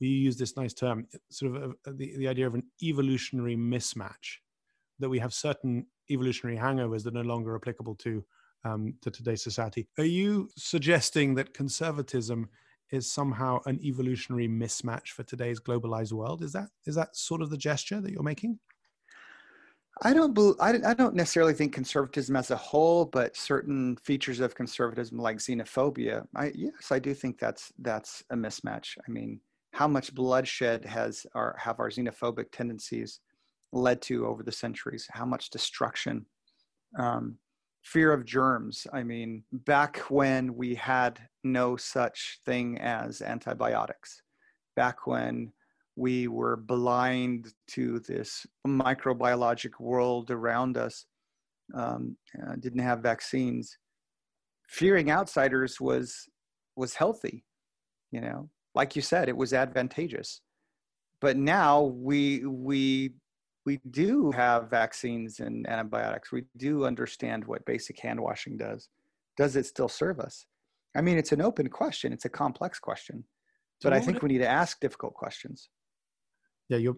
we 0.00 0.08
use 0.08 0.36
this 0.36 0.56
nice 0.56 0.74
term, 0.74 1.06
sort 1.30 1.56
of 1.56 1.74
a, 1.86 1.92
the, 1.92 2.16
the 2.16 2.28
idea 2.28 2.46
of 2.46 2.54
an 2.54 2.64
evolutionary 2.82 3.56
mismatch, 3.56 4.38
that 4.98 5.08
we 5.08 5.18
have 5.18 5.32
certain 5.32 5.86
evolutionary 6.10 6.58
hangovers 6.58 7.02
that 7.02 7.14
are 7.14 7.22
no 7.22 7.28
longer 7.28 7.54
applicable 7.56 7.94
to 7.96 8.24
um, 8.64 8.94
to 9.00 9.10
today's 9.10 9.42
society. 9.42 9.86
Are 9.98 10.04
you 10.04 10.48
suggesting 10.56 11.34
that 11.36 11.54
conservatism 11.54 12.48
is 12.90 13.10
somehow 13.10 13.60
an 13.66 13.80
evolutionary 13.82 14.48
mismatch 14.48 15.08
for 15.08 15.22
today's 15.22 15.60
globalized 15.60 16.12
world? 16.12 16.42
Is 16.42 16.52
that 16.52 16.68
is 16.84 16.94
that 16.96 17.16
sort 17.16 17.42
of 17.42 17.50
the 17.50 17.56
gesture 17.56 18.00
that 18.00 18.12
you're 18.12 18.22
making? 18.22 18.58
I 20.02 20.12
don't 20.12 20.34
believe, 20.34 20.56
I, 20.60 20.74
I 20.84 20.94
don't 20.94 21.14
necessarily 21.14 21.54
think 21.54 21.72
conservatism 21.72 22.36
as 22.36 22.50
a 22.50 22.56
whole, 22.56 23.06
but 23.06 23.36
certain 23.36 23.96
features 23.96 24.40
of 24.40 24.54
conservatism 24.54 25.18
like 25.18 25.38
xenophobia. 25.38 26.26
I, 26.34 26.52
yes, 26.54 26.92
I 26.92 26.98
do 26.98 27.14
think 27.14 27.38
that's 27.38 27.72
that's 27.78 28.22
a 28.30 28.36
mismatch. 28.36 28.98
I 29.06 29.10
mean, 29.10 29.40
how 29.72 29.88
much 29.88 30.14
bloodshed 30.14 30.84
has 30.84 31.26
our 31.34 31.56
have 31.58 31.80
our 31.80 31.88
xenophobic 31.88 32.50
tendencies 32.52 33.20
led 33.72 34.02
to 34.02 34.26
over 34.26 34.42
the 34.42 34.52
centuries? 34.52 35.08
How 35.10 35.24
much 35.24 35.48
destruction? 35.48 36.26
Um, 36.98 37.38
fear 37.82 38.12
of 38.12 38.26
germs. 38.26 38.86
I 38.92 39.02
mean, 39.02 39.44
back 39.52 39.98
when 40.10 40.56
we 40.56 40.74
had 40.74 41.20
no 41.42 41.76
such 41.76 42.40
thing 42.44 42.78
as 42.78 43.22
antibiotics, 43.22 44.22
back 44.74 45.06
when 45.06 45.52
we 45.96 46.28
were 46.28 46.56
blind 46.56 47.52
to 47.68 48.00
this 48.00 48.46
microbiologic 48.66 49.80
world 49.80 50.30
around 50.30 50.76
us, 50.76 51.06
um, 51.74 52.16
uh, 52.40 52.54
didn't 52.60 52.80
have 52.80 53.00
vaccines. 53.00 53.78
Fearing 54.68 55.10
outsiders 55.10 55.80
was 55.80 56.28
was 56.76 56.94
healthy, 56.94 57.44
you 58.12 58.20
know. 58.20 58.50
Like 58.74 58.94
you 58.94 59.00
said, 59.00 59.28
it 59.28 59.36
was 59.36 59.54
advantageous. 59.54 60.42
But 61.20 61.38
now 61.38 61.82
we 61.82 62.44
we 62.44 63.14
we 63.64 63.80
do 63.90 64.30
have 64.32 64.68
vaccines 64.68 65.40
and 65.40 65.66
antibiotics. 65.68 66.30
We 66.30 66.44
do 66.58 66.84
understand 66.84 67.44
what 67.46 67.64
basic 67.64 67.98
hand 67.98 68.20
washing 68.20 68.58
does. 68.58 68.88
Does 69.36 69.56
it 69.56 69.66
still 69.66 69.88
serve 69.88 70.20
us? 70.20 70.44
I 70.94 71.00
mean, 71.00 71.18
it's 71.18 71.32
an 71.32 71.42
open 71.42 71.68
question. 71.68 72.12
It's 72.12 72.24
a 72.26 72.30
complex 72.30 72.78
question, 72.78 73.24
but 73.82 73.92
I 73.92 74.00
think 74.00 74.22
we 74.22 74.28
need 74.28 74.38
to 74.38 74.48
ask 74.48 74.78
difficult 74.80 75.14
questions. 75.14 75.68
Yeah, 76.68 76.90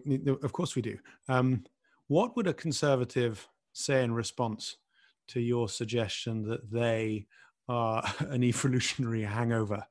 of 0.43 0.51
course 0.51 0.75
we 0.75 0.81
do. 0.81 0.97
Um, 1.27 1.63
what 2.07 2.35
would 2.35 2.47
a 2.47 2.53
conservative 2.53 3.47
say 3.73 4.03
in 4.03 4.13
response 4.13 4.77
to 5.29 5.39
your 5.39 5.69
suggestion 5.69 6.41
that 6.49 6.71
they 6.71 7.27
are 7.67 8.03
an 8.19 8.43
evolutionary 8.43 9.23
hangover, 9.23 9.85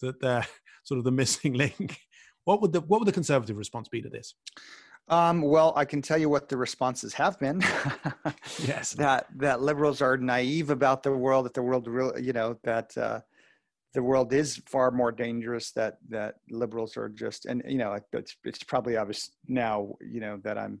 that 0.00 0.20
they're 0.20 0.46
sort 0.84 0.98
of 0.98 1.04
the 1.04 1.12
missing 1.12 1.52
link. 1.64 1.98
What 2.44 2.60
would 2.62 2.72
the 2.72 2.80
what 2.80 3.00
would 3.00 3.08
the 3.08 3.12
conservative 3.12 3.56
response 3.56 3.88
be 3.88 4.02
to 4.02 4.08
this? 4.08 4.34
Um, 5.08 5.42
well, 5.42 5.74
I 5.76 5.84
can 5.84 6.00
tell 6.00 6.16
you 6.16 6.30
what 6.30 6.48
the 6.48 6.56
responses 6.56 7.12
have 7.14 7.38
been. 7.38 7.62
yes, 8.58 8.92
that 8.92 9.26
that 9.36 9.60
liberals 9.60 10.00
are 10.00 10.16
naive 10.16 10.70
about 10.70 11.02
the 11.02 11.12
world. 11.12 11.46
That 11.46 11.54
the 11.54 11.62
world, 11.62 11.86
really, 11.86 12.22
you 12.22 12.32
know, 12.32 12.58
that 12.62 12.96
uh, 12.96 13.20
the 13.94 14.02
world 14.02 14.32
is 14.32 14.60
far 14.66 14.90
more 14.90 15.12
dangerous. 15.12 15.70
That 15.72 15.98
that 16.08 16.36
liberals 16.50 16.96
are 16.96 17.08
just, 17.08 17.46
and 17.46 17.62
you 17.66 17.78
know, 17.78 17.96
it's 18.12 18.36
it's 18.44 18.62
probably 18.62 18.96
obvious 18.96 19.30
now. 19.46 19.94
You 20.00 20.20
know 20.20 20.40
that 20.42 20.58
I'm 20.58 20.80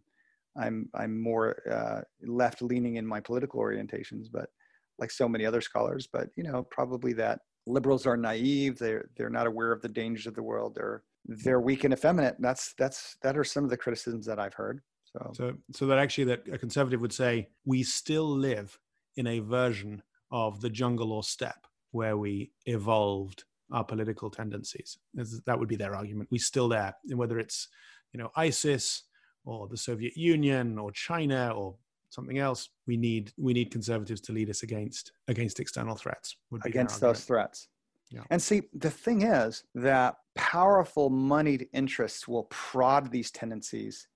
I'm 0.56 0.88
I'm 0.94 1.20
more 1.20 1.56
uh, 1.70 2.00
left 2.26 2.60
leaning 2.60 2.96
in 2.96 3.06
my 3.06 3.20
political 3.20 3.60
orientations, 3.60 4.26
but 4.30 4.50
like 4.98 5.10
so 5.10 5.28
many 5.28 5.46
other 5.46 5.60
scholars. 5.60 6.08
But 6.12 6.28
you 6.36 6.42
know, 6.42 6.64
probably 6.70 7.12
that 7.14 7.40
liberals 7.66 8.04
are 8.06 8.16
naive. 8.16 8.78
They're 8.78 9.08
they're 9.16 9.30
not 9.30 9.46
aware 9.46 9.72
of 9.72 9.80
the 9.80 9.88
dangers 9.88 10.26
of 10.26 10.34
the 10.34 10.42
world. 10.42 10.74
They're 10.74 11.04
they're 11.24 11.60
weak 11.60 11.84
and 11.84 11.94
effeminate. 11.94 12.36
That's 12.40 12.74
that's 12.78 13.16
that 13.22 13.38
are 13.38 13.44
some 13.44 13.64
of 13.64 13.70
the 13.70 13.76
criticisms 13.76 14.26
that 14.26 14.40
I've 14.40 14.54
heard. 14.54 14.80
So 15.04 15.32
so 15.34 15.52
so 15.72 15.86
that 15.86 15.98
actually 15.98 16.24
that 16.24 16.42
a 16.52 16.58
conservative 16.58 17.00
would 17.00 17.12
say 17.12 17.48
we 17.64 17.84
still 17.84 18.28
live 18.28 18.76
in 19.16 19.28
a 19.28 19.38
version 19.38 20.02
of 20.32 20.60
the 20.60 20.70
jungle 20.70 21.12
or 21.12 21.22
steppe 21.22 21.66
where 21.94 22.16
we 22.18 22.50
evolved 22.66 23.44
our 23.70 23.84
political 23.84 24.28
tendencies. 24.28 24.98
That 25.46 25.58
would 25.58 25.68
be 25.68 25.76
their 25.76 25.94
argument. 25.94 26.28
We're 26.30 26.38
still 26.38 26.68
there, 26.68 26.94
and 27.08 27.18
whether 27.18 27.38
it's 27.38 27.68
you 28.12 28.18
know 28.18 28.30
ISIS 28.36 29.04
or 29.44 29.68
the 29.68 29.76
Soviet 29.76 30.16
Union 30.16 30.78
or 30.78 30.90
China 30.90 31.52
or 31.54 31.76
something 32.10 32.38
else, 32.38 32.70
we 32.86 32.96
need 32.96 33.32
we 33.36 33.52
need 33.52 33.70
conservatives 33.70 34.20
to 34.22 34.32
lead 34.32 34.50
us 34.50 34.62
against 34.62 35.12
against 35.28 35.60
external 35.60 35.94
threats. 35.94 36.36
against 36.64 37.00
those 37.00 37.24
threats. 37.24 37.68
Yeah. 38.10 38.22
And 38.30 38.40
see, 38.40 38.62
the 38.74 38.90
thing 38.90 39.22
is 39.22 39.64
that 39.74 40.16
powerful 40.34 41.10
moneyed 41.10 41.68
interests 41.72 42.28
will 42.28 42.44
prod 42.44 43.10
these 43.10 43.30
tendencies 43.30 44.08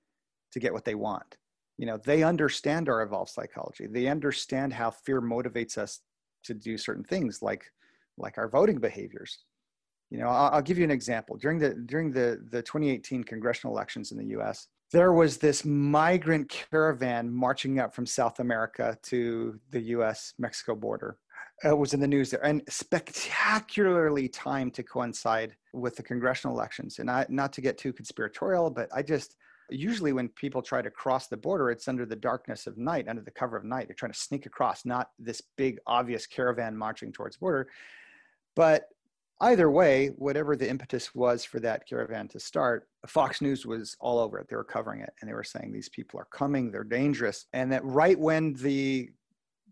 to 0.52 0.60
get 0.60 0.72
what 0.72 0.84
they 0.84 0.94
want. 0.94 1.36
You 1.78 1.86
know, 1.86 1.96
they 1.96 2.22
understand 2.22 2.88
our 2.88 3.02
evolved 3.02 3.30
psychology. 3.30 3.86
They 3.86 4.08
understand 4.08 4.72
how 4.72 4.90
fear 4.90 5.20
motivates 5.20 5.78
us 5.78 6.00
to 6.48 6.54
do 6.54 6.76
certain 6.76 7.04
things, 7.04 7.42
like 7.42 7.64
like 8.16 8.36
our 8.36 8.48
voting 8.48 8.78
behaviors. 8.78 9.38
You 10.10 10.18
know, 10.18 10.28
I'll, 10.28 10.54
I'll 10.54 10.62
give 10.62 10.78
you 10.78 10.84
an 10.84 10.90
example. 10.90 11.36
During 11.36 11.58
the 11.58 11.74
during 11.74 12.10
the 12.10 12.44
the 12.50 12.62
2018 12.62 13.24
congressional 13.24 13.74
elections 13.74 14.10
in 14.12 14.18
the 14.18 14.26
U.S., 14.36 14.68
there 14.90 15.12
was 15.12 15.36
this 15.36 15.64
migrant 15.64 16.48
caravan 16.48 17.30
marching 17.30 17.78
up 17.78 17.94
from 17.94 18.06
South 18.06 18.40
America 18.40 18.96
to 19.04 19.58
the 19.70 19.80
US 19.96 20.32
Mexico 20.38 20.74
border. 20.74 21.18
It 21.62 21.76
was 21.76 21.92
in 21.92 22.00
the 22.00 22.08
news 22.08 22.30
there 22.30 22.44
and 22.44 22.62
spectacularly 22.68 24.28
timed 24.28 24.74
to 24.74 24.82
coincide 24.82 25.56
with 25.74 25.96
the 25.96 26.02
congressional 26.02 26.56
elections. 26.56 27.00
And 27.00 27.10
I, 27.10 27.26
not 27.28 27.52
to 27.54 27.60
get 27.60 27.76
too 27.76 27.92
conspiratorial, 27.92 28.70
but 28.70 28.88
I 28.94 29.02
just, 29.02 29.36
usually 29.70 30.12
when 30.12 30.28
people 30.28 30.62
try 30.62 30.82
to 30.82 30.90
cross 30.90 31.26
the 31.26 31.36
border, 31.36 31.70
it's 31.70 31.88
under 31.88 32.06
the 32.06 32.16
darkness 32.16 32.66
of 32.66 32.78
night, 32.78 33.08
under 33.08 33.22
the 33.22 33.30
cover 33.30 33.56
of 33.56 33.64
night. 33.64 33.88
They're 33.88 33.94
trying 33.94 34.12
to 34.12 34.18
sneak 34.18 34.46
across, 34.46 34.84
not 34.84 35.10
this 35.18 35.42
big, 35.56 35.78
obvious 35.86 36.26
caravan 36.26 36.76
marching 36.76 37.12
towards 37.12 37.36
border. 37.36 37.68
But 38.56 38.88
either 39.40 39.70
way, 39.70 40.08
whatever 40.16 40.56
the 40.56 40.68
impetus 40.68 41.14
was 41.14 41.44
for 41.44 41.60
that 41.60 41.86
caravan 41.86 42.28
to 42.28 42.40
start, 42.40 42.88
Fox 43.06 43.40
News 43.40 43.66
was 43.66 43.96
all 44.00 44.18
over 44.18 44.38
it. 44.38 44.48
They 44.48 44.56
were 44.56 44.64
covering 44.64 45.00
it 45.00 45.12
and 45.20 45.28
they 45.28 45.34
were 45.34 45.44
saying 45.44 45.72
these 45.72 45.88
people 45.88 46.18
are 46.18 46.28
coming, 46.32 46.70
they're 46.70 46.84
dangerous. 46.84 47.46
And 47.52 47.70
that 47.72 47.84
right 47.84 48.18
when 48.18 48.54
the 48.54 49.10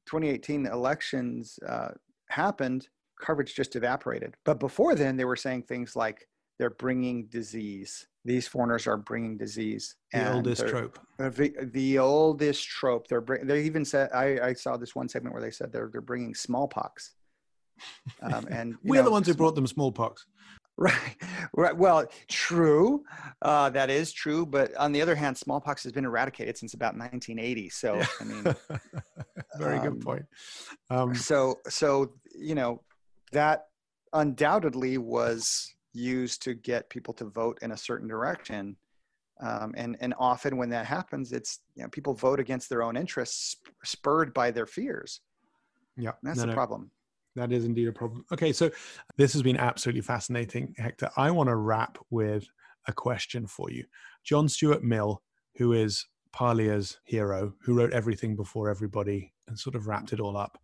2018 0.07 0.67
elections 0.67 1.59
uh, 1.67 1.89
happened, 2.29 2.89
coverage 3.21 3.55
just 3.55 3.77
evaporated. 3.77 4.35
But 4.45 4.61
before 4.61 4.95
then, 4.95 5.17
they 5.17 5.25
were 5.25 5.37
saying 5.37 5.63
things 5.63 5.97
like 5.97 6.29
they're 6.59 6.71
bringing 6.71 7.27
disease. 7.27 8.07
These 8.27 8.49
foreigners 8.49 8.89
are 8.89 8.97
bringing 8.97 9.37
disease. 9.37 9.95
The 10.12 10.35
oldest 10.35 10.66
trope. 10.66 10.99
Uh, 11.20 11.29
the, 11.29 11.55
the, 11.72 11.99
oldest 11.99 12.66
trope. 12.66 13.07
They're 13.07 13.20
bring, 13.20 13.47
they 13.47 13.62
even 13.62 13.85
said 13.85 14.11
I, 14.12 14.41
I 14.41 14.53
saw 14.53 14.77
this 14.77 14.97
one 14.97 15.09
segment 15.09 15.33
where 15.33 15.43
they 15.43 15.53
said 15.53 15.72
they're 15.72 15.89
they're 15.93 16.01
bringing 16.01 16.35
smallpox. 16.35 17.14
Um, 18.20 18.47
and 18.51 18.74
we're 18.83 18.97
know, 18.97 19.05
the 19.05 19.11
ones 19.12 19.29
who 19.29 19.35
brought 19.35 19.55
them 19.55 19.66
smallpox. 19.66 20.27
Right, 20.77 21.16
right. 21.55 21.77
Well, 21.77 22.07
true. 22.29 23.05
Uh, 23.41 23.70
that 23.70 23.91
is 23.91 24.12
true. 24.12 24.45
But 24.45 24.74
on 24.77 24.91
the 24.91 25.01
other 25.01 25.14
hand, 25.14 25.39
smallpox 25.39 25.85
has 25.85 25.93
been 25.93 26.05
eradicated 26.05 26.59
since 26.59 26.74
about 26.74 26.97
1980. 26.97 27.70
So, 27.70 27.95
yeah. 27.95 28.07
I 28.20 28.24
mean, 28.24 28.57
very 29.59 29.79
um, 29.79 29.85
good 29.85 30.01
point. 30.01 30.27
Um, 30.91 31.14
so, 31.14 31.61
so 31.68 32.14
you 32.37 32.55
know, 32.55 32.83
that 33.33 33.68
undoubtedly 34.12 34.99
was 34.99 35.76
used 35.97 36.43
to 36.43 36.55
get 36.55 36.91
people 36.91 37.15
to 37.15 37.25
vote 37.25 37.59
in 37.63 37.73
a 37.73 37.77
certain 37.77 38.09
direction. 38.09 38.77
Um, 39.41 39.75
and 39.77 39.97
and 40.01 40.15
often 40.19 40.57
when 40.57 40.71
that 40.71 40.87
happens, 40.87 41.33
it's 41.33 41.61
you 41.75 41.83
know 41.83 41.89
people 41.91 42.15
vote 42.15 42.41
against 42.41 42.69
their 42.69 42.83
own 42.83 42.97
interests, 42.97 43.57
spurred 43.85 44.33
by 44.33 44.51
their 44.51 44.67
fears. 44.67 45.21
Yeah, 45.97 46.13
that's 46.23 46.39
no, 46.39 46.43
the 46.43 46.49
no. 46.49 46.55
problem. 46.55 46.91
That 47.35 47.53
is 47.53 47.67
indeed 47.67 47.89
a 47.89 47.93
problem. 47.93 48.25
Okay, 48.33 48.53
so 48.53 48.71
this 49.19 49.33
has 49.35 49.43
been 49.43 49.59
absolutely 49.59 50.01
fascinating, 50.01 50.75
Hector. 50.79 51.11
I 51.17 51.31
want 51.31 51.49
to 51.51 51.57
wrap 51.57 51.99
with 52.09 52.47
a 52.89 52.93
question 52.93 53.47
for 53.47 53.71
you. 53.71 53.85
John 54.25 54.49
Stuart 54.49 54.83
Mill, 54.83 55.23
who 55.57 55.75
is 55.75 56.07
Parlia's 56.33 56.99
hero, 57.05 57.53
who 57.63 57.75
wrote 57.75 57.93
everything 57.93 58.37
before 58.37 58.71
everybody 58.71 59.33
and 59.49 59.59
sort 59.59 59.75
of 59.75 59.87
wrapped 59.87 60.13
it 60.13 60.21
all 60.21 60.37
up. 60.37 60.59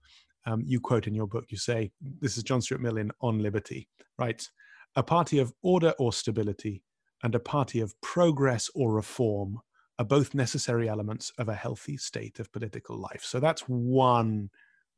Um, 0.47 0.63
you 0.67 0.81
quote 0.81 1.07
in 1.07 1.15
your 1.15 1.27
book, 1.27 1.47
you 1.51 1.59
say, 1.59 1.93
this 2.21 2.37
is 2.37 2.43
John 2.43 2.61
Stuart 2.61 2.81
Mill 2.81 2.97
in 2.97 3.11
On 3.21 3.39
Liberty, 3.39 3.89
writes, 4.19 4.51
a 4.95 5.03
party 5.03 5.39
of 5.39 5.53
order 5.63 5.95
or 5.99 6.13
stability 6.13 6.83
and 7.23 7.35
a 7.35 7.41
party 7.41 7.81
of 7.81 7.99
progress 8.01 8.71
or 8.75 8.93
reform 8.93 9.61
are 9.99 10.05
both 10.05 10.35
necessary 10.35 10.89
elements 10.89 11.33
of 11.39 11.49
a 11.49 11.55
healthy 11.55 11.97
state 11.97 12.41
of 12.41 12.53
political 12.53 12.99
life. 12.99 13.23
So 13.23 13.41
that's 13.41 13.63
one 13.63 14.51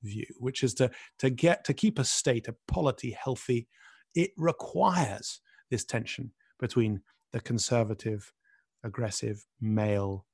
view, 0.02 0.26
which 0.38 0.62
is 0.62 0.74
to, 0.74 0.90
to 1.18 1.30
get 1.30 1.64
to 1.64 1.74
keep 1.74 1.98
a 1.98 2.04
state, 2.04 2.48
a 2.48 2.54
polity 2.68 3.10
healthy, 3.10 3.68
it 4.14 4.30
requires 4.36 5.40
this 5.70 5.84
tension 5.84 6.32
between 6.58 7.00
the 7.32 7.40
conservative, 7.40 8.32
aggressive, 8.84 9.44
male, 9.60 10.24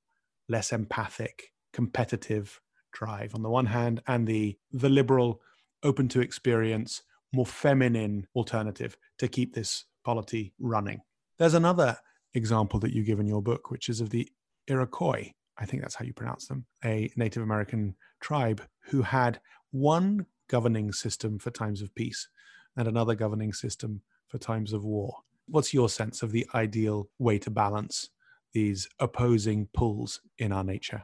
less 0.48 0.72
empathic, 0.72 1.52
competitive 1.72 2.60
drive 2.92 3.34
on 3.34 3.42
the 3.42 3.48
one 3.48 3.66
hand, 3.66 4.02
and 4.06 4.26
the 4.26 4.58
the 4.72 4.88
liberal, 4.88 5.40
open 5.82 6.08
to 6.08 6.20
experience, 6.20 7.02
more 7.32 7.46
feminine 7.46 8.26
alternative 8.34 8.96
to 9.18 9.28
keep 9.28 9.54
this 9.54 9.84
polity 10.04 10.52
running. 10.58 11.00
There's 11.38 11.54
another 11.54 11.96
example 12.34 12.80
that 12.80 12.92
you 12.92 13.02
give 13.02 13.20
in 13.20 13.26
your 13.26 13.42
book, 13.42 13.70
which 13.70 13.88
is 13.88 14.00
of 14.00 14.10
the 14.10 14.28
Iroquois. 14.66 15.32
I 15.58 15.64
think 15.66 15.82
that's 15.82 15.94
how 15.94 16.04
you 16.04 16.12
pronounce 16.12 16.46
them, 16.46 16.64
a 16.84 17.10
Native 17.16 17.42
American 17.42 17.94
tribe 18.20 18.62
who 18.84 19.02
had 19.02 19.40
one 19.70 20.26
governing 20.48 20.92
system 20.92 21.38
for 21.38 21.50
times 21.50 21.82
of 21.82 21.94
peace 21.94 22.28
and 22.76 22.88
another 22.88 23.14
governing 23.14 23.52
system 23.52 24.02
for 24.28 24.38
times 24.38 24.72
of 24.72 24.84
war. 24.84 25.14
What's 25.46 25.74
your 25.74 25.88
sense 25.88 26.22
of 26.22 26.32
the 26.32 26.46
ideal 26.54 27.08
way 27.18 27.38
to 27.40 27.50
balance 27.50 28.10
these 28.52 28.88
opposing 28.98 29.68
pulls 29.74 30.20
in 30.38 30.52
our 30.52 30.64
nature? 30.64 31.02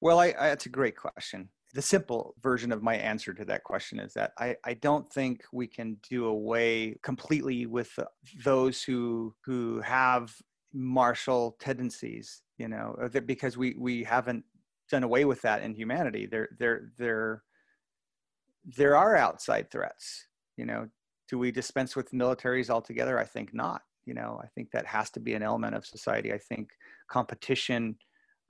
Well, 0.00 0.20
I, 0.20 0.26
I, 0.38 0.48
that's 0.48 0.66
a 0.66 0.70
great 0.70 0.96
question. 0.96 1.48
The 1.74 1.82
simple 1.82 2.34
version 2.42 2.72
of 2.72 2.82
my 2.82 2.96
answer 2.96 3.34
to 3.34 3.44
that 3.44 3.64
question 3.64 4.00
is 4.00 4.14
that 4.14 4.32
I, 4.38 4.56
I 4.64 4.74
don't 4.74 5.10
think 5.12 5.42
we 5.52 5.66
can 5.66 5.98
do 6.08 6.26
away 6.26 6.96
completely 7.02 7.66
with 7.66 7.98
those 8.44 8.82
who 8.82 9.34
who 9.44 9.80
have 9.82 10.34
martial 10.72 11.56
tendencies, 11.60 12.42
you 12.56 12.68
know, 12.68 12.96
because 13.26 13.56
we 13.56 13.74
we 13.78 14.04
haven't 14.04 14.44
done 14.88 15.02
away 15.04 15.24
with 15.24 15.42
that 15.42 15.62
in 15.62 15.74
humanity. 15.74 16.26
There, 16.26 16.48
there, 16.58 16.92
there, 16.98 17.42
there 18.64 18.96
are 18.96 19.16
outside 19.16 19.70
threats. 19.70 20.26
You 20.56 20.66
know, 20.66 20.88
do 21.28 21.38
we 21.38 21.52
dispense 21.52 21.94
with 21.94 22.12
militaries 22.12 22.70
altogether? 22.70 23.18
I 23.18 23.24
think 23.24 23.54
not. 23.54 23.82
You 24.06 24.14
know, 24.14 24.40
I 24.42 24.46
think 24.54 24.70
that 24.72 24.86
has 24.86 25.10
to 25.10 25.20
be 25.20 25.34
an 25.34 25.42
element 25.42 25.74
of 25.74 25.84
society. 25.84 26.32
I 26.32 26.38
think 26.38 26.70
competition 27.10 27.96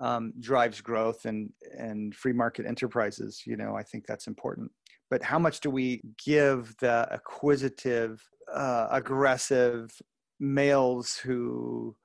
um, 0.00 0.32
drives 0.40 0.80
growth 0.80 1.24
and 1.24 1.50
and 1.76 2.14
free 2.14 2.32
market 2.32 2.66
enterprises. 2.66 3.42
You 3.46 3.56
know, 3.56 3.74
I 3.74 3.82
think 3.82 4.06
that's 4.06 4.26
important. 4.26 4.70
But 5.10 5.22
how 5.22 5.38
much 5.38 5.60
do 5.60 5.70
we 5.70 6.02
give 6.22 6.76
the 6.80 7.08
acquisitive, 7.10 8.22
uh, 8.52 8.88
aggressive 8.90 9.90
males 10.38 11.16
who 11.16 11.96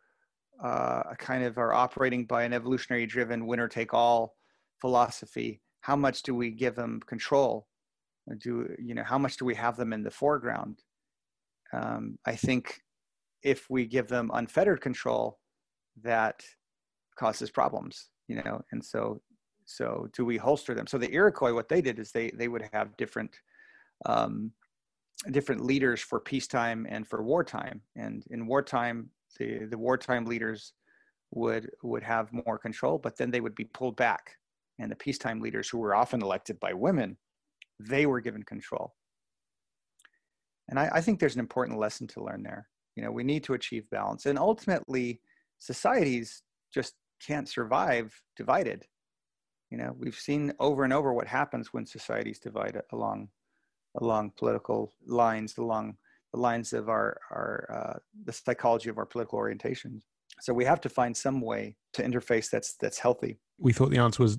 uh, 0.63 1.03
kind 1.17 1.43
of 1.43 1.57
are 1.57 1.73
operating 1.73 2.25
by 2.25 2.43
an 2.43 2.53
evolutionary 2.53 3.05
driven 3.05 3.45
winner 3.45 3.67
take 3.67 3.93
all 3.93 4.35
philosophy 4.79 5.61
how 5.81 5.95
much 5.95 6.23
do 6.23 6.33
we 6.33 6.49
give 6.49 6.75
them 6.75 6.99
control 7.05 7.67
do 8.39 8.67
you 8.79 8.93
know 8.95 9.03
how 9.03 9.17
much 9.17 9.37
do 9.37 9.45
we 9.45 9.55
have 9.55 9.75
them 9.75 9.93
in 9.93 10.03
the 10.03 10.11
foreground 10.11 10.79
um, 11.73 12.17
i 12.25 12.35
think 12.35 12.81
if 13.43 13.69
we 13.69 13.85
give 13.85 14.07
them 14.07 14.31
unfettered 14.33 14.81
control 14.81 15.39
that 16.01 16.41
causes 17.16 17.51
problems 17.51 18.09
you 18.28 18.36
know 18.43 18.61
and 18.72 18.84
so 18.84 19.22
so 19.66 20.07
do 20.14 20.26
we 20.26 20.38
holster 20.38 20.74
them? 20.74 20.88
So 20.88 20.97
the 20.97 21.11
Iroquois, 21.14 21.53
what 21.53 21.70
they 21.70 21.82
did 21.82 21.99
is 21.99 22.11
they 22.11 22.32
they 22.32 22.47
would 22.47 22.68
have 22.74 22.95
different 22.97 23.36
um, 24.05 24.51
different 25.32 25.64
leaders 25.66 26.01
for 26.01 26.20
peacetime 26.20 26.86
and 26.89 27.07
for 27.07 27.24
wartime. 27.24 27.82
And 27.95 28.24
in 28.30 28.47
wartime, 28.47 29.09
the 29.38 29.66
the 29.66 29.78
wartime 29.78 30.26
leaders 30.26 30.74
would 31.32 31.70
would 31.82 32.03
have 32.03 32.34
more 32.34 32.57
control, 32.57 32.97
but 32.97 33.18
then 33.18 33.32
they 33.32 33.41
would 33.41 33.55
be 33.55 33.66
pulled 33.66 33.95
back. 33.95 34.38
And 34.80 34.91
the 34.91 34.95
peacetime 34.95 35.39
leaders, 35.39 35.70
who 35.70 35.78
were 35.78 35.95
often 35.95 36.22
elected 36.22 36.59
by 36.59 36.74
women, 36.74 37.18
they 37.80 38.05
were 38.05 38.22
given 38.22 38.43
control. 38.43 38.95
And 40.70 40.80
I, 40.80 40.89
I 40.93 41.01
think 41.01 41.20
there's 41.20 41.36
an 41.36 41.41
important 41.41 41.78
lesson 41.78 42.07
to 42.07 42.24
learn 42.24 42.41
there. 42.41 42.68
You 42.95 43.03
know, 43.03 43.11
we 43.11 43.24
need 43.24 43.43
to 43.45 43.53
achieve 43.53 43.89
balance, 43.91 44.26
and 44.26 44.38
ultimately, 44.39 45.22
societies 45.59 46.41
just 46.74 46.95
can't 47.26 47.49
survive 47.49 48.13
divided. 48.36 48.86
You 49.71 49.78
know, 49.78 49.95
we've 49.97 50.15
seen 50.15 50.53
over 50.59 50.84
and 50.84 50.93
over 50.93 51.13
what 51.13 51.28
happens 51.28 51.74
when 51.74 51.86
societies 51.86 52.39
divide 52.39 52.80
along 52.91 53.30
along 54.01 54.32
political 54.38 54.91
lines, 55.05 55.57
along 55.57 55.97
the 56.34 56.39
lines 56.39 56.74
of 56.74 56.89
our 56.89 57.17
our 57.32 57.67
uh, 57.71 57.99
the 58.26 58.34
psychology 58.34 58.89
of 58.89 58.97
our 58.97 59.05
political 59.05 59.39
orientations. 59.39 60.01
So 60.41 60.53
we 60.53 60.65
have 60.65 60.82
to 60.82 60.89
find 60.89 61.15
some 61.15 61.41
way 61.41 61.76
to 61.93 62.03
interface 62.03 62.49
that's 62.49 62.76
that's 62.78 62.99
healthy. 62.99 63.39
We 63.57 63.74
thought 63.74 63.91
the 63.91 63.99
answer 63.99 64.24
was 64.24 64.38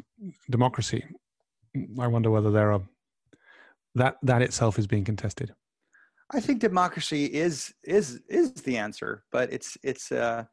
democracy. 0.51 1.05
I 1.99 2.07
wonder 2.07 2.30
whether 2.30 2.51
there 2.51 2.72
are 2.72 2.82
that 3.95 4.16
that 4.22 4.43
itself 4.43 4.78
is 4.78 4.87
being 4.87 5.05
contested. 5.05 5.55
I 6.32 6.41
think 6.41 6.61
democracy 6.61 7.26
is 7.26 7.74
is 7.85 8.20
is 8.28 8.53
the 8.53 8.76
answer, 8.76 9.24
but 9.30 9.53
it's 9.53 9.76
it's 9.82 10.11
uh, 10.11 10.45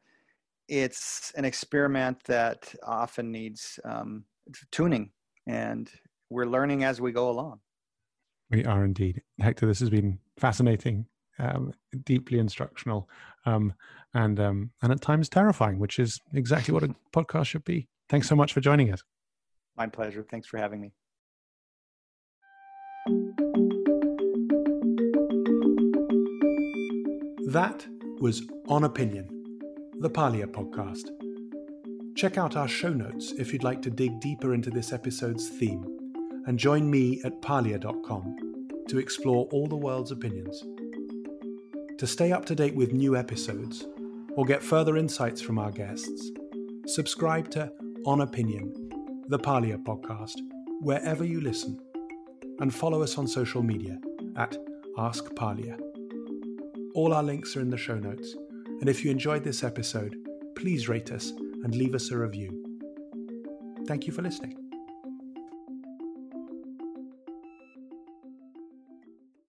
it's 0.68 1.32
an 1.36 1.44
experiment 1.44 2.22
that 2.24 2.74
often 2.82 3.30
needs 3.30 3.78
um, 3.84 4.24
tuning, 4.70 5.10
and 5.46 5.90
we're 6.30 6.46
learning 6.46 6.84
as 6.84 7.00
we 7.00 7.12
go 7.12 7.30
along. 7.30 7.60
We 8.50 8.64
are 8.64 8.84
indeed, 8.84 9.22
Hector. 9.40 9.66
This 9.66 9.80
has 9.80 9.90
been 9.90 10.18
fascinating, 10.36 11.06
um, 11.38 11.72
deeply 12.04 12.38
instructional, 12.38 13.08
um, 13.46 13.72
and 14.14 14.38
um, 14.38 14.70
and 14.82 14.92
at 14.92 15.00
times 15.00 15.28
terrifying, 15.28 15.78
which 15.78 15.98
is 15.98 16.20
exactly 16.34 16.74
what 16.74 16.82
a 16.82 16.94
podcast 17.14 17.46
should 17.46 17.64
be. 17.64 17.88
Thanks 18.08 18.28
so 18.28 18.36
much 18.36 18.52
for 18.52 18.60
joining 18.60 18.92
us. 18.92 19.02
My 19.76 19.86
pleasure. 19.86 20.24
Thanks 20.30 20.46
for 20.46 20.58
having 20.58 20.80
me. 20.80 20.92
That 27.52 27.86
was 28.20 28.42
On 28.68 28.84
Opinion, 28.84 29.28
the 30.02 30.10
Parlia 30.10 30.48
podcast. 30.48 31.10
Check 32.16 32.36
out 32.36 32.56
our 32.56 32.66
show 32.66 32.88
notes 32.88 33.34
if 33.38 33.52
you'd 33.52 33.62
like 33.62 33.80
to 33.82 33.90
dig 33.90 34.18
deeper 34.18 34.52
into 34.52 34.68
this 34.68 34.92
episode's 34.92 35.48
theme, 35.48 35.86
and 36.46 36.58
join 36.58 36.90
me 36.90 37.22
at 37.24 37.40
parlia.com 37.40 38.58
to 38.88 38.98
explore 38.98 39.46
all 39.52 39.68
the 39.68 39.76
world's 39.76 40.10
opinions. 40.10 40.64
To 41.98 42.06
stay 42.08 42.32
up 42.32 42.44
to 42.46 42.56
date 42.56 42.74
with 42.74 42.92
new 42.92 43.16
episodes, 43.16 43.86
or 44.34 44.44
get 44.44 44.60
further 44.60 44.96
insights 44.96 45.40
from 45.40 45.56
our 45.56 45.70
guests, 45.70 46.32
subscribe 46.88 47.48
to 47.52 47.72
On 48.04 48.22
Opinion, 48.22 48.72
the 49.28 49.38
Parlia 49.38 49.80
podcast, 49.84 50.34
wherever 50.80 51.24
you 51.24 51.40
listen, 51.40 51.78
and 52.58 52.74
follow 52.74 53.04
us 53.04 53.18
on 53.18 53.28
social 53.28 53.62
media 53.62 54.00
at 54.34 54.56
Ask 54.98 55.26
Parlia. 55.36 55.78
All 56.92 57.14
our 57.14 57.22
links 57.22 57.56
are 57.56 57.60
in 57.60 57.70
the 57.70 57.78
show 57.78 58.00
notes, 58.00 58.34
and 58.82 58.90
if 58.90 59.04
you 59.04 59.12
enjoyed 59.12 59.44
this 59.44 59.62
episode, 59.62 60.16
please 60.56 60.88
rate 60.88 61.12
us 61.12 61.30
and 61.30 61.72
leave 61.72 61.94
us 61.94 62.10
a 62.10 62.18
review. 62.18 62.50
Thank 63.86 64.08
you 64.08 64.12
for 64.12 64.22
listening. 64.22 64.61